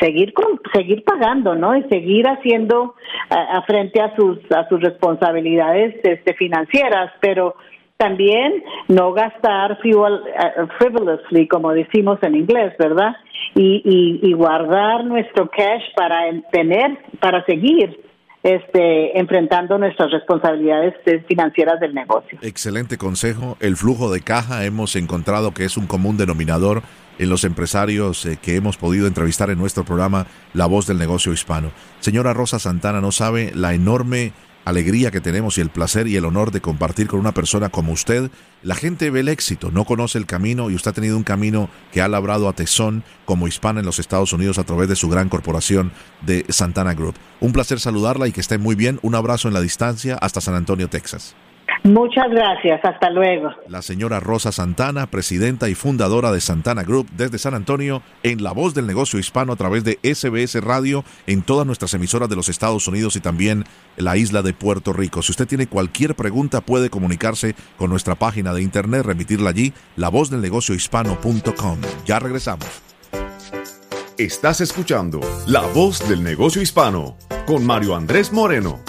seguir 0.00 0.32
con, 0.32 0.60
seguir 0.72 1.04
pagando, 1.04 1.54
¿no? 1.54 1.76
Y 1.76 1.84
seguir 1.84 2.26
haciendo 2.26 2.96
a, 3.30 3.62
frente 3.62 4.00
a 4.00 4.16
sus, 4.16 4.38
a 4.50 4.68
sus 4.68 4.80
responsabilidades 4.80 5.94
este, 6.02 6.34
financieras, 6.34 7.12
pero 7.20 7.54
también 7.96 8.64
no 8.88 9.12
gastar 9.12 9.78
fuel, 9.80 10.20
frivolously, 10.78 11.46
como 11.46 11.72
decimos 11.72 12.18
en 12.22 12.34
inglés, 12.34 12.74
¿verdad? 12.78 13.14
y, 13.54 14.20
y, 14.22 14.32
guardar 14.34 15.04
nuestro 15.04 15.48
cash 15.48 15.82
para 15.96 16.30
tener, 16.52 16.98
para 17.18 17.44
seguir 17.44 18.07
este, 18.42 19.18
enfrentando 19.18 19.78
nuestras 19.78 20.10
responsabilidades 20.10 20.94
financieras 21.26 21.80
del 21.80 21.94
negocio. 21.94 22.38
Excelente 22.42 22.96
consejo. 22.96 23.56
El 23.60 23.76
flujo 23.76 24.12
de 24.12 24.20
caja 24.20 24.64
hemos 24.64 24.96
encontrado 24.96 25.52
que 25.52 25.64
es 25.64 25.76
un 25.76 25.86
común 25.86 26.16
denominador 26.16 26.82
en 27.18 27.28
los 27.28 27.44
empresarios 27.44 28.24
eh, 28.26 28.38
que 28.40 28.56
hemos 28.56 28.76
podido 28.76 29.06
entrevistar 29.06 29.50
en 29.50 29.58
nuestro 29.58 29.84
programa 29.84 30.26
La 30.54 30.66
Voz 30.66 30.86
del 30.86 30.98
Negocio 30.98 31.32
Hispano. 31.32 31.72
Señora 32.00 32.32
Rosa 32.32 32.58
Santana, 32.58 33.00
no 33.00 33.12
sabe 33.12 33.50
la 33.54 33.74
enorme 33.74 34.32
alegría 34.68 35.10
que 35.10 35.20
tenemos 35.20 35.58
y 35.58 35.60
el 35.60 35.70
placer 35.70 36.06
y 36.06 36.16
el 36.16 36.24
honor 36.24 36.50
de 36.50 36.60
compartir 36.60 37.08
con 37.08 37.20
una 37.20 37.32
persona 37.32 37.68
como 37.68 37.92
usted. 37.92 38.30
La 38.62 38.74
gente 38.74 39.10
ve 39.10 39.20
el 39.20 39.28
éxito, 39.28 39.70
no 39.70 39.84
conoce 39.84 40.18
el 40.18 40.26
camino 40.26 40.70
y 40.70 40.74
usted 40.74 40.90
ha 40.90 40.94
tenido 40.94 41.16
un 41.16 41.24
camino 41.24 41.70
que 41.92 42.02
ha 42.02 42.08
labrado 42.08 42.48
a 42.48 42.52
tesón 42.52 43.04
como 43.24 43.48
hispana 43.48 43.80
en 43.80 43.86
los 43.86 43.98
Estados 43.98 44.32
Unidos 44.32 44.58
a 44.58 44.64
través 44.64 44.88
de 44.88 44.96
su 44.96 45.08
gran 45.08 45.28
corporación 45.28 45.92
de 46.22 46.44
Santana 46.48 46.94
Group. 46.94 47.14
Un 47.40 47.52
placer 47.52 47.80
saludarla 47.80 48.28
y 48.28 48.32
que 48.32 48.40
esté 48.40 48.58
muy 48.58 48.74
bien. 48.74 48.98
Un 49.02 49.14
abrazo 49.14 49.48
en 49.48 49.54
la 49.54 49.60
distancia 49.60 50.16
hasta 50.16 50.40
San 50.40 50.54
Antonio, 50.54 50.88
Texas. 50.88 51.34
Muchas 51.84 52.28
gracias, 52.30 52.84
hasta 52.84 53.10
luego. 53.10 53.50
La 53.68 53.82
señora 53.82 54.20
Rosa 54.20 54.52
Santana, 54.52 55.06
presidenta 55.06 55.68
y 55.68 55.74
fundadora 55.74 56.32
de 56.32 56.40
Santana 56.40 56.82
Group 56.82 57.08
desde 57.16 57.38
San 57.38 57.54
Antonio, 57.54 58.02
en 58.22 58.42
La 58.42 58.52
Voz 58.52 58.74
del 58.74 58.86
Negocio 58.86 59.18
Hispano 59.18 59.52
a 59.52 59.56
través 59.56 59.84
de 59.84 59.98
SBS 60.02 60.60
Radio, 60.62 61.04
en 61.26 61.42
todas 61.42 61.66
nuestras 61.66 61.94
emisoras 61.94 62.28
de 62.28 62.36
los 62.36 62.48
Estados 62.48 62.86
Unidos 62.88 63.16
y 63.16 63.20
también 63.20 63.64
la 63.96 64.16
isla 64.16 64.42
de 64.42 64.52
Puerto 64.52 64.92
Rico. 64.92 65.22
Si 65.22 65.32
usted 65.32 65.46
tiene 65.46 65.66
cualquier 65.66 66.14
pregunta, 66.14 66.60
puede 66.60 66.90
comunicarse 66.90 67.54
con 67.76 67.90
nuestra 67.90 68.14
página 68.14 68.52
de 68.52 68.62
internet, 68.62 69.04
remitirla 69.04 69.50
allí, 69.50 69.72
lavozdelnegociohispano.com. 69.96 71.78
Ya 72.04 72.18
regresamos. 72.18 72.66
Estás 74.18 74.60
escuchando 74.60 75.20
La 75.46 75.60
Voz 75.60 76.06
del 76.08 76.24
Negocio 76.24 76.60
Hispano 76.60 77.16
con 77.46 77.64
Mario 77.64 77.94
Andrés 77.94 78.32
Moreno. 78.32 78.80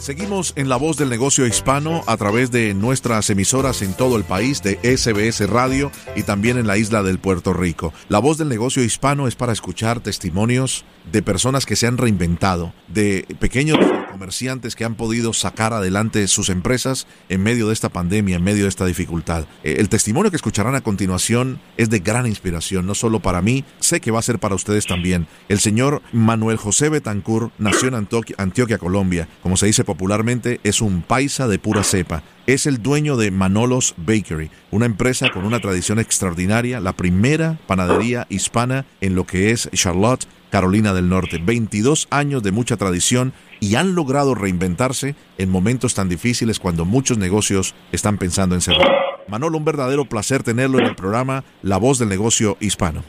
Seguimos 0.00 0.54
en 0.56 0.70
La 0.70 0.76
Voz 0.76 0.96
del 0.96 1.10
Negocio 1.10 1.46
Hispano 1.46 2.02
a 2.06 2.16
través 2.16 2.50
de 2.50 2.72
nuestras 2.72 3.28
emisoras 3.28 3.82
en 3.82 3.92
todo 3.92 4.16
el 4.16 4.24
país 4.24 4.62
de 4.62 4.78
SBS 4.82 5.46
Radio 5.46 5.92
y 6.16 6.22
también 6.22 6.56
en 6.56 6.66
la 6.66 6.78
isla 6.78 7.02
del 7.02 7.18
Puerto 7.18 7.52
Rico. 7.52 7.92
La 8.08 8.18
Voz 8.18 8.38
del 8.38 8.48
Negocio 8.48 8.82
Hispano 8.82 9.28
es 9.28 9.36
para 9.36 9.52
escuchar 9.52 10.00
testimonios 10.00 10.86
de 11.12 11.22
personas 11.22 11.66
que 11.66 11.76
se 11.76 11.86
han 11.86 11.98
reinventado, 11.98 12.72
de 12.88 13.26
pequeños 13.40 13.78
comerciantes 14.10 14.74
que 14.74 14.84
han 14.84 14.94
podido 14.94 15.32
sacar 15.32 15.72
adelante 15.72 16.26
sus 16.28 16.48
empresas 16.48 17.06
en 17.28 17.42
medio 17.42 17.68
de 17.68 17.72
esta 17.72 17.88
pandemia, 17.88 18.36
en 18.36 18.44
medio 18.44 18.64
de 18.64 18.68
esta 18.68 18.86
dificultad. 18.86 19.44
Eh, 19.64 19.76
el 19.78 19.88
testimonio 19.88 20.30
que 20.30 20.36
escucharán 20.36 20.74
a 20.74 20.80
continuación 20.80 21.60
es 21.76 21.90
de 21.90 22.00
gran 22.00 22.26
inspiración, 22.26 22.86
no 22.86 22.94
solo 22.94 23.20
para 23.20 23.42
mí, 23.42 23.64
sé 23.80 24.00
que 24.00 24.10
va 24.10 24.18
a 24.18 24.22
ser 24.22 24.38
para 24.38 24.54
ustedes 24.54 24.86
también. 24.86 25.26
El 25.48 25.60
señor 25.60 26.02
Manuel 26.12 26.56
José 26.56 26.88
Betancur 26.88 27.50
nació 27.58 27.88
en 27.88 27.94
Antioquia, 27.94 28.78
Colombia. 28.78 29.28
Como 29.42 29.56
se 29.56 29.66
dice 29.66 29.84
popularmente, 29.90 30.60
es 30.62 30.80
un 30.82 31.02
paisa 31.02 31.48
de 31.48 31.58
pura 31.58 31.82
cepa 31.82 32.22
es 32.46 32.66
el 32.66 32.82
dueño 32.82 33.16
de 33.16 33.30
Manolos 33.30 33.94
Bakery, 33.96 34.50
una 34.70 34.86
empresa 34.86 35.30
con 35.30 35.44
una 35.44 35.60
tradición 35.60 35.98
extraordinaria, 35.98 36.80
la 36.80 36.94
primera 36.94 37.58
panadería 37.66 38.26
hispana 38.28 38.86
en 39.00 39.14
lo 39.14 39.24
que 39.24 39.50
es 39.50 39.68
Charlotte, 39.72 40.26
Carolina 40.50 40.92
del 40.92 41.08
Norte. 41.08 41.38
22 41.38 42.08
años 42.10 42.42
de 42.42 42.50
mucha 42.50 42.76
tradición 42.76 43.32
y 43.60 43.76
han 43.76 43.94
logrado 43.94 44.34
reinventarse 44.34 45.14
en 45.38 45.50
momentos 45.50 45.94
tan 45.94 46.08
difíciles 46.08 46.58
cuando 46.58 46.84
muchos 46.84 47.18
negocios 47.18 47.74
están 47.92 48.18
pensando 48.18 48.54
en 48.54 48.60
cerrar. 48.60 48.88
Manolo, 49.28 49.58
un 49.58 49.64
verdadero 49.64 50.06
placer 50.06 50.42
tenerlo 50.42 50.80
en 50.80 50.86
el 50.86 50.96
programa 50.96 51.44
La 51.62 51.76
Voz 51.76 51.98
del 51.98 52.08
Negocio 52.08 52.56
Hispano. 52.58 53.04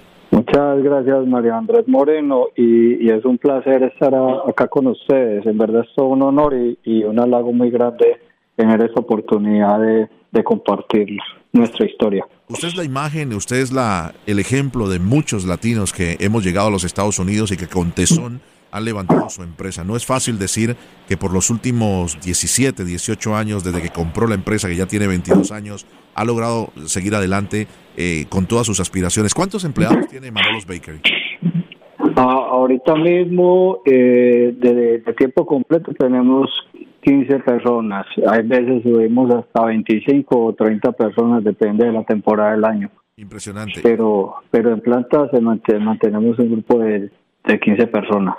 Muchas 0.51 0.83
gracias, 0.83 1.27
María 1.27 1.57
Andrés 1.57 1.87
Moreno, 1.87 2.47
y, 2.57 3.09
es 3.09 3.23
un 3.23 3.37
placer 3.37 3.83
estar 3.83 4.13
acá 4.13 4.67
con 4.67 4.87
ustedes. 4.87 5.45
En 5.45 5.57
verdad 5.57 5.85
es 5.87 5.95
todo 5.95 6.07
un 6.07 6.21
honor 6.23 6.53
y, 6.83 7.03
un 7.05 7.19
halago 7.19 7.53
muy 7.53 7.71
grande 7.71 8.19
tener 8.57 8.81
esa 8.81 8.99
oportunidad 8.99 9.79
de, 9.79 10.09
de 10.29 10.43
compartir 10.43 11.17
nuestra 11.53 11.85
historia. 11.85 12.25
Usted 12.49 12.67
es 12.67 12.75
la 12.75 12.83
imagen, 12.83 13.31
usted 13.31 13.57
es 13.57 13.71
la, 13.71 14.13
el 14.25 14.39
ejemplo 14.39 14.89
de 14.89 14.99
muchos 14.99 15.45
latinos 15.45 15.93
que 15.93 16.17
hemos 16.19 16.43
llegado 16.43 16.67
a 16.67 16.71
los 16.71 16.83
Estados 16.83 17.17
Unidos 17.17 17.53
y 17.53 17.57
que 17.57 17.67
con 17.67 17.91
tesón 17.91 18.41
han 18.71 18.83
levantado 18.83 19.29
su 19.29 19.43
empresa. 19.43 19.85
No 19.85 19.95
es 19.95 20.05
fácil 20.05 20.37
decir 20.37 20.75
que 21.07 21.15
por 21.15 21.31
los 21.31 21.49
últimos 21.49 22.19
17, 22.21 22.83
18 22.83 23.35
años, 23.37 23.63
desde 23.63 23.81
que 23.81 23.89
compró 23.89 24.27
la 24.27 24.35
empresa, 24.35 24.67
que 24.67 24.75
ya 24.75 24.85
tiene 24.85 25.07
22 25.07 25.51
años, 25.53 25.85
ha 26.13 26.25
logrado 26.25 26.71
seguir 26.87 27.15
adelante 27.15 27.67
eh, 27.97 28.25
con 28.29 28.45
todas 28.45 28.65
sus 28.65 28.79
aspiraciones. 28.79 29.33
¿Cuántos 29.33 29.63
empleados 29.65 30.07
tiene 30.07 30.31
Manolos 30.31 30.65
Bakery? 30.65 31.01
Ah, 32.15 32.47
ahorita 32.51 32.95
mismo, 32.95 33.79
eh, 33.85 34.53
de, 34.57 35.03
tiempo 35.17 35.45
completo, 35.45 35.93
tenemos 35.97 36.49
15 37.01 37.39
personas. 37.39 38.05
Hay 38.27 38.43
veces 38.43 38.83
subimos 38.83 39.33
hasta 39.33 39.65
25 39.65 40.45
o 40.45 40.53
30 40.53 40.91
personas, 40.91 41.43
depende 41.43 41.85
de 41.85 41.93
la 41.93 42.03
temporada 42.03 42.51
del 42.51 42.65
año. 42.65 42.89
Impresionante. 43.17 43.81
Pero, 43.83 44.35
pero 44.49 44.71
en 44.73 44.81
planta 44.81 45.29
se 45.29 45.39
mantenemos 45.41 46.39
un 46.39 46.51
grupo 46.51 46.79
de 46.79 47.11
de 47.45 47.59
15 47.59 47.87
personas. 47.87 48.35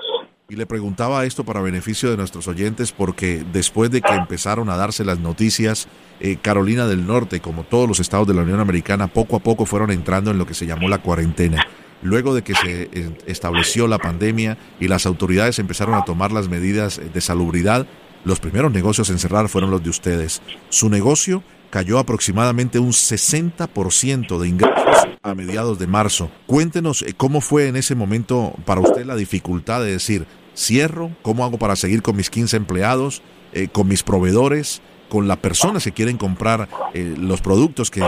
Y 0.52 0.56
le 0.56 0.66
preguntaba 0.66 1.24
esto 1.24 1.44
para 1.44 1.62
beneficio 1.62 2.10
de 2.10 2.18
nuestros 2.18 2.46
oyentes 2.46 2.92
porque 2.92 3.42
después 3.54 3.90
de 3.90 4.02
que 4.02 4.12
empezaron 4.12 4.68
a 4.68 4.76
darse 4.76 5.02
las 5.02 5.18
noticias, 5.18 5.88
eh, 6.20 6.36
Carolina 6.42 6.86
del 6.86 7.06
Norte, 7.06 7.40
como 7.40 7.62
todos 7.62 7.88
los 7.88 8.00
estados 8.00 8.28
de 8.28 8.34
la 8.34 8.42
Unión 8.42 8.60
Americana, 8.60 9.06
poco 9.06 9.36
a 9.36 9.38
poco 9.38 9.64
fueron 9.64 9.90
entrando 9.90 10.30
en 10.30 10.36
lo 10.36 10.44
que 10.44 10.52
se 10.52 10.66
llamó 10.66 10.90
la 10.90 10.98
cuarentena. 10.98 11.66
Luego 12.02 12.34
de 12.34 12.42
que 12.42 12.54
se 12.54 12.82
eh, 12.82 13.16
estableció 13.24 13.88
la 13.88 13.96
pandemia 13.96 14.58
y 14.78 14.88
las 14.88 15.06
autoridades 15.06 15.58
empezaron 15.58 15.94
a 15.94 16.04
tomar 16.04 16.32
las 16.32 16.50
medidas 16.50 17.00
de 17.00 17.20
salubridad, 17.22 17.86
los 18.26 18.38
primeros 18.38 18.70
negocios 18.72 19.08
en 19.08 19.18
cerrar 19.18 19.48
fueron 19.48 19.70
los 19.70 19.82
de 19.82 19.88
ustedes. 19.88 20.42
Su 20.68 20.90
negocio 20.90 21.42
cayó 21.70 21.98
aproximadamente 21.98 22.78
un 22.78 22.90
60% 22.90 24.38
de 24.38 24.48
ingresos 24.48 25.08
a 25.22 25.34
mediados 25.34 25.78
de 25.78 25.86
marzo. 25.86 26.30
Cuéntenos 26.46 27.00
eh, 27.00 27.14
cómo 27.16 27.40
fue 27.40 27.68
en 27.68 27.76
ese 27.76 27.94
momento 27.94 28.52
para 28.66 28.82
usted 28.82 29.06
la 29.06 29.16
dificultad 29.16 29.80
de 29.80 29.92
decir, 29.92 30.26
cierro, 30.54 31.10
cómo 31.22 31.44
hago 31.44 31.58
para 31.58 31.76
seguir 31.76 32.02
con 32.02 32.16
mis 32.16 32.30
15 32.30 32.56
empleados, 32.56 33.22
eh, 33.52 33.68
con 33.70 33.88
mis 33.88 34.02
proveedores, 34.02 34.82
con 35.08 35.28
las 35.28 35.36
personas 35.38 35.84
que 35.84 35.92
quieren 35.92 36.16
comprar 36.16 36.68
eh, 36.94 37.14
los 37.18 37.42
productos 37.42 37.90
que 37.90 38.02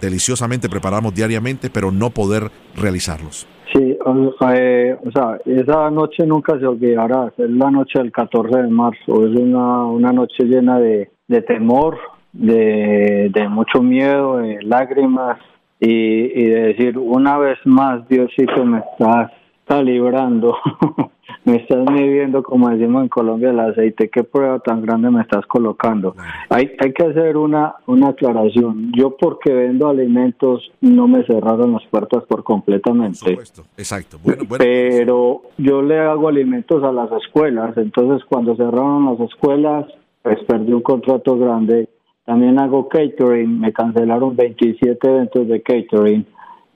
deliciosamente 0.00 0.68
preparamos 0.68 1.14
diariamente, 1.14 1.70
pero 1.70 1.90
no 1.90 2.10
poder 2.10 2.50
realizarlos. 2.76 3.46
Sí, 3.72 3.96
o 4.04 4.34
sea, 4.38 5.38
esa 5.46 5.90
noche 5.90 6.26
nunca 6.26 6.58
se 6.58 6.66
olvidará, 6.66 7.32
es 7.36 7.50
la 7.50 7.70
noche 7.70 8.00
del 8.00 8.10
14 8.10 8.62
de 8.62 8.68
marzo, 8.68 9.26
es 9.26 9.38
una, 9.38 9.84
una 9.84 10.12
noche 10.12 10.44
llena 10.44 10.80
de, 10.80 11.10
de 11.28 11.42
temor, 11.42 11.96
de, 12.32 13.30
de 13.32 13.48
mucho 13.48 13.80
miedo, 13.80 14.38
de 14.38 14.60
lágrimas 14.62 15.38
y, 15.78 15.88
y, 15.88 16.46
de 16.46 16.60
decir 16.60 16.98
una 16.98 17.38
vez 17.38 17.58
más 17.64 18.06
Diosito 18.08 18.64
me 18.64 18.80
estás, 18.80 19.30
está 19.70 19.84
librando, 19.84 20.56
me 21.44 21.56
estás 21.58 21.88
midiendo 21.88 22.42
como 22.42 22.70
decimos 22.70 23.04
en 23.04 23.08
Colombia 23.08 23.50
el 23.50 23.60
aceite, 23.60 24.08
qué 24.08 24.24
prueba 24.24 24.58
tan 24.58 24.82
grande 24.82 25.12
me 25.12 25.22
estás 25.22 25.46
colocando. 25.46 26.16
Hay, 26.48 26.72
hay 26.80 26.92
que 26.92 27.04
hacer 27.04 27.36
una, 27.36 27.76
una 27.86 28.08
aclaración, 28.08 28.90
yo 28.96 29.16
porque 29.16 29.52
vendo 29.52 29.88
alimentos 29.88 30.72
no 30.80 31.06
me 31.06 31.24
cerraron 31.24 31.74
las 31.74 31.86
puertas 31.86 32.24
por 32.24 32.42
completamente. 32.42 33.30
Exacto. 33.76 34.18
Pero 34.58 35.42
yo 35.56 35.82
le 35.82 36.00
hago 36.00 36.26
alimentos 36.26 36.82
a 36.82 36.90
las 36.90 37.12
escuelas, 37.12 37.76
entonces 37.76 38.26
cuando 38.28 38.56
cerraron 38.56 39.04
las 39.04 39.20
escuelas 39.20 39.86
pues 40.22 40.38
perdí 40.48 40.72
un 40.72 40.82
contrato 40.82 41.38
grande 41.38 41.88
también 42.26 42.60
hago 42.60 42.88
catering, 42.88 43.58
me 43.58 43.72
cancelaron 43.72 44.36
27 44.36 45.08
eventos 45.08 45.48
de 45.48 45.62
catering. 45.62 46.26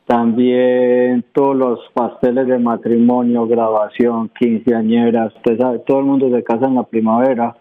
También 0.07 1.25
todos 1.33 1.57
los 1.57 1.81
pasteles 1.95 2.47
de 2.47 2.59
matrimonio, 2.59 3.47
grabación, 3.47 4.31
quinceañeras, 4.39 5.35
usted 5.37 5.59
sabe, 5.59 5.79
todo 5.81 6.01
el 6.01 6.05
mundo 6.05 6.31
se 6.31 6.45
casa 6.45 6.67
en 6.67 6.75
la 6.75 6.83
primavera, 6.83 7.57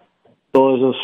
todos 0.52 0.80
esos 0.80 0.96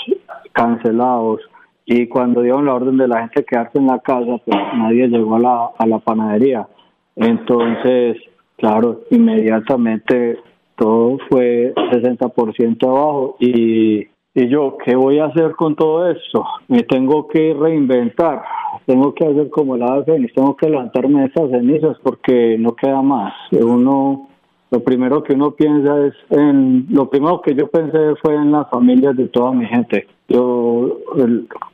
cancelados. 0.52 1.42
Y 1.86 2.08
cuando 2.08 2.42
dieron 2.42 2.66
la 2.66 2.76
orden 2.76 2.98
de 2.98 3.08
la 3.08 3.22
gente 3.22 3.46
quedarse 3.46 3.80
en 3.80 3.88
la 3.88 4.00
casa, 4.00 4.38
pues 4.46 4.58
nadie 4.76 5.08
llegó 5.08 5.36
a 5.36 5.40
la, 5.40 5.70
a 5.78 5.88
la 5.88 6.00
panadería. 6.00 6.68
Entonces, 7.16 8.18
claro, 8.58 9.02
inmediatamente 9.10 10.40
todo 10.76 11.18
fue 11.30 11.74
60% 11.76 12.88
abajo 12.88 13.38
y 13.40 14.08
y 14.34 14.48
yo, 14.48 14.78
¿qué 14.86 14.96
voy 14.96 15.20
a 15.20 15.26
hacer 15.26 15.54
con 15.56 15.76
todo 15.76 16.10
esto? 16.10 16.46
Me 16.68 16.84
tengo 16.84 17.28
que 17.28 17.54
reinventar, 17.60 18.44
tengo 18.90 19.14
que 19.14 19.24
hacer 19.24 19.52
como 19.52 19.78
la 19.78 19.86
ave 19.86 20.32
tengo 20.34 20.58
que 20.58 20.68
levantarme 20.68 21.20
de 21.20 21.28
esas 21.28 21.52
cenizas 21.52 21.96
porque 22.02 22.58
no 22.58 22.76
queda 22.76 23.04
más. 23.04 23.36
Uno, 23.52 24.30
lo 24.72 24.84
primero 24.84 25.22
que 25.22 25.34
uno 25.34 25.52
piensa 25.52 26.08
es 26.08 26.16
en, 26.32 26.88
lo 26.90 27.08
primero 27.08 27.40
que 27.40 27.54
yo 27.54 27.68
pensé 27.68 28.16
fue 28.20 28.34
en 28.34 28.52
las 28.52 28.68
familias 28.72 29.16
de 29.16 29.28
toda 29.28 29.52
mi 29.52 29.68
gente. 29.68 30.08
Yo, 30.28 31.02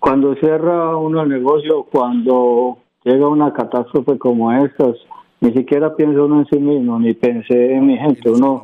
cuando 0.01 0.35
cierra 0.35 0.97
uno 0.97 1.21
el 1.21 1.29
negocio, 1.29 1.83
cuando 1.89 2.79
llega 3.05 3.29
una 3.29 3.53
catástrofe 3.53 4.17
como 4.17 4.51
estas, 4.51 4.97
ni 5.39 5.53
siquiera 5.53 5.95
pienso 5.95 6.25
uno 6.25 6.39
en 6.39 6.47
sí 6.47 6.59
mismo, 6.59 6.99
ni 6.99 7.13
pensé 7.13 7.75
en 7.75 7.87
mi 7.87 7.97
gente. 7.97 8.29
Uno, 8.29 8.61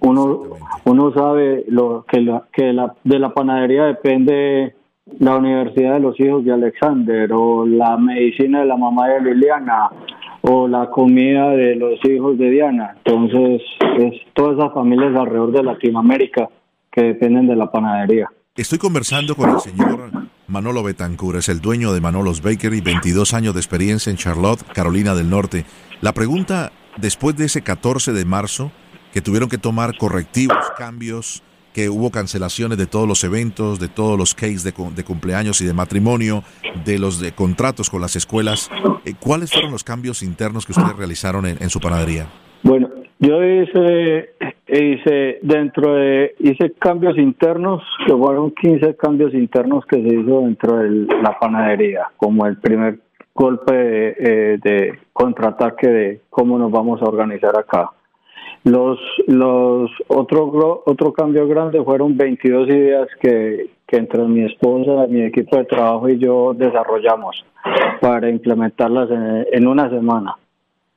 uno, 0.00 0.42
uno 0.86 1.12
sabe 1.12 1.66
lo 1.68 2.06
que, 2.08 2.22
la, 2.22 2.44
que 2.50 2.72
la, 2.72 2.94
de 3.04 3.18
la 3.18 3.34
panadería 3.34 3.84
depende 3.84 4.74
la 5.18 5.36
universidad 5.36 5.94
de 5.94 6.00
los 6.00 6.18
hijos 6.20 6.44
de 6.44 6.52
Alexander, 6.52 7.30
o 7.32 7.66
la 7.66 7.96
medicina 7.96 8.60
de 8.60 8.66
la 8.66 8.76
mamá 8.76 9.08
de 9.08 9.20
Liliana, 9.22 9.88
o 10.42 10.68
la 10.68 10.90
comida 10.90 11.50
de 11.50 11.76
los 11.76 11.98
hijos 12.04 12.38
de 12.38 12.50
Diana. 12.50 12.96
Entonces, 13.04 13.62
es 13.98 14.14
todas 14.34 14.58
esas 14.58 14.72
familias 14.74 15.16
alrededor 15.16 15.52
de 15.52 15.62
Latinoamérica 15.62 16.48
que 16.90 17.02
dependen 17.02 17.46
de 17.46 17.56
la 17.56 17.70
panadería. 17.70 18.28
Estoy 18.54 18.78
conversando 18.78 19.34
con 19.34 19.50
el 19.50 19.60
señor 19.60 20.10
Manolo 20.48 20.82
Betancur, 20.82 21.36
es 21.36 21.48
el 21.48 21.60
dueño 21.60 21.92
de 21.92 22.00
Manolos 22.00 22.42
Bakery, 22.42 22.80
22 22.80 23.34
años 23.34 23.54
de 23.54 23.60
experiencia 23.60 24.10
en 24.10 24.16
Charlotte, 24.16 24.62
Carolina 24.72 25.14
del 25.14 25.28
Norte. 25.28 25.64
La 26.00 26.12
pregunta, 26.12 26.72
después 26.96 27.36
de 27.36 27.46
ese 27.46 27.62
14 27.62 28.12
de 28.12 28.24
marzo, 28.24 28.70
que 29.12 29.20
tuvieron 29.20 29.48
que 29.48 29.58
tomar 29.58 29.96
correctivos, 29.98 30.56
cambios, 30.78 31.42
que 31.76 31.90
hubo 31.90 32.10
cancelaciones 32.10 32.78
de 32.78 32.86
todos 32.86 33.06
los 33.06 33.22
eventos, 33.22 33.78
de 33.78 33.88
todos 33.88 34.18
los 34.18 34.34
cases 34.34 34.64
de, 34.64 34.72
cumpleaños 35.04 35.60
y 35.60 35.66
de 35.66 35.74
matrimonio, 35.74 36.42
de 36.86 36.98
los 36.98 37.20
de 37.20 37.32
contratos 37.32 37.90
con 37.90 38.00
las 38.00 38.16
escuelas. 38.16 38.70
Eh, 39.04 39.12
¿Cuáles 39.20 39.52
fueron 39.52 39.72
los 39.72 39.84
cambios 39.84 40.22
internos 40.22 40.64
que 40.64 40.72
ustedes 40.72 40.96
realizaron 40.96 41.44
en, 41.44 41.68
su 41.68 41.78
panadería? 41.78 42.28
Bueno, 42.62 42.88
yo 43.18 43.44
hice, 43.44 44.30
hice 44.66 45.38
dentro 45.42 45.96
de, 45.96 46.34
hice 46.38 46.72
cambios 46.78 47.18
internos, 47.18 47.82
que 48.06 48.14
fueron 48.16 48.52
15 48.52 48.96
cambios 48.96 49.34
internos 49.34 49.84
que 49.84 49.96
se 49.96 50.14
hizo 50.14 50.40
dentro 50.40 50.78
de 50.78 50.88
la 51.22 51.38
panadería, 51.38 52.06
como 52.16 52.46
el 52.46 52.56
primer 52.56 53.00
golpe 53.34 53.74
de, 53.74 54.16
eh, 54.18 54.58
de 54.64 54.98
contraataque 55.12 55.88
de 55.88 56.20
cómo 56.30 56.56
nos 56.56 56.70
vamos 56.70 57.02
a 57.02 57.04
organizar 57.04 57.52
acá. 57.58 57.90
Los, 58.66 58.98
los 59.28 59.92
otro, 60.08 60.82
otro 60.86 61.12
cambio 61.12 61.46
grande 61.46 61.80
fueron 61.84 62.16
22 62.16 62.68
ideas 62.68 63.06
que, 63.20 63.70
que 63.86 63.96
entre 63.96 64.24
mi 64.24 64.42
esposa, 64.42 65.06
mi 65.08 65.22
equipo 65.22 65.56
de 65.56 65.66
trabajo 65.66 66.08
y 66.08 66.18
yo 66.18 66.52
desarrollamos 66.52 67.44
para 68.00 68.28
implementarlas 68.28 69.08
en, 69.08 69.46
en 69.52 69.68
una 69.68 69.88
semana. 69.88 70.34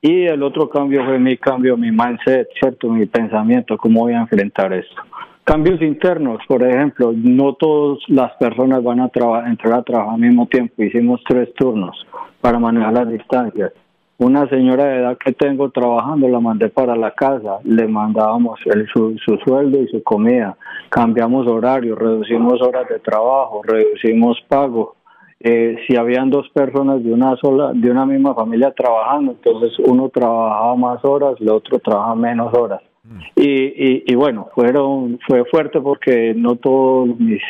Y 0.02 0.24
el 0.24 0.42
otro 0.42 0.68
cambio 0.68 1.04
fue 1.04 1.20
mi 1.20 1.36
cambio, 1.36 1.76
mi 1.76 1.92
mindset, 1.92 2.48
¿cierto? 2.58 2.88
Mi 2.88 3.06
pensamiento, 3.06 3.78
cómo 3.78 4.00
voy 4.00 4.14
a 4.14 4.22
enfrentar 4.22 4.72
esto. 4.72 5.02
Cambios 5.44 5.80
internos, 5.80 6.40
por 6.48 6.64
ejemplo, 6.64 7.12
no 7.14 7.52
todas 7.54 8.00
las 8.08 8.32
personas 8.32 8.82
van 8.82 8.98
a 8.98 9.04
entrar 9.04 9.74
a 9.74 9.82
trabajar 9.84 10.14
al 10.14 10.20
mismo 10.20 10.46
tiempo. 10.46 10.82
Hicimos 10.82 11.20
tres 11.24 11.54
turnos 11.54 12.04
para 12.40 12.58
manejar 12.58 12.94
las 12.94 13.10
distancias 13.10 13.72
una 14.20 14.46
señora 14.50 14.84
de 14.84 14.96
edad 14.98 15.16
que 15.16 15.32
tengo 15.32 15.70
trabajando 15.70 16.28
la 16.28 16.40
mandé 16.40 16.68
para 16.68 16.94
la 16.94 17.12
casa, 17.12 17.58
le 17.64 17.88
mandábamos 17.88 18.60
el, 18.66 18.86
su, 18.88 19.16
sueldo 19.46 19.80
y 19.80 19.88
su 19.88 20.02
comida, 20.02 20.58
cambiamos 20.90 21.46
horario, 21.46 21.96
reducimos 21.96 22.60
horas 22.60 22.86
de 22.88 22.98
trabajo, 22.98 23.62
reducimos 23.64 24.38
pago. 24.46 24.96
Eh, 25.42 25.78
si 25.86 25.96
habían 25.96 26.28
dos 26.28 26.50
personas 26.50 27.02
de 27.02 27.10
una 27.10 27.34
sola, 27.36 27.72
de 27.74 27.90
una 27.90 28.04
misma 28.04 28.34
familia 28.34 28.72
trabajando, 28.72 29.32
entonces 29.32 29.78
uno 29.78 30.10
trabajaba 30.10 30.76
más 30.76 31.02
horas, 31.02 31.36
el 31.40 31.48
otro 31.48 31.78
trabaja 31.78 32.14
menos 32.14 32.52
horas. 32.52 32.82
Mm. 33.04 33.20
Y, 33.36 34.12
y, 34.12 34.14
bueno, 34.16 34.48
fueron, 34.54 35.18
fue 35.26 35.46
fuerte 35.46 35.80
porque 35.80 36.34
no 36.36 36.56
todos 36.56 37.18
mis, 37.18 37.40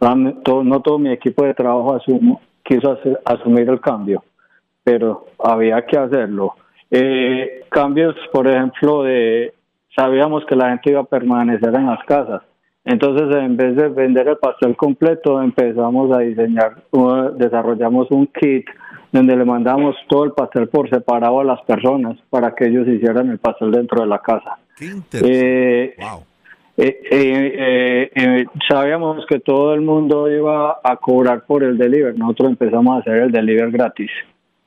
no 0.00 0.80
todo 0.82 1.00
mi 1.00 1.10
equipo 1.10 1.44
de 1.44 1.54
trabajo 1.54 1.96
asumo, 1.96 2.40
quiso 2.62 2.96
asumir 3.24 3.68
el 3.68 3.80
cambio 3.80 4.22
pero 4.86 5.26
había 5.40 5.84
que 5.84 5.98
hacerlo. 5.98 6.54
Eh, 6.92 7.64
cambios, 7.70 8.14
por 8.32 8.46
ejemplo, 8.46 9.02
de 9.02 9.52
sabíamos 9.96 10.44
que 10.46 10.54
la 10.54 10.68
gente 10.68 10.90
iba 10.90 11.00
a 11.00 11.04
permanecer 11.04 11.74
en 11.74 11.86
las 11.86 12.04
casas. 12.04 12.42
Entonces, 12.84 13.36
en 13.36 13.56
vez 13.56 13.74
de 13.74 13.88
vender 13.88 14.28
el 14.28 14.36
pastel 14.36 14.76
completo, 14.76 15.42
empezamos 15.42 16.16
a 16.16 16.20
diseñar, 16.20 16.84
desarrollamos 17.36 18.08
un 18.12 18.28
kit 18.28 18.64
donde 19.10 19.34
le 19.34 19.44
mandamos 19.44 19.96
todo 20.06 20.22
el 20.22 20.30
pastel 20.30 20.68
por 20.68 20.88
separado 20.88 21.40
a 21.40 21.44
las 21.44 21.60
personas 21.62 22.16
para 22.30 22.54
que 22.54 22.66
ellos 22.66 22.86
hicieran 22.86 23.28
el 23.28 23.38
pastel 23.38 23.72
dentro 23.72 24.02
de 24.02 24.06
la 24.06 24.20
casa. 24.20 24.56
Eh, 26.78 27.00
eh, 27.10 28.10
eh, 28.14 28.44
sabíamos 28.68 29.26
que 29.26 29.40
todo 29.40 29.74
el 29.74 29.80
mundo 29.80 30.30
iba 30.30 30.78
a 30.84 30.96
cobrar 30.96 31.44
por 31.44 31.64
el 31.64 31.76
delivery. 31.76 32.16
Nosotros 32.16 32.50
empezamos 32.50 32.96
a 32.96 33.00
hacer 33.00 33.14
el 33.14 33.32
delivery 33.32 33.72
gratis 33.72 34.10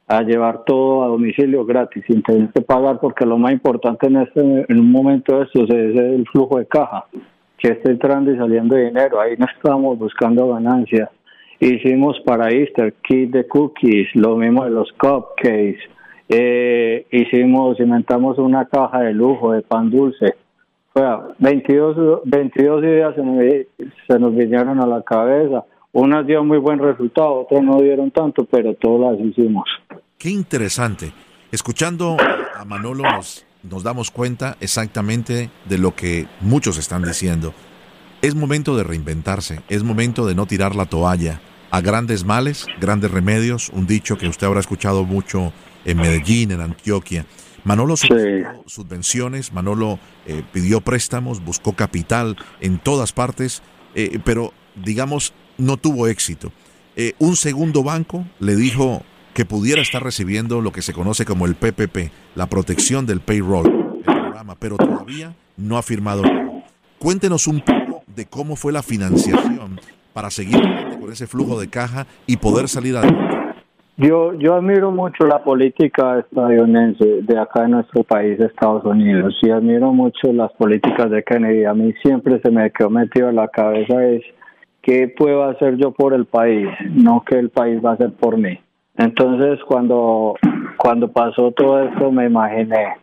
a 0.10 0.24
llevar 0.24 0.64
todo 0.66 1.04
a 1.04 1.08
domicilio 1.08 1.64
gratis 1.66 2.04
sin 2.08 2.24
tener 2.24 2.50
que 2.50 2.62
pagar 2.62 3.00
porque 3.00 3.28
lo 3.28 3.38
más 3.38 3.52
importante 3.52 4.08
en 4.08 4.18
este 4.18 4.42
en 4.42 4.80
un 4.80 4.92
momento 4.92 5.38
de 5.38 5.44
estos 5.44 5.70
es 5.70 5.96
el 5.96 6.28
flujo 6.32 6.58
de 6.58 6.66
caja 6.66 7.06
que 7.60 7.70
esté 7.70 7.92
entrando 7.92 8.32
y 8.32 8.38
saliendo 8.38 8.76
dinero. 8.76 9.22
Ahí 9.22 9.36
no 9.38 9.46
estamos 9.46 10.00
buscando 10.00 10.48
ganancias. 10.48 11.10
Hicimos 11.60 12.20
para 12.26 12.50
Easter 12.50 12.94
kit 13.04 13.32
de 13.32 13.48
cookies 13.48 14.08
lo 14.16 14.36
mismo 14.36 14.64
de 14.64 14.72
los 14.72 14.92
cupcakes. 14.94 15.80
Eh, 16.28 17.06
hicimos 17.12 17.80
inventamos 17.80 18.40
una 18.40 18.66
caja 18.66 19.02
de 19.02 19.14
lujo 19.14 19.52
de 19.52 19.62
pan 19.62 19.92
dulce. 19.92 20.36
O 20.94 21.34
22, 21.38 22.22
22 22.26 22.84
ideas 22.84 23.14
se 23.14 23.22
nos, 23.22 23.38
se 24.08 24.20
nos 24.20 24.36
vinieron 24.36 24.80
a 24.80 24.88
la 24.88 25.04
cabeza. 25.04 25.66
Unas 25.92 26.26
dio 26.26 26.44
muy 26.44 26.58
buen 26.58 26.80
resultado, 26.80 27.42
otras 27.42 27.64
no 27.64 27.78
dieron 27.78 28.10
tanto, 28.12 28.46
pero 28.46 28.74
todas 28.74 29.14
las 29.14 29.28
hicimos. 29.28 29.68
Qué 30.20 30.30
interesante. 30.30 31.14
Escuchando 31.50 32.18
a 32.54 32.66
Manolo 32.66 33.10
nos, 33.10 33.46
nos 33.64 33.84
damos 33.84 34.12
cuenta 34.12 34.58
exactamente 34.60 35.50
de 35.64 35.78
lo 35.78 35.96
que 35.96 36.28
muchos 36.42 36.78
están 36.78 37.04
diciendo. 37.04 37.54
Es 38.22 38.36
momento 38.36 38.76
de 38.76 38.84
reinventarse, 38.84 39.62
es 39.70 39.84
momento 39.84 40.26
de 40.26 40.36
no 40.36 40.46
tirar 40.46 40.76
la 40.76 40.88
toalla. 40.88 41.40
A 41.72 41.80
grandes 41.80 42.26
males, 42.26 42.66
grandes 42.82 43.12
remedios, 43.12 43.70
un 43.70 43.88
dicho 43.88 44.18
que 44.18 44.28
usted 44.28 44.46
habrá 44.46 44.60
escuchado 44.60 45.06
mucho 45.06 45.54
en 45.86 45.96
Medellín, 45.96 46.52
en 46.52 46.60
Antioquia. 46.60 47.26
Manolo 47.64 47.96
subvenciones, 47.96 49.54
Manolo 49.54 50.00
eh, 50.26 50.44
pidió 50.52 50.82
préstamos, 50.82 51.42
buscó 51.42 51.78
capital 51.78 52.36
en 52.60 52.78
todas 52.78 53.14
partes, 53.14 53.62
eh, 53.96 54.20
pero 54.26 54.52
digamos, 54.76 55.34
no 55.58 55.78
tuvo 55.78 56.08
éxito. 56.08 56.52
Eh, 56.98 57.14
un 57.20 57.38
segundo 57.38 57.84
banco 57.84 58.28
le 58.40 58.58
dijo, 58.58 59.06
que 59.40 59.46
pudiera 59.46 59.82
estar 59.82 60.04
recibiendo 60.04 60.60
lo 60.60 60.74
que 60.74 60.82
se 60.82 60.92
conoce 60.92 61.24
como 61.24 61.46
el 61.46 61.56
PPP, 61.56 62.12
la 62.36 62.48
protección 62.48 63.06
del 63.06 63.22
payroll, 63.22 64.04
pero 64.60 64.76
todavía 64.76 65.34
no 65.56 65.78
ha 65.78 65.82
firmado. 65.82 66.24
Cuéntenos 67.00 67.48
un 67.48 67.62
poco 67.62 68.04
de 68.14 68.26
cómo 68.26 68.58
fue 68.58 68.74
la 68.74 68.84
financiación 68.84 69.80
para 70.12 70.30
seguir 70.30 70.60
con 71.00 71.10
ese 71.10 71.26
flujo 71.26 71.58
de 71.58 71.70
caja 71.70 72.06
y 72.28 72.36
poder 72.36 72.68
salir 72.68 72.98
adelante. 72.98 73.56
Yo, 73.96 74.34
yo 74.34 74.56
admiro 74.56 74.92
mucho 74.92 75.26
la 75.26 75.42
política 75.42 76.20
estadounidense 76.20 77.22
de 77.22 77.40
acá 77.40 77.64
en 77.64 77.72
nuestro 77.72 78.04
país, 78.04 78.38
Estados 78.42 78.84
Unidos, 78.84 79.38
y 79.42 79.52
admiro 79.52 79.94
mucho 79.94 80.34
las 80.34 80.52
políticas 80.52 81.10
de 81.12 81.24
Kennedy. 81.24 81.64
A 81.64 81.74
mí 81.74 81.94
siempre 82.04 82.42
se 82.42 82.52
me 82.52 82.70
quedó 82.72 82.90
metido 82.90 83.30
en 83.30 83.38
la 83.38 83.48
cabeza 83.48 84.04
es 84.06 84.22
qué 84.82 85.08
puedo 85.18 85.46
hacer 85.46 85.78
yo 85.78 85.92
por 85.92 86.14
el 86.14 86.26
país, 86.26 86.68
no 86.90 87.24
que 87.26 87.40
el 87.40 87.50
país 87.52 87.80
va 87.82 87.92
a 87.92 87.94
hacer 87.94 88.12
por 88.12 88.38
mí. 88.38 88.60
Entonces, 89.00 89.64
cuando, 89.66 90.36
cuando 90.78 91.08
pasó 91.08 91.52
todo 91.52 91.82
esto, 91.84 92.12
me 92.12 92.26
imaginé, 92.26 92.98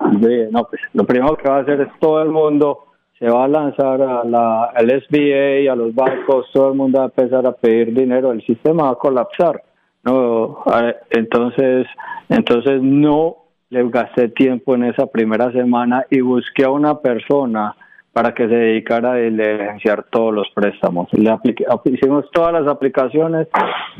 no, 0.51 0.65
pues 0.65 0.83
lo 0.93 1.05
primero 1.05 1.37
que 1.37 1.49
va 1.49 1.57
a 1.57 1.61
hacer 1.61 1.81
es 1.81 1.89
todo 1.99 2.23
el 2.23 2.29
mundo 2.29 2.81
se 3.19 3.31
va 3.31 3.45
a 3.45 3.49
lanzar 3.49 4.03
a 4.03 4.23
la, 4.25 4.65
al 4.65 4.91
SBA, 4.91 5.73
a 5.73 5.75
los 5.75 5.95
bancos, 5.95 6.51
todo 6.53 6.69
el 6.69 6.75
mundo 6.75 6.99
va 6.99 7.05
a 7.05 7.07
empezar 7.07 7.47
a 7.47 7.53
pedir 7.53 7.95
dinero, 7.95 8.31
el 8.31 8.45
sistema 8.45 8.85
va 8.85 8.91
a 8.91 8.97
colapsar. 8.97 9.63
No, 10.05 10.63
entonces, 11.09 11.87
entonces 12.29 12.83
no 12.83 13.37
le 13.71 13.89
gasté 13.89 14.29
tiempo 14.29 14.75
en 14.75 14.85
esa 14.85 15.07
primera 15.07 15.51
semana 15.51 16.05
y 16.11 16.21
busqué 16.21 16.65
a 16.65 16.71
una 16.71 16.99
persona 16.99 17.75
para 18.17 18.33
que 18.33 18.49
se 18.49 18.55
dedicara 18.55 19.13
a 19.13 19.17
diligenciar 19.17 20.05
todos 20.05 20.33
los 20.33 20.49
préstamos. 20.55 21.07
Le 21.13 21.37
hicimos 21.85 22.25
todas 22.33 22.51
las 22.51 22.67
aplicaciones, 22.67 23.47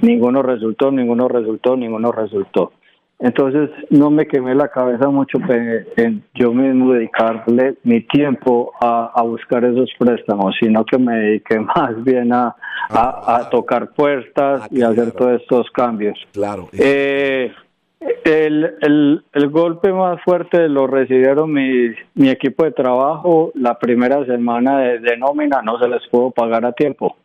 ninguno 0.01 0.41
resultó, 0.43 0.91
ninguno 0.91 1.29
resultó, 1.29 1.77
ninguno 1.77 2.13
resultó. 2.13 2.73
Entonces 3.19 3.69
no 3.91 4.11
me 4.11 4.27
quemé 4.27 4.55
la 4.55 4.69
cabeza 4.69 5.11
mucho 5.11 5.37
en 5.99 6.25
yo 6.33 6.51
mismo 6.55 6.95
dedicarle 6.95 7.77
mi 7.83 8.01
tiempo 8.07 8.73
a, 8.81 9.23
buscar 9.23 9.63
esos 9.67 9.91
préstamos, 9.99 10.55
sino 10.59 10.83
que 10.87 10.97
me 10.97 11.15
dediqué 11.19 11.61
más 11.77 12.03
bien 12.03 12.33
a, 12.33 12.57
a, 12.89 13.51
tocar 13.51 13.91
puertas 13.91 14.63
ah, 14.63 14.69
y 14.71 14.81
hacer 14.81 15.13
todos 15.13 15.43
estos 15.43 15.71
cambios. 15.73 16.19
Claro. 16.33 16.71
Eh, 16.73 17.53
el, 18.01 18.75
el, 18.83 19.25
el, 19.33 19.49
golpe 19.49 19.93
más 19.93 20.21
fuerte 20.23 20.69
lo 20.69 20.87
recibieron 20.87 21.53
mi, 21.53 21.91
mi 22.15 22.29
equipo 22.29 22.65
de 22.65 22.73
trabajo 22.73 23.53
la 23.55 23.79
primera 23.79 24.25
semana 24.27 24.81
de, 24.81 25.17
nómina, 25.17 25.63
no 25.63 25.79
se 25.79 25.89
les 25.89 26.07
pudo 26.09 26.31
pagar 26.31 26.65
a 26.67 26.73
tiempo. 26.73 27.17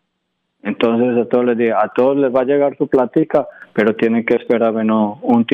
Entonces 0.63 1.17
a 1.17 1.27
todos 1.27 1.45
les 1.45 1.57
dije, 1.57 1.73
a 1.73 1.89
todos 1.89 2.15
les 2.17 2.33
va 2.33 2.41
a 2.41 2.45
llegar 2.45 2.77
su 2.77 2.87
platica, 2.87 3.47
pero 3.73 3.95
tienen 3.95 4.23
que 4.23 4.35
esperar 4.35 4.71
menos 4.73 5.17
un, 5.23 5.45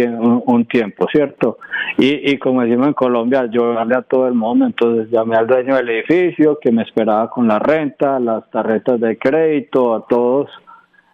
un, 0.46 0.66
tiempo, 0.66 1.08
¿cierto? 1.10 1.60
Y, 1.98 2.30
y 2.30 2.38
como 2.38 2.62
decimos 2.62 2.88
en 2.88 2.94
Colombia, 2.94 3.46
yo 3.50 3.74
darle 3.74 3.96
a 3.96 4.02
todo 4.02 4.28
el 4.28 4.34
mundo, 4.34 4.66
entonces 4.66 5.10
llamé 5.10 5.38
al 5.38 5.48
dueño 5.48 5.76
del 5.78 5.90
edificio 5.90 6.60
que 6.60 6.74
me 6.74 6.84
esperaba 6.84 7.30
con 7.30 7.48
la 7.48 7.58
renta, 7.58 8.20
las 8.20 8.50
tarjetas 8.50 9.00
de 9.00 9.18
crédito, 9.18 9.96
a 9.96 10.06
todos, 10.08 10.50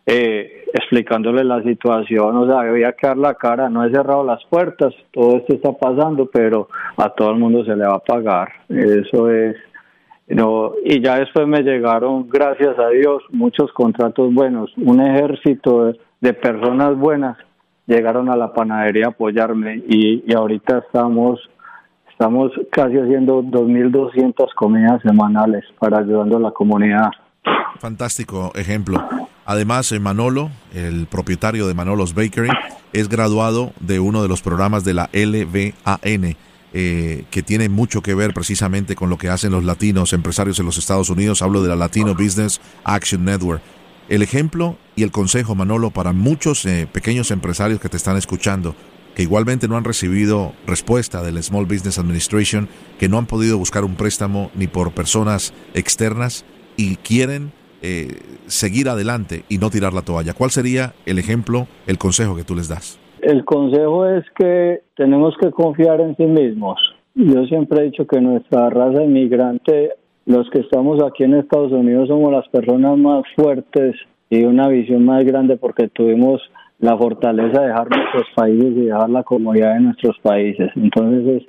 eh, 0.06 0.66
explicándole 0.74 1.44
la 1.44 1.62
situación, 1.64 2.36
o 2.36 2.48
sea, 2.48 2.62
había 2.62 2.92
que 2.94 3.08
dar 3.08 3.18
la 3.18 3.36
cara, 3.36 3.70
no 3.70 3.86
he 3.86 3.92
cerrado 3.92 4.24
las 4.24 4.44
puertas, 4.46 4.94
todo 5.12 5.38
esto 5.38 5.54
está 5.54 5.72
pasando, 5.72 6.26
pero 6.26 6.68
a 6.98 7.10
todo 7.10 7.32
el 7.32 7.40
mundo 7.40 7.64
se 7.64 7.76
le 7.76 7.86
va 7.86 7.96
a 7.96 8.00
pagar, 8.00 8.50
eso 8.70 9.30
es 9.30 9.56
no, 10.28 10.74
y 10.84 11.02
ya 11.02 11.20
después 11.20 11.48
me 11.48 11.62
llegaron, 11.62 12.30
gracias 12.30 12.80
a 12.80 12.90
Dios, 12.90 13.24
muchos 13.30 13.72
contratos 13.74 14.34
buenos. 14.34 14.72
Un 14.78 15.02
ejército 15.02 15.94
de, 16.22 16.34
personas 16.34 16.98
buenas 16.98 17.38
llegaron 17.86 18.30
a 18.30 18.38
la 18.38 18.54
panadería 18.54 19.08
a 19.08 19.10
apoyarme 19.10 19.84
y, 19.88 20.24
y 20.26 20.34
ahorita 20.34 20.84
estamos 20.88 21.40
estamos 22.10 22.52
casi 22.72 22.98
haciendo 22.98 23.44
2.200 23.44 24.54
comidas 24.56 25.02
semanales 25.02 25.66
para 25.80 26.00
ayudando 26.00 26.38
a 26.38 26.40
la 26.40 26.52
comunidad. 26.52 27.10
Fantástico 27.80 28.52
ejemplo. 28.56 29.00
Además, 29.46 29.92
eh, 29.92 30.00
Manolo, 30.00 30.52
el 30.74 31.08
propietario 31.08 31.68
de 31.68 31.74
Manolo's 31.74 32.14
Bakery, 32.14 32.50
es 32.94 33.10
graduado 33.10 33.74
de 33.80 34.00
uno 34.00 34.22
de 34.22 34.30
los 34.30 34.42
programas 34.42 34.84
de 34.84 34.94
la 34.94 35.10
LVAN 35.12 36.38
eh, 36.76 37.26
que 37.30 37.44
tiene 37.44 37.70
mucho 37.70 38.02
que 38.02 38.16
ver 38.16 38.34
precisamente 38.34 38.96
con 38.96 39.10
lo 39.10 39.18
que 39.18 39.30
hacen 39.30 39.52
los 39.52 39.64
latinos 39.64 40.12
empresarios 40.14 40.60
en 40.60 40.66
los 40.66 40.78
Estados 40.78 41.10
Unidos. 41.10 41.42
Hablo 41.42 41.62
de 41.62 41.70
la 41.70 41.76
Latino 41.76 42.16
Business 42.16 42.62
Action 42.84 43.26
Network. 43.26 43.62
El 44.10 44.22
ejemplo 44.22 44.78
y 44.96 45.04
el 45.04 45.12
consejo, 45.12 45.56
Manolo, 45.56 45.92
para 45.92 46.14
muchos 46.14 46.66
eh, 46.66 46.88
pequeños 46.92 47.32
empresarios 47.32 47.80
que 47.80 47.90
te 47.90 47.98
están 47.98 48.18
escuchando, 48.18 48.76
que 49.16 49.24
igualmente 49.24 49.68
no 49.68 49.78
han 49.78 49.84
recibido 49.84 50.54
respuesta 50.66 51.22
del 51.22 51.42
Small 51.44 51.66
Business 51.66 52.00
Administration, 52.00 52.68
que 53.00 53.08
no 53.08 53.18
han 53.18 53.28
podido 53.28 53.58
buscar 53.58 53.84
un 53.84 53.96
préstamo 53.96 54.50
ni 54.56 54.68
por 54.68 54.94
personas 54.94 55.54
externas 55.74 56.44
y 56.76 56.96
quieren 56.98 57.54
eh, 57.84 58.08
seguir 58.48 58.90
adelante 58.90 59.44
y 59.50 59.60
no 59.60 59.70
tirar 59.70 59.94
la 59.94 60.02
toalla. 60.02 60.34
¿Cuál 60.34 60.50
sería 60.50 60.94
el 61.06 61.20
ejemplo, 61.20 61.68
el 61.86 62.00
consejo 62.00 62.36
que 62.36 62.44
tú 62.44 62.56
les 62.56 62.68
das? 62.68 63.00
el 63.24 63.46
consejo 63.46 64.06
es 64.06 64.26
que 64.38 64.82
tenemos 64.96 65.36
que 65.40 65.52
confiar 65.52 66.02
en 66.02 66.16
sí 66.18 66.26
mismos. 66.26 66.80
Yo 67.16 67.46
siempre 67.46 67.80
he 67.80 67.86
dicho 67.86 68.06
que 68.06 68.20
nuestra 68.20 68.70
raza 68.70 69.04
inmigrante, 69.04 69.92
los 70.26 70.50
que 70.50 70.60
estamos 70.60 71.02
aquí 71.02 71.24
en 71.24 71.36
Estados 71.36 71.72
Unidos, 71.72 72.10
somos 72.10 72.32
las 72.32 72.48
personas 72.50 72.98
más 72.98 73.24
fuertes 73.36 73.96
y 74.30 74.44
una 74.44 74.68
visión 74.68 75.06
más 75.06 75.24
grande 75.24 75.58
porque 75.58 75.88
tuvimos 75.88 76.42
la 76.80 76.98
fortaleza 76.98 77.62
de 77.62 77.68
dejar 77.68 77.88
nuestros 77.90 78.26
países 78.36 78.72
y 78.76 78.86
dejar 78.86 79.10
la 79.10 79.24
comodidad 79.24 79.76
de 79.76 79.82
nuestros 79.82 80.18
países. 80.20 80.70
Entonces 80.76 81.44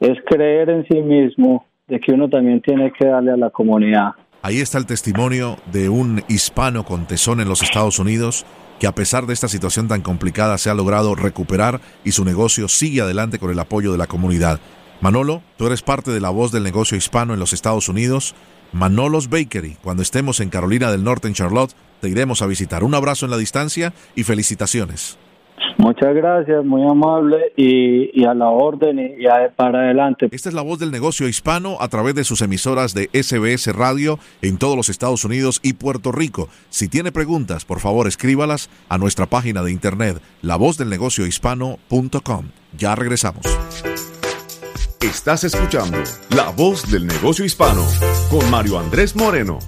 es, 0.00 0.10
es 0.10 0.18
creer 0.26 0.70
en 0.70 0.84
sí 0.88 1.00
mismo 1.00 1.66
de 1.86 2.00
que 2.00 2.12
uno 2.12 2.28
también 2.28 2.60
tiene 2.60 2.92
que 2.92 3.06
darle 3.06 3.32
a 3.32 3.36
la 3.36 3.50
comunidad. 3.50 4.12
Ahí 4.42 4.60
está 4.60 4.78
el 4.78 4.86
testimonio 4.86 5.58
de 5.70 5.90
un 5.90 6.24
hispano 6.28 6.86
con 6.86 7.06
tesón 7.06 7.40
en 7.40 7.48
los 7.48 7.62
Estados 7.62 7.98
Unidos 7.98 8.46
que 8.78 8.86
a 8.86 8.94
pesar 8.94 9.26
de 9.26 9.34
esta 9.34 9.48
situación 9.48 9.86
tan 9.86 10.00
complicada 10.00 10.56
se 10.56 10.70
ha 10.70 10.74
logrado 10.74 11.14
recuperar 11.14 11.82
y 12.04 12.12
su 12.12 12.24
negocio 12.24 12.66
sigue 12.66 13.02
adelante 13.02 13.38
con 13.38 13.50
el 13.50 13.58
apoyo 13.58 13.92
de 13.92 13.98
la 13.98 14.06
comunidad. 14.06 14.58
Manolo, 15.02 15.42
tú 15.58 15.66
eres 15.66 15.82
parte 15.82 16.10
de 16.10 16.20
la 16.20 16.30
voz 16.30 16.52
del 16.52 16.62
negocio 16.62 16.96
hispano 16.96 17.34
en 17.34 17.40
los 17.40 17.52
Estados 17.52 17.90
Unidos. 17.90 18.34
Manolo's 18.72 19.28
Bakery, 19.28 19.76
cuando 19.82 20.02
estemos 20.02 20.40
en 20.40 20.48
Carolina 20.48 20.90
del 20.90 21.04
Norte, 21.04 21.28
en 21.28 21.34
Charlotte, 21.34 21.74
te 22.00 22.08
iremos 22.08 22.40
a 22.40 22.46
visitar. 22.46 22.82
Un 22.82 22.94
abrazo 22.94 23.26
en 23.26 23.32
la 23.32 23.36
distancia 23.36 23.92
y 24.14 24.22
felicitaciones. 24.22 25.18
Muchas 25.78 26.14
gracias, 26.14 26.64
muy 26.64 26.82
amable 26.82 27.52
y, 27.56 28.24
a 28.24 28.34
la 28.34 28.48
orden 28.48 28.98
y, 28.98 29.24
para 29.56 29.80
adelante. 29.80 30.28
Esta 30.30 30.48
es 30.48 30.54
la 30.54 30.62
voz 30.62 30.78
del 30.78 30.90
negocio 30.90 31.28
hispano 31.28 31.76
a 31.80 31.88
través 31.88 32.14
de 32.14 32.24
sus 32.24 32.42
emisoras 32.42 32.94
de 32.94 33.08
SBS 33.12 33.74
Radio 33.74 34.18
en 34.42 34.58
todos 34.58 34.76
los 34.76 34.88
Estados 34.88 35.24
Unidos 35.24 35.60
y 35.62 35.74
Puerto 35.74 36.12
Rico. 36.12 36.48
Si 36.68 36.88
tiene 36.88 37.12
preguntas, 37.12 37.64
por 37.64 37.80
favor 37.80 38.06
escríbalas 38.06 38.70
a 38.88 38.98
nuestra 38.98 39.26
página 39.26 39.62
de 39.62 39.72
internet 39.72 40.20
lavozdelnegociohispano.com. 40.42 42.46
Ya 42.76 42.94
regresamos. 42.94 43.42
Estás 45.00 45.44
escuchando 45.44 45.98
La 46.36 46.50
Voz 46.50 46.90
del 46.90 47.06
Negocio 47.06 47.44
Hispano 47.44 47.86
con 48.30 48.48
Mario 48.50 48.78
Andrés 48.78 49.16
Moreno. 49.16 49.58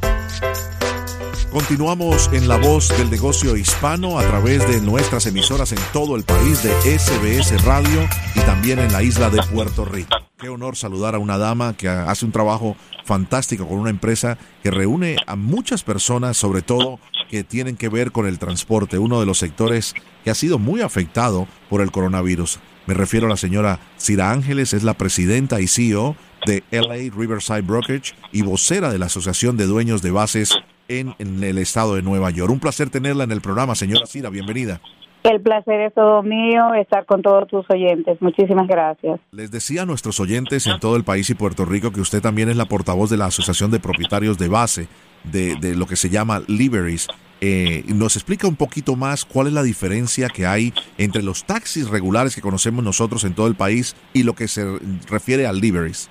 Continuamos 1.52 2.30
en 2.32 2.48
la 2.48 2.56
voz 2.56 2.88
del 2.96 3.10
negocio 3.10 3.58
hispano 3.58 4.18
a 4.18 4.26
través 4.26 4.66
de 4.66 4.80
nuestras 4.80 5.26
emisoras 5.26 5.72
en 5.72 5.78
todo 5.92 6.16
el 6.16 6.24
país 6.24 6.62
de 6.62 6.70
SBS 6.98 7.62
Radio 7.66 8.08
y 8.34 8.40
también 8.40 8.78
en 8.78 8.90
la 8.90 9.02
isla 9.02 9.28
de 9.28 9.42
Puerto 9.52 9.84
Rico. 9.84 10.16
Qué 10.38 10.48
honor 10.48 10.76
saludar 10.76 11.14
a 11.14 11.18
una 11.18 11.36
dama 11.36 11.76
que 11.76 11.90
hace 11.90 12.24
un 12.24 12.32
trabajo 12.32 12.74
fantástico 13.04 13.68
con 13.68 13.78
una 13.78 13.90
empresa 13.90 14.38
que 14.62 14.70
reúne 14.70 15.16
a 15.26 15.36
muchas 15.36 15.82
personas, 15.82 16.38
sobre 16.38 16.62
todo 16.62 16.98
que 17.28 17.44
tienen 17.44 17.76
que 17.76 17.90
ver 17.90 18.12
con 18.12 18.26
el 18.26 18.38
transporte, 18.38 18.96
uno 18.96 19.20
de 19.20 19.26
los 19.26 19.36
sectores 19.36 19.94
que 20.24 20.30
ha 20.30 20.34
sido 20.34 20.58
muy 20.58 20.80
afectado 20.80 21.46
por 21.68 21.82
el 21.82 21.90
coronavirus. 21.90 22.60
Me 22.86 22.94
refiero 22.94 23.26
a 23.26 23.30
la 23.30 23.36
señora 23.36 23.78
Cira 23.98 24.30
Ángeles, 24.30 24.72
es 24.72 24.84
la 24.84 24.94
presidenta 24.94 25.60
y 25.60 25.68
CEO 25.68 26.16
de 26.46 26.64
LA 26.70 27.14
Riverside 27.14 27.60
Brokerage 27.60 28.14
y 28.32 28.40
vocera 28.40 28.90
de 28.90 28.98
la 28.98 29.06
Asociación 29.06 29.58
de 29.58 29.66
Dueños 29.66 30.00
de 30.00 30.12
Bases 30.12 30.54
en, 31.00 31.42
el 31.42 31.58
estado 31.58 31.94
de 31.94 32.02
Nueva 32.02 32.30
York. 32.30 32.50
Un 32.50 32.60
placer 32.60 32.90
tenerla 32.90 33.24
en 33.24 33.32
el 33.32 33.40
programa, 33.40 33.74
señora 33.74 34.06
Cira, 34.06 34.30
bienvenida. 34.30 34.80
El 35.22 35.40
placer 35.40 35.80
es 35.80 35.94
todo 35.94 36.22
mío 36.22 36.74
estar 36.74 37.06
con 37.06 37.22
todos 37.22 37.46
tus 37.46 37.64
oyentes. 37.70 38.20
Muchísimas 38.20 38.66
gracias. 38.66 39.20
Les 39.30 39.50
decía 39.52 39.82
a 39.82 39.86
nuestros 39.86 40.18
oyentes 40.18 40.66
en 40.66 40.80
todo 40.80 40.96
el 40.96 41.04
país 41.04 41.30
y 41.30 41.34
Puerto 41.34 41.64
Rico 41.64 41.92
que 41.92 42.00
usted 42.00 42.20
también 42.20 42.48
es 42.48 42.56
la 42.56 42.64
portavoz 42.64 43.08
de 43.08 43.16
la 43.16 43.26
Asociación 43.26 43.70
de 43.70 43.78
Propietarios 43.78 44.36
de 44.36 44.48
Base, 44.48 44.88
de, 45.24 45.54
de 45.56 45.76
lo 45.76 45.86
que 45.86 45.94
se 45.94 46.10
llama 46.10 46.42
Liberties. 46.48 47.06
Eh, 47.44 47.82
¿Nos 47.88 48.14
explica 48.14 48.46
un 48.46 48.54
poquito 48.54 48.94
más 48.94 49.24
cuál 49.24 49.48
es 49.48 49.52
la 49.52 49.64
diferencia 49.64 50.28
que 50.28 50.46
hay 50.46 50.72
entre 50.96 51.24
los 51.24 51.42
taxis 51.42 51.88
regulares 51.88 52.36
que 52.36 52.40
conocemos 52.40 52.84
nosotros 52.84 53.24
en 53.24 53.34
todo 53.34 53.48
el 53.48 53.56
país 53.56 53.96
y 54.12 54.22
lo 54.22 54.34
que 54.34 54.46
se 54.46 54.64
refiere 55.08 55.48
a 55.48 55.52
Liberties? 55.52 56.08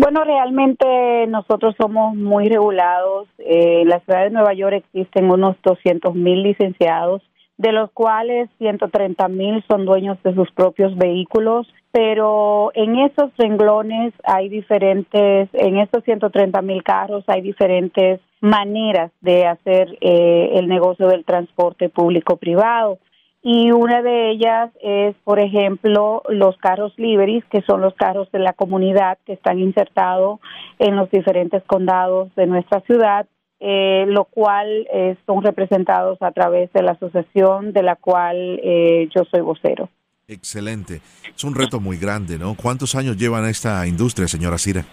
Bueno, 0.00 0.24
realmente 0.24 1.26
nosotros 1.28 1.74
somos 1.78 2.16
muy 2.16 2.48
regulados. 2.48 3.28
Eh, 3.36 3.82
en 3.82 3.88
la 3.90 4.00
ciudad 4.00 4.22
de 4.24 4.30
Nueva 4.30 4.54
York 4.54 4.76
existen 4.76 5.30
unos 5.30 5.56
200 5.62 6.14
mil 6.14 6.42
licenciados, 6.42 7.20
de 7.58 7.72
los 7.72 7.90
cuales 7.90 8.48
130 8.56 9.28
mil 9.28 9.62
son 9.68 9.84
dueños 9.84 10.16
de 10.22 10.34
sus 10.34 10.50
propios 10.52 10.96
vehículos. 10.96 11.70
Pero 11.92 12.70
en 12.74 12.96
esos 12.96 13.30
renglones 13.36 14.14
hay 14.24 14.48
diferentes, 14.48 15.50
en 15.52 15.76
esos 15.76 16.02
130 16.04 16.62
mil 16.62 16.82
carros 16.82 17.22
hay 17.26 17.42
diferentes 17.42 18.20
maneras 18.40 19.12
de 19.20 19.46
hacer 19.46 19.98
eh, 20.00 20.52
el 20.54 20.66
negocio 20.66 21.08
del 21.08 21.26
transporte 21.26 21.90
público-privado 21.90 22.98
y 23.42 23.70
una 23.70 24.02
de 24.02 24.30
ellas 24.30 24.70
es, 24.82 25.16
por 25.24 25.40
ejemplo, 25.40 26.22
los 26.28 26.58
carros 26.58 26.92
libres, 26.98 27.42
que 27.50 27.62
son 27.62 27.80
los 27.80 27.94
carros 27.94 28.30
de 28.32 28.38
la 28.38 28.52
comunidad 28.52 29.16
que 29.24 29.32
están 29.32 29.58
insertados 29.58 30.40
en 30.78 30.96
los 30.96 31.10
diferentes 31.10 31.62
condados 31.64 32.34
de 32.34 32.46
nuestra 32.46 32.80
ciudad, 32.82 33.26
eh, 33.58 34.04
lo 34.08 34.24
cual 34.24 34.86
eh, 34.92 35.16
son 35.24 35.42
representados 35.42 36.20
a 36.20 36.32
través 36.32 36.70
de 36.74 36.82
la 36.82 36.92
asociación 36.92 37.72
de 37.72 37.82
la 37.82 37.96
cual 37.96 38.60
eh, 38.62 39.08
yo 39.14 39.24
soy 39.30 39.40
vocero. 39.40 39.88
Excelente. 40.28 41.00
Es 41.34 41.42
un 41.42 41.54
reto 41.54 41.80
muy 41.80 41.96
grande, 41.96 42.38
¿no? 42.38 42.54
¿Cuántos 42.54 42.94
años 42.94 43.16
llevan 43.16 43.46
esta 43.46 43.86
industria, 43.86 44.28
señora 44.28 44.58
Cira? 44.58 44.84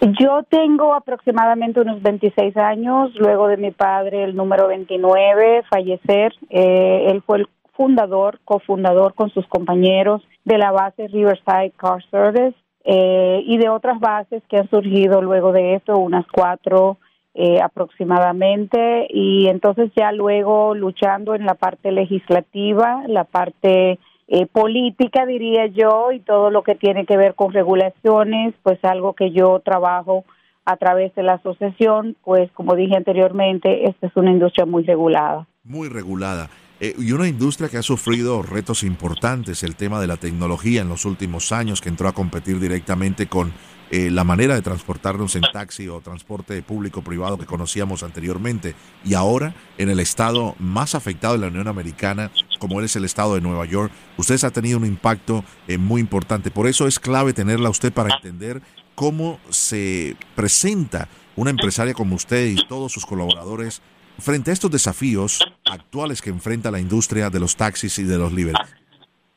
Yo 0.00 0.42
tengo 0.48 0.94
aproximadamente 0.94 1.80
unos 1.80 2.00
26 2.02 2.56
años, 2.56 3.10
luego 3.16 3.48
de 3.48 3.56
mi 3.56 3.72
padre, 3.72 4.22
el 4.24 4.36
número 4.36 4.68
29, 4.68 5.64
fallecer. 5.68 6.32
él 6.50 7.20
fue 7.26 7.38
el 7.38 7.48
fundador, 7.78 8.40
cofundador 8.44 9.14
con 9.14 9.30
sus 9.30 9.46
compañeros 9.46 10.20
de 10.44 10.58
la 10.58 10.72
base 10.72 11.06
Riverside 11.06 11.72
Car 11.76 12.04
Service 12.10 12.56
eh, 12.84 13.40
y 13.46 13.56
de 13.56 13.68
otras 13.68 14.00
bases 14.00 14.42
que 14.48 14.56
han 14.56 14.68
surgido 14.68 15.22
luego 15.22 15.52
de 15.52 15.76
esto, 15.76 15.96
unas 15.96 16.26
cuatro 16.26 16.98
eh, 17.34 17.60
aproximadamente, 17.62 19.06
y 19.10 19.46
entonces 19.46 19.92
ya 19.96 20.10
luego 20.10 20.74
luchando 20.74 21.36
en 21.36 21.46
la 21.46 21.54
parte 21.54 21.92
legislativa, 21.92 23.04
la 23.06 23.22
parte 23.22 24.00
eh, 24.26 24.46
política, 24.46 25.24
diría 25.24 25.66
yo, 25.66 26.10
y 26.10 26.18
todo 26.18 26.50
lo 26.50 26.62
que 26.62 26.74
tiene 26.74 27.06
que 27.06 27.16
ver 27.16 27.36
con 27.36 27.52
regulaciones, 27.52 28.54
pues 28.64 28.82
algo 28.82 29.12
que 29.12 29.30
yo 29.30 29.60
trabajo 29.60 30.24
a 30.64 30.76
través 30.78 31.14
de 31.14 31.22
la 31.22 31.34
asociación, 31.34 32.16
pues 32.24 32.50
como 32.52 32.74
dije 32.74 32.96
anteriormente, 32.96 33.88
esta 33.88 34.08
es 34.08 34.16
una 34.16 34.32
industria 34.32 34.66
muy 34.66 34.82
regulada. 34.82 35.46
Muy 35.62 35.88
regulada. 35.88 36.48
Eh, 36.80 36.94
y 36.98 37.12
una 37.12 37.26
industria 37.26 37.68
que 37.68 37.76
ha 37.76 37.82
sufrido 37.82 38.42
retos 38.42 38.82
importantes, 38.84 39.62
el 39.62 39.74
tema 39.74 40.00
de 40.00 40.06
la 40.06 40.16
tecnología 40.16 40.82
en 40.82 40.88
los 40.88 41.04
últimos 41.04 41.50
años, 41.50 41.80
que 41.80 41.88
entró 41.88 42.08
a 42.08 42.12
competir 42.12 42.60
directamente 42.60 43.26
con 43.26 43.52
eh, 43.90 44.10
la 44.10 44.22
manera 44.22 44.54
de 44.54 44.60
transportarnos 44.60 45.34
en 45.34 45.42
taxi 45.50 45.88
o 45.88 46.00
transporte 46.00 46.62
público-privado 46.62 47.38
que 47.38 47.46
conocíamos 47.46 48.02
anteriormente. 48.02 48.74
Y 49.04 49.14
ahora, 49.14 49.54
en 49.78 49.88
el 49.88 49.98
estado 49.98 50.54
más 50.58 50.94
afectado 50.94 51.34
de 51.34 51.40
la 51.40 51.46
Unión 51.48 51.68
Americana, 51.68 52.30
como 52.58 52.80
es 52.82 52.94
el 52.96 53.04
estado 53.04 53.34
de 53.34 53.40
Nueva 53.40 53.64
York, 53.64 53.90
ustedes 54.18 54.44
ha 54.44 54.50
tenido 54.50 54.78
un 54.78 54.84
impacto 54.84 55.42
eh, 55.66 55.78
muy 55.78 56.00
importante. 56.00 56.50
Por 56.50 56.68
eso 56.68 56.86
es 56.86 57.00
clave 57.00 57.32
tenerla 57.32 57.70
usted 57.70 57.92
para 57.92 58.14
entender 58.14 58.60
cómo 58.94 59.40
se 59.48 60.16
presenta 60.36 61.08
una 61.34 61.50
empresaria 61.50 61.94
como 61.94 62.14
usted 62.14 62.46
y 62.46 62.66
todos 62.68 62.92
sus 62.92 63.06
colaboradores 63.06 63.80
frente 64.18 64.50
a 64.50 64.54
estos 64.54 64.70
desafíos 64.70 65.40
actuales 65.70 66.22
que 66.22 66.30
enfrenta 66.30 66.70
la 66.70 66.80
industria 66.80 67.30
de 67.30 67.40
los 67.40 67.56
taxis 67.56 67.98
y 67.98 68.04
de 68.04 68.18
los 68.18 68.32
líderes. 68.32 68.60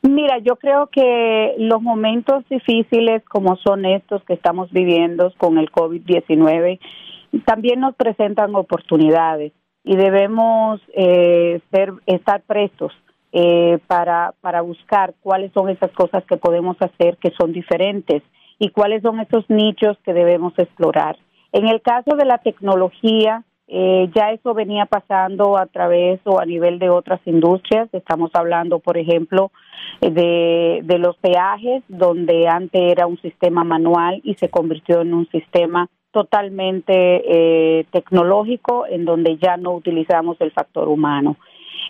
Mira, 0.02 0.38
yo 0.38 0.56
creo 0.56 0.88
que 0.88 1.54
los 1.58 1.80
momentos 1.80 2.44
difíciles 2.48 3.22
como 3.28 3.56
son 3.56 3.84
estos 3.84 4.24
que 4.24 4.34
estamos 4.34 4.70
viviendo 4.72 5.32
con 5.38 5.58
el 5.58 5.70
COVID-19 5.70 6.80
también 7.44 7.80
nos 7.80 7.94
presentan 7.94 8.54
oportunidades 8.54 9.52
y 9.84 9.96
debemos 9.96 10.80
eh, 10.94 11.60
ser, 11.70 11.92
estar 12.06 12.42
prestos 12.42 12.92
eh, 13.32 13.78
para, 13.86 14.34
para 14.40 14.60
buscar 14.60 15.14
cuáles 15.22 15.52
son 15.52 15.70
esas 15.70 15.90
cosas 15.92 16.24
que 16.24 16.36
podemos 16.36 16.76
hacer 16.80 17.16
que 17.16 17.32
son 17.38 17.52
diferentes 17.52 18.22
y 18.58 18.70
cuáles 18.70 19.02
son 19.02 19.20
esos 19.20 19.48
nichos 19.48 19.96
que 20.04 20.12
debemos 20.12 20.52
explorar. 20.58 21.16
En 21.52 21.68
el 21.68 21.80
caso 21.80 22.16
de 22.16 22.24
la 22.24 22.38
tecnología, 22.38 23.44
eh, 23.74 24.10
ya 24.14 24.32
eso 24.32 24.52
venía 24.52 24.84
pasando 24.84 25.56
a 25.56 25.64
través 25.64 26.20
o 26.24 26.38
a 26.38 26.44
nivel 26.44 26.78
de 26.78 26.90
otras 26.90 27.20
industrias. 27.24 27.88
Estamos 27.94 28.30
hablando, 28.34 28.80
por 28.80 28.98
ejemplo, 28.98 29.50
de, 30.02 30.80
de 30.84 30.98
los 30.98 31.16
peajes, 31.16 31.82
donde 31.88 32.48
antes 32.48 32.82
era 32.82 33.06
un 33.06 33.18
sistema 33.22 33.64
manual 33.64 34.20
y 34.24 34.34
se 34.34 34.50
convirtió 34.50 35.00
en 35.00 35.14
un 35.14 35.26
sistema 35.30 35.88
totalmente 36.10 36.92
eh, 36.94 37.86
tecnológico, 37.90 38.84
en 38.86 39.06
donde 39.06 39.38
ya 39.38 39.56
no 39.56 39.72
utilizamos 39.72 40.38
el 40.40 40.50
factor 40.52 40.88
humano. 40.88 41.38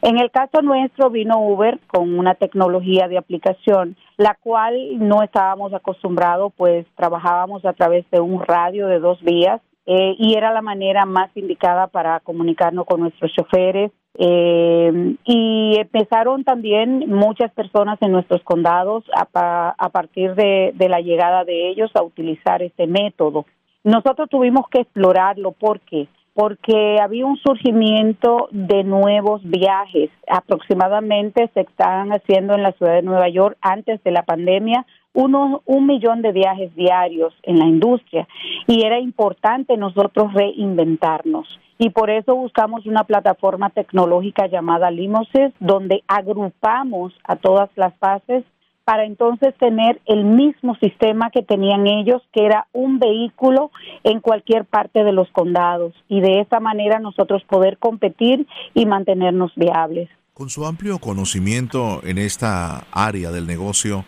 En 0.02 0.20
el 0.20 0.30
caso 0.30 0.62
nuestro 0.62 1.10
vino 1.10 1.40
Uber 1.40 1.80
con 1.88 2.16
una 2.16 2.36
tecnología 2.36 3.08
de 3.08 3.18
aplicación, 3.18 3.96
la 4.18 4.36
cual 4.40 4.76
no 5.00 5.24
estábamos 5.24 5.74
acostumbrados, 5.74 6.52
pues 6.56 6.86
trabajábamos 6.94 7.64
a 7.64 7.72
través 7.72 8.08
de 8.12 8.20
un 8.20 8.40
radio 8.40 8.86
de 8.86 9.00
dos 9.00 9.20
vías 9.22 9.60
eh, 9.86 10.14
y 10.18 10.34
era 10.34 10.52
la 10.52 10.62
manera 10.62 11.04
más 11.06 11.30
indicada 11.36 11.88
para 11.88 12.20
comunicarnos 12.20 12.86
con 12.86 13.00
nuestros 13.00 13.32
choferes. 13.32 13.90
Eh, 14.18 15.16
y 15.24 15.76
empezaron 15.78 16.44
también 16.44 17.08
muchas 17.08 17.50
personas 17.52 17.96
en 18.02 18.12
nuestros 18.12 18.42
condados 18.42 19.04
a, 19.16 19.74
a 19.76 19.88
partir 19.88 20.34
de, 20.34 20.74
la 20.78 21.00
llegada 21.00 21.44
de 21.44 21.70
ellos 21.70 21.90
a 21.94 22.02
utilizar 22.02 22.62
este 22.62 22.86
método. 22.86 23.46
Nosotros 23.84 24.28
tuvimos 24.28 24.68
que 24.68 24.82
explorarlo 24.82 25.52
porque 25.52 26.08
porque 26.34 26.96
había 26.98 27.26
un 27.26 27.36
surgimiento 27.36 28.48
de 28.52 28.84
nuevos 28.84 29.42
viajes. 29.44 30.08
Aproximadamente 30.26 31.50
se 31.52 31.60
están 31.60 32.10
haciendo 32.10 32.54
en 32.54 32.62
la 32.62 32.72
ciudad 32.72 32.94
de 32.94 33.02
Nueva 33.02 33.28
York 33.28 33.58
antes 33.60 34.02
de 34.02 34.12
la 34.12 34.22
pandemia 34.22 34.86
uno, 35.14 35.62
un 35.66 35.86
millón 35.86 36.22
de 36.22 36.32
viajes 36.32 36.74
diarios 36.74 37.34
en 37.42 37.58
la 37.58 37.66
industria 37.66 38.26
y 38.66 38.84
era 38.84 38.98
importante 38.98 39.76
nosotros 39.76 40.32
reinventarnos. 40.32 41.46
Y 41.78 41.90
por 41.90 42.10
eso 42.10 42.36
buscamos 42.36 42.86
una 42.86 43.04
plataforma 43.04 43.70
tecnológica 43.70 44.46
llamada 44.46 44.90
Limoses, 44.90 45.52
donde 45.58 46.04
agrupamos 46.06 47.12
a 47.24 47.36
todas 47.36 47.70
las 47.74 47.94
fases 47.98 48.44
para 48.84 49.04
entonces 49.04 49.54
tener 49.58 50.00
el 50.06 50.24
mismo 50.24 50.74
sistema 50.76 51.30
que 51.30 51.42
tenían 51.42 51.86
ellos, 51.86 52.22
que 52.32 52.44
era 52.44 52.66
un 52.72 52.98
vehículo 52.98 53.70
en 54.04 54.20
cualquier 54.20 54.64
parte 54.64 55.04
de 55.04 55.12
los 55.12 55.30
condados. 55.30 55.92
Y 56.08 56.20
de 56.20 56.40
esa 56.40 56.60
manera 56.60 56.98
nosotros 56.98 57.42
poder 57.44 57.78
competir 57.78 58.46
y 58.74 58.86
mantenernos 58.86 59.52
viables. 59.56 60.08
Con 60.34 60.50
su 60.50 60.64
amplio 60.64 60.98
conocimiento 60.98 62.00
en 62.04 62.18
esta 62.18 62.86
área 62.90 63.30
del 63.30 63.46
negocio, 63.46 64.04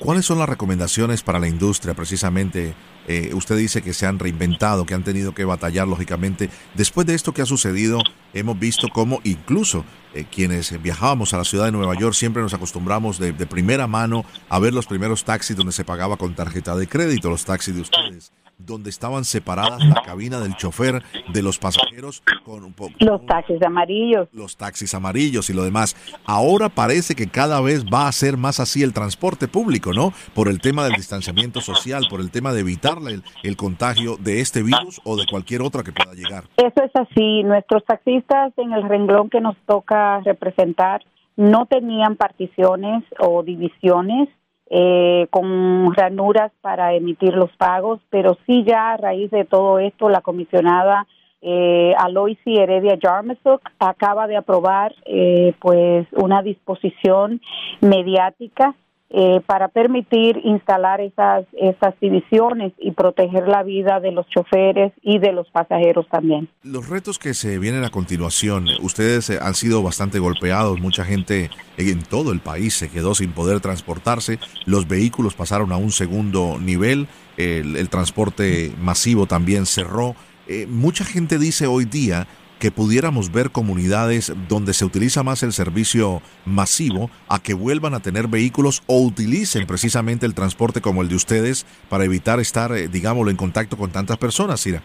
¿Cuáles 0.00 0.26
son 0.26 0.38
las 0.38 0.48
recomendaciones 0.48 1.22
para 1.22 1.38
la 1.38 1.48
industria 1.48 1.94
precisamente? 1.94 2.74
Eh, 3.06 3.32
usted 3.34 3.56
dice 3.56 3.82
que 3.82 3.92
se 3.92 4.06
han 4.06 4.18
reinventado, 4.18 4.86
que 4.86 4.94
han 4.94 5.04
tenido 5.04 5.34
que 5.34 5.44
batallar 5.44 5.86
lógicamente. 5.86 6.50
Después 6.74 7.06
de 7.06 7.14
esto 7.14 7.32
que 7.32 7.42
ha 7.42 7.46
sucedido, 7.46 8.00
hemos 8.32 8.58
visto 8.58 8.88
cómo 8.88 9.20
incluso 9.24 9.84
eh, 10.14 10.24
quienes 10.30 10.82
viajábamos 10.82 11.32
a 11.32 11.38
la 11.38 11.44
ciudad 11.44 11.66
de 11.66 11.72
Nueva 11.72 11.94
York 11.94 12.14
siempre 12.14 12.42
nos 12.42 12.54
acostumbramos 12.54 13.18
de, 13.18 13.32
de 13.32 13.46
primera 13.46 13.86
mano 13.86 14.24
a 14.48 14.58
ver 14.58 14.74
los 14.74 14.86
primeros 14.86 15.24
taxis 15.24 15.56
donde 15.56 15.72
se 15.72 15.84
pagaba 15.84 16.16
con 16.16 16.34
tarjeta 16.34 16.74
de 16.74 16.88
crédito, 16.88 17.30
los 17.30 17.44
taxis 17.44 17.74
de 17.74 17.82
ustedes 17.82 18.32
donde 18.58 18.90
estaban 18.90 19.24
separadas 19.24 19.84
la 19.84 20.02
cabina 20.02 20.40
del 20.40 20.56
chofer 20.56 21.02
de 21.32 21.42
los 21.42 21.58
pasajeros 21.58 22.22
con 22.44 22.64
un 22.64 22.72
poco 22.72 22.92
los 23.00 23.24
taxis 23.26 23.62
amarillos. 23.62 24.28
los 24.32 24.56
taxis 24.56 24.94
amarillos 24.94 25.50
y 25.50 25.52
lo 25.52 25.64
demás. 25.64 25.96
Ahora 26.24 26.68
parece 26.68 27.14
que 27.14 27.28
cada 27.28 27.60
vez 27.60 27.84
va 27.84 28.08
a 28.08 28.12
ser 28.12 28.36
más 28.36 28.60
así 28.60 28.82
el 28.82 28.92
transporte 28.92 29.48
público 29.48 29.92
no 29.92 30.12
por 30.34 30.48
el 30.48 30.60
tema 30.60 30.84
del 30.84 30.94
distanciamiento 30.94 31.60
social 31.60 32.04
por 32.08 32.20
el 32.20 32.30
tema 32.30 32.52
de 32.52 32.60
evitar 32.60 32.98
el, 33.08 33.22
el 33.42 33.56
contagio 33.56 34.16
de 34.16 34.40
este 34.40 34.62
virus 34.62 35.00
o 35.04 35.16
de 35.16 35.26
cualquier 35.30 35.62
otra 35.62 35.82
que 35.82 35.92
pueda 35.92 36.14
llegar. 36.14 36.44
Eso 36.56 36.82
es 36.84 36.90
así. 36.94 37.42
Nuestros 37.42 37.84
taxistas 37.84 38.52
en 38.56 38.72
el 38.72 38.88
renglón 38.88 39.30
que 39.30 39.40
nos 39.40 39.56
toca 39.66 40.20
representar 40.20 41.02
no 41.36 41.66
tenían 41.66 42.16
particiones 42.16 43.02
o 43.18 43.42
divisiones 43.42 44.28
eh, 44.70 45.26
con 45.30 45.94
ranuras 45.94 46.52
para 46.60 46.94
emitir 46.94 47.34
los 47.34 47.50
pagos, 47.56 48.00
pero 48.10 48.38
sí 48.46 48.64
ya 48.64 48.92
a 48.92 48.96
raíz 48.96 49.30
de 49.30 49.44
todo 49.44 49.78
esto 49.78 50.08
la 50.08 50.20
comisionada 50.20 51.06
eh, 51.46 51.94
Aloisi 51.98 52.56
Heredia 52.56 52.98
Jarmasuk 52.98 53.60
acaba 53.78 54.26
de 54.26 54.36
aprobar 54.38 54.94
eh, 55.04 55.52
pues 55.60 56.06
una 56.12 56.42
disposición 56.42 57.42
mediática 57.82 58.74
eh, 59.10 59.40
para 59.46 59.68
permitir 59.68 60.40
instalar 60.42 61.00
esas, 61.00 61.44
esas 61.52 61.94
divisiones 62.00 62.72
y 62.78 62.90
proteger 62.92 63.46
la 63.46 63.62
vida 63.62 64.00
de 64.00 64.10
los 64.10 64.26
choferes 64.28 64.92
y 65.02 65.18
de 65.18 65.32
los 65.32 65.48
pasajeros 65.50 66.08
también. 66.08 66.48
Los 66.62 66.88
retos 66.88 67.18
que 67.18 67.34
se 67.34 67.58
vienen 67.58 67.84
a 67.84 67.90
continuación, 67.90 68.66
ustedes 68.82 69.30
eh, 69.30 69.38
han 69.40 69.54
sido 69.54 69.82
bastante 69.82 70.18
golpeados, 70.18 70.80
mucha 70.80 71.04
gente 71.04 71.50
en 71.76 72.02
todo 72.02 72.32
el 72.32 72.40
país 72.40 72.74
se 72.74 72.90
quedó 72.90 73.14
sin 73.14 73.32
poder 73.32 73.60
transportarse, 73.60 74.38
los 74.64 74.88
vehículos 74.88 75.34
pasaron 75.34 75.70
a 75.70 75.76
un 75.76 75.92
segundo 75.92 76.58
nivel, 76.58 77.06
el, 77.36 77.88
transporte 77.88 78.72
masivo 78.78 79.26
también 79.26 79.66
cerró. 79.66 80.14
Eh, 80.46 80.66
mucha 80.68 81.04
gente 81.04 81.38
dice 81.38 81.66
hoy 81.66 81.84
día 81.84 82.26
que 82.64 82.70
pudiéramos 82.70 83.30
ver 83.30 83.50
comunidades 83.50 84.34
donde 84.48 84.72
se 84.72 84.86
utiliza 84.86 85.22
más 85.22 85.42
el 85.42 85.52
servicio 85.52 86.22
masivo 86.46 87.10
a 87.28 87.38
que 87.38 87.52
vuelvan 87.52 87.92
a 87.92 88.00
tener 88.00 88.26
vehículos 88.26 88.82
o 88.86 89.02
utilicen 89.02 89.66
precisamente 89.66 90.24
el 90.24 90.34
transporte 90.34 90.80
como 90.80 91.02
el 91.02 91.10
de 91.10 91.14
ustedes 91.14 91.66
para 91.90 92.04
evitar 92.04 92.40
estar, 92.40 92.72
eh, 92.72 92.88
digámoslo, 92.88 93.30
en 93.30 93.36
contacto 93.36 93.76
con 93.76 93.90
tantas 93.90 94.16
personas, 94.16 94.60
Sira? 94.60 94.80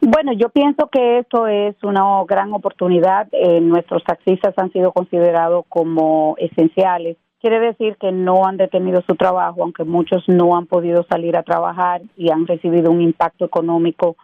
Bueno, 0.00 0.32
yo 0.32 0.48
pienso 0.50 0.88
que 0.92 1.18
esto 1.18 1.48
es 1.48 1.74
una 1.82 2.04
gran 2.24 2.52
oportunidad. 2.52 3.26
Eh, 3.32 3.60
nuestros 3.60 4.04
taxistas 4.04 4.54
han 4.56 4.70
sido 4.70 4.92
considerados 4.92 5.64
como 5.68 6.36
esenciales. 6.38 7.16
Quiere 7.42 7.58
decir 7.58 7.96
que 7.96 8.12
no 8.12 8.46
han 8.46 8.56
detenido 8.56 9.02
su 9.02 9.16
trabajo, 9.16 9.64
aunque 9.64 9.82
muchos 9.82 10.22
no 10.28 10.56
han 10.56 10.66
podido 10.66 11.04
salir 11.10 11.36
a 11.36 11.42
trabajar 11.42 12.00
y 12.16 12.30
han 12.30 12.46
recibido 12.46 12.92
un 12.92 13.00
impacto 13.00 13.44
económico 13.44 14.14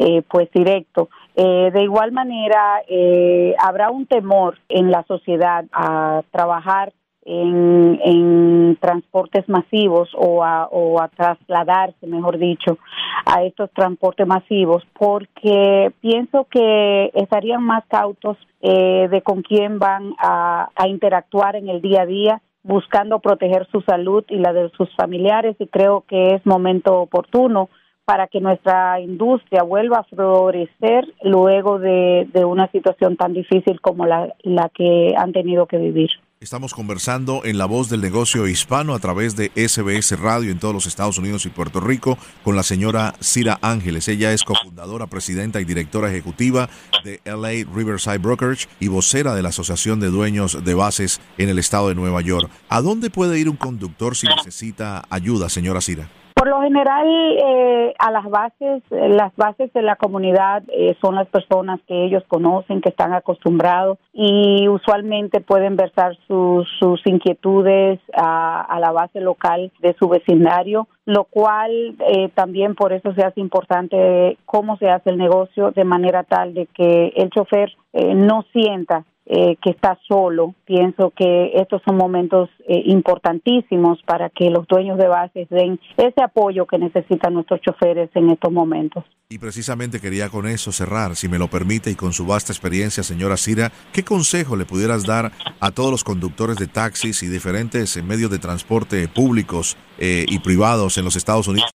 eh, 0.00 0.22
pues 0.28 0.50
directo. 0.50 1.08
Eh, 1.36 1.70
de 1.72 1.82
igual 1.84 2.10
manera, 2.10 2.82
eh, 2.88 3.54
habrá 3.64 3.92
un 3.92 4.06
temor 4.06 4.58
en 4.68 4.90
la 4.90 5.04
sociedad 5.04 5.66
a 5.72 6.22
trabajar 6.32 6.92
en, 7.24 8.00
en 8.02 8.76
transportes 8.80 9.48
masivos 9.48 10.10
o 10.16 10.42
a, 10.42 10.66
o 10.66 11.00
a 11.00 11.06
trasladarse, 11.06 12.08
mejor 12.08 12.38
dicho, 12.38 12.78
a 13.24 13.44
estos 13.44 13.70
transportes 13.70 14.26
masivos, 14.26 14.84
porque 14.98 15.92
pienso 16.00 16.48
que 16.50 17.12
estarían 17.14 17.62
más 17.62 17.84
cautos 17.86 18.36
eh, 18.62 19.06
de 19.08 19.22
con 19.22 19.42
quién 19.42 19.78
van 19.78 20.12
a, 20.18 20.70
a 20.74 20.88
interactuar 20.88 21.54
en 21.54 21.68
el 21.68 21.80
día 21.80 22.02
a 22.02 22.06
día 22.06 22.42
buscando 22.64 23.20
proteger 23.20 23.68
su 23.70 23.82
salud 23.82 24.24
y 24.28 24.38
la 24.38 24.52
de 24.52 24.70
sus 24.70 24.88
familiares 24.96 25.54
y 25.60 25.66
creo 25.68 26.04
que 26.08 26.34
es 26.34 26.44
momento 26.44 26.98
oportuno 26.98 27.68
para 28.04 28.26
que 28.26 28.40
nuestra 28.40 29.00
industria 29.00 29.62
vuelva 29.62 29.98
a 29.98 30.04
florecer 30.04 31.06
luego 31.22 31.78
de, 31.78 32.26
una 32.44 32.68
situación 32.70 33.16
tan 33.16 33.32
difícil 33.32 33.80
como 33.80 34.06
la, 34.06 34.34
la 34.42 34.68
que 34.70 35.14
han 35.16 35.32
tenido 35.32 35.66
que 35.66 35.78
vivir. 35.78 36.10
Estamos 36.44 36.74
conversando 36.74 37.40
en 37.46 37.56
La 37.56 37.64
Voz 37.64 37.88
del 37.88 38.02
Negocio 38.02 38.46
Hispano 38.46 38.92
a 38.92 38.98
través 38.98 39.34
de 39.34 39.50
SBS 39.56 40.20
Radio 40.20 40.52
en 40.52 40.58
todos 40.58 40.74
los 40.74 40.84
Estados 40.84 41.16
Unidos 41.16 41.46
y 41.46 41.48
Puerto 41.48 41.80
Rico 41.80 42.18
con 42.44 42.54
la 42.54 42.62
señora 42.62 43.14
Cira 43.22 43.58
Ángeles. 43.62 44.08
Ella 44.08 44.30
es 44.30 44.44
cofundadora, 44.44 45.06
presidenta 45.06 45.62
y 45.62 45.64
directora 45.64 46.10
ejecutiva 46.10 46.68
de 47.02 47.22
LA 47.24 47.66
Riverside 47.74 48.18
Brokerage 48.18 48.68
y 48.78 48.88
vocera 48.88 49.34
de 49.34 49.40
la 49.40 49.48
Asociación 49.48 50.00
de 50.00 50.08
Dueños 50.08 50.62
de 50.62 50.74
Bases 50.74 51.22
en 51.38 51.48
el 51.48 51.58
estado 51.58 51.88
de 51.88 51.94
Nueva 51.94 52.20
York. 52.20 52.50
¿A 52.68 52.82
dónde 52.82 53.08
puede 53.08 53.38
ir 53.38 53.48
un 53.48 53.56
conductor 53.56 54.14
si 54.14 54.26
necesita 54.26 55.02
ayuda, 55.08 55.48
señora 55.48 55.80
Cira? 55.80 56.10
Por 56.44 56.50
lo 56.50 56.60
general, 56.60 57.06
eh, 57.42 57.94
a 57.98 58.10
las 58.10 58.28
bases, 58.28 58.82
las 58.90 59.34
bases 59.34 59.72
de 59.72 59.80
la 59.80 59.96
comunidad 59.96 60.62
eh, 60.68 60.94
son 61.00 61.14
las 61.14 61.26
personas 61.28 61.80
que 61.88 62.04
ellos 62.04 62.22
conocen, 62.28 62.82
que 62.82 62.90
están 62.90 63.14
acostumbrados 63.14 63.96
y 64.12 64.68
usualmente 64.68 65.40
pueden 65.40 65.76
versar 65.76 66.18
sus, 66.28 66.68
sus 66.78 67.00
inquietudes 67.06 67.98
a, 68.14 68.78
la 68.78 68.92
base 68.92 69.22
local 69.22 69.72
de 69.80 69.96
su 69.98 70.10
vecindario, 70.10 70.86
lo 71.06 71.24
cual 71.24 71.96
eh, 72.12 72.28
también 72.34 72.74
por 72.74 72.92
eso 72.92 73.14
se 73.14 73.22
hace 73.22 73.40
importante 73.40 74.36
cómo 74.44 74.76
se 74.76 74.90
hace 74.90 75.08
el 75.08 75.16
negocio 75.16 75.70
de 75.70 75.84
manera 75.84 76.24
tal 76.24 76.52
de 76.52 76.66
que 76.66 77.14
el 77.16 77.30
chofer 77.30 77.72
no 77.94 78.44
sienta 78.52 79.04
eh, 79.26 79.56
que 79.62 79.70
está 79.70 79.98
solo. 80.06 80.54
Pienso 80.66 81.10
que 81.16 81.52
estos 81.54 81.80
son 81.86 81.96
momentos 81.96 82.50
eh, 82.68 82.82
importantísimos 82.86 84.02
para 84.02 84.28
que 84.28 84.50
los 84.50 84.66
dueños 84.66 84.98
de 84.98 85.08
bases 85.08 85.48
den 85.48 85.80
ese 85.96 86.22
apoyo 86.22 86.66
que 86.66 86.78
necesitan 86.78 87.32
nuestros 87.32 87.60
choferes 87.62 88.10
en 88.14 88.30
estos 88.30 88.52
momentos. 88.52 89.04
Y 89.30 89.38
precisamente 89.38 90.00
quería 90.00 90.28
con 90.28 90.46
eso 90.46 90.70
cerrar, 90.72 91.16
si 91.16 91.28
me 91.28 91.38
lo 91.38 91.48
permite, 91.48 91.90
y 91.90 91.94
con 91.94 92.12
su 92.12 92.26
vasta 92.26 92.52
experiencia, 92.52 93.02
señora 93.02 93.38
Cira, 93.38 93.72
¿qué 93.92 94.04
consejo 94.04 94.56
le 94.56 94.66
pudieras 94.66 95.06
dar 95.06 95.32
a 95.58 95.70
todos 95.70 95.90
los 95.90 96.04
conductores 96.04 96.56
de 96.56 96.66
taxis 96.66 97.22
y 97.22 97.28
diferentes 97.28 98.02
medios 98.04 98.30
de 98.30 98.38
transporte 98.38 99.08
públicos 99.08 99.78
eh, 99.98 100.26
y 100.28 100.38
privados 100.40 100.98
en 100.98 101.04
los 101.04 101.16
Estados 101.16 101.48
Unidos? 101.48 101.70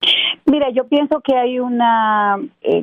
Mira, 0.46 0.70
yo 0.70 0.86
pienso 0.88 1.20
que 1.20 1.36
hay 1.36 1.58
una, 1.58 2.38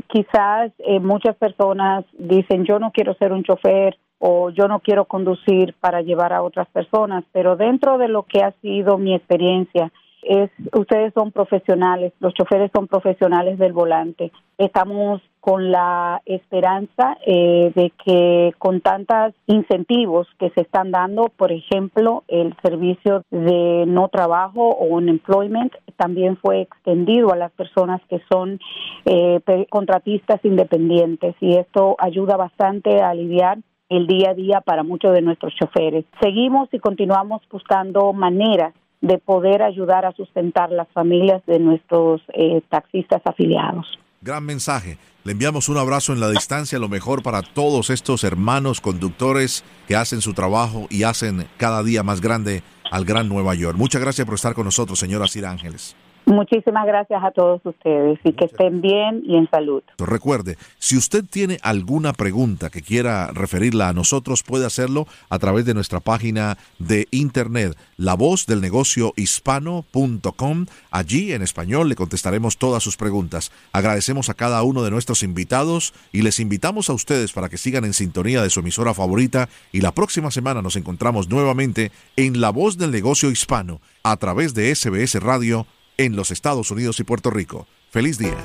quizás 0.08 0.72
muchas 1.02 1.36
personas 1.38 2.06
dicen, 2.18 2.66
yo 2.66 2.78
no 2.78 2.92
quiero 2.92 3.14
ser 3.16 3.32
un 3.32 3.44
chofer, 3.44 3.98
o 4.26 4.50
yo 4.52 4.70
no 4.70 4.80
quiero 4.80 5.04
conducir 5.04 5.76
para 5.82 6.02
llevar 6.02 6.32
a 6.32 6.44
otras 6.44 6.70
personas, 6.70 7.26
pero 7.34 7.58
dentro 7.58 7.98
de 7.98 8.08
lo 8.08 8.24
que 8.24 8.42
ha 8.42 8.54
sido 8.62 8.98
mi 8.98 9.14
experiencia, 9.14 9.92
es 10.26 10.50
ustedes 10.74 11.14
son 11.14 11.32
profesionales, 11.32 12.14
los 12.20 12.34
choferes 12.34 12.72
son 12.74 12.88
profesionales 12.88 13.58
del 13.58 13.74
volante. 13.74 14.32
Estamos 14.58 15.22
con 15.40 15.72
la 15.72 16.22
esperanza 16.26 17.18
eh, 17.26 17.72
de 17.76 17.92
que 18.06 18.54
con 18.60 18.80
tantos 18.80 19.34
incentivos 19.48 20.28
que 20.40 20.52
se 20.52 20.62
están 20.62 20.92
dando, 20.92 21.26
por 21.36 21.52
ejemplo, 21.52 22.24
el 22.28 22.56
servicio 22.62 23.24
de 23.30 23.86
no 23.88 24.08
trabajo 24.08 24.70
o 24.70 24.86
unemployment 24.86 25.74
también 25.98 26.38
fue 26.38 26.62
extendido 26.62 27.34
a 27.34 27.36
las 27.36 27.52
personas 27.52 28.02
que 28.10 28.22
son 28.32 28.60
eh, 29.06 29.42
contratistas 29.70 30.40
independientes 30.46 31.36
y 31.42 31.58
esto 31.58 31.96
ayuda 32.00 32.38
bastante 32.38 33.02
a 33.02 33.10
aliviar 33.10 33.58
el 33.90 34.08
día 34.08 34.32
a 34.32 34.34
día 34.34 34.62
para 34.62 34.84
muchos 34.84 35.14
de 35.14 35.22
nuestros 35.22 35.54
choferes. 35.56 36.06
Seguimos 36.22 36.70
y 36.72 36.80
continuamos 36.80 37.42
buscando 37.52 38.14
maneras 38.14 38.74
de 39.04 39.18
poder 39.18 39.62
ayudar 39.62 40.06
a 40.06 40.14
sustentar 40.14 40.72
las 40.72 40.88
familias 40.94 41.46
de 41.46 41.60
nuestros 41.60 42.22
eh, 42.34 42.62
taxistas 42.70 43.22
afiliados. 43.26 44.00
Gran 44.22 44.46
mensaje. 44.46 44.98
Le 45.26 45.34
enviamos 45.34 45.68
un 45.68 45.78
abrazo 45.78 46.14
en 46.14 46.22
la 46.22 46.30
distancia, 46.30 46.80
lo 46.80 46.88
mejor 46.88 47.22
para 47.22 47.42
todos 47.42 47.90
estos 47.90 48.24
hermanos 48.24 48.80
conductores 48.80 49.66
que 49.90 49.98
hacen 49.98 50.22
su 50.22 50.34
trabajo 50.34 50.88
y 50.90 51.04
hacen 51.04 51.48
cada 51.58 51.84
día 51.84 52.02
más 52.04 52.22
grande 52.22 52.64
al 52.92 53.04
Gran 53.04 53.28
Nueva 53.28 53.54
York. 53.56 53.78
Muchas 53.78 54.02
gracias 54.02 54.26
por 54.26 54.36
estar 54.36 54.54
con 54.54 54.64
nosotros, 54.64 54.98
señora 54.98 55.28
Sir 55.28 55.46
Ángeles. 55.48 55.98
Muchísimas 56.26 56.86
gracias 56.86 57.22
a 57.22 57.32
todos 57.32 57.62
ustedes 57.66 58.18
y 58.24 58.32
que 58.34 58.46
estén 58.46 58.82
bien 58.82 59.24
y 59.26 59.36
en 59.36 59.50
salud. 59.50 59.84
Recuerde, 59.98 60.58
si 60.80 60.96
usted 60.96 61.26
tiene 61.30 61.60
alguna 61.62 62.14
pregunta 62.14 62.70
que 62.70 62.82
quiera 62.82 63.28
referirla 63.28 63.90
a 63.90 63.94
nosotros, 63.94 64.42
puede 64.42 64.66
hacerlo 64.66 65.06
a 65.30 65.38
través 65.40 65.66
de 65.66 65.74
nuestra 65.74 66.00
página 66.00 66.58
de 66.80 67.08
internet, 67.12 67.78
la 67.98 68.14
voz 68.14 68.46
del 68.46 68.62
negocio 68.62 69.14
hispano.com. 69.18 70.66
Allí 70.92 71.34
en 71.34 71.42
español 71.42 71.90
le 71.90 71.96
contestaremos 71.96 72.58
todas 72.58 72.82
sus 72.82 72.96
preguntas. 72.96 73.52
Agradecemos 73.74 74.30
a 74.30 74.34
cada 74.34 74.64
uno 74.64 74.84
de 74.84 74.92
nuestros 74.92 75.24
invitados 75.24 75.94
y 76.14 76.22
les 76.22 76.40
invitamos 76.40 76.90
a 76.90 76.94
ustedes 76.94 77.34
para 77.34 77.50
que 77.50 77.58
sigan 77.58 77.84
en 77.84 77.94
sintonía 77.94 78.42
de 78.42 78.50
su 78.50 78.62
emisora 78.62 78.94
favorita 78.94 79.50
y 79.74 79.82
la 79.82 79.92
próxima 79.92 80.32
semana 80.32 80.62
nos 80.62 80.78
encontramos 80.78 81.30
nuevamente 81.30 81.92
en 82.16 82.40
La 82.40 82.50
voz 82.50 82.78
del 82.78 82.92
negocio 82.92 83.30
hispano 83.30 83.82
a 84.04 84.16
través 84.18 84.54
de 84.54 84.74
SBS 84.74 85.16
Radio 85.22 85.68
en 85.98 86.16
los 86.16 86.32
Estados 86.32 86.72
Unidos 86.72 87.00
y 87.00 87.04
Puerto 87.04 87.30
Rico. 87.30 87.68
Feliz 87.92 88.18
día. 88.18 88.38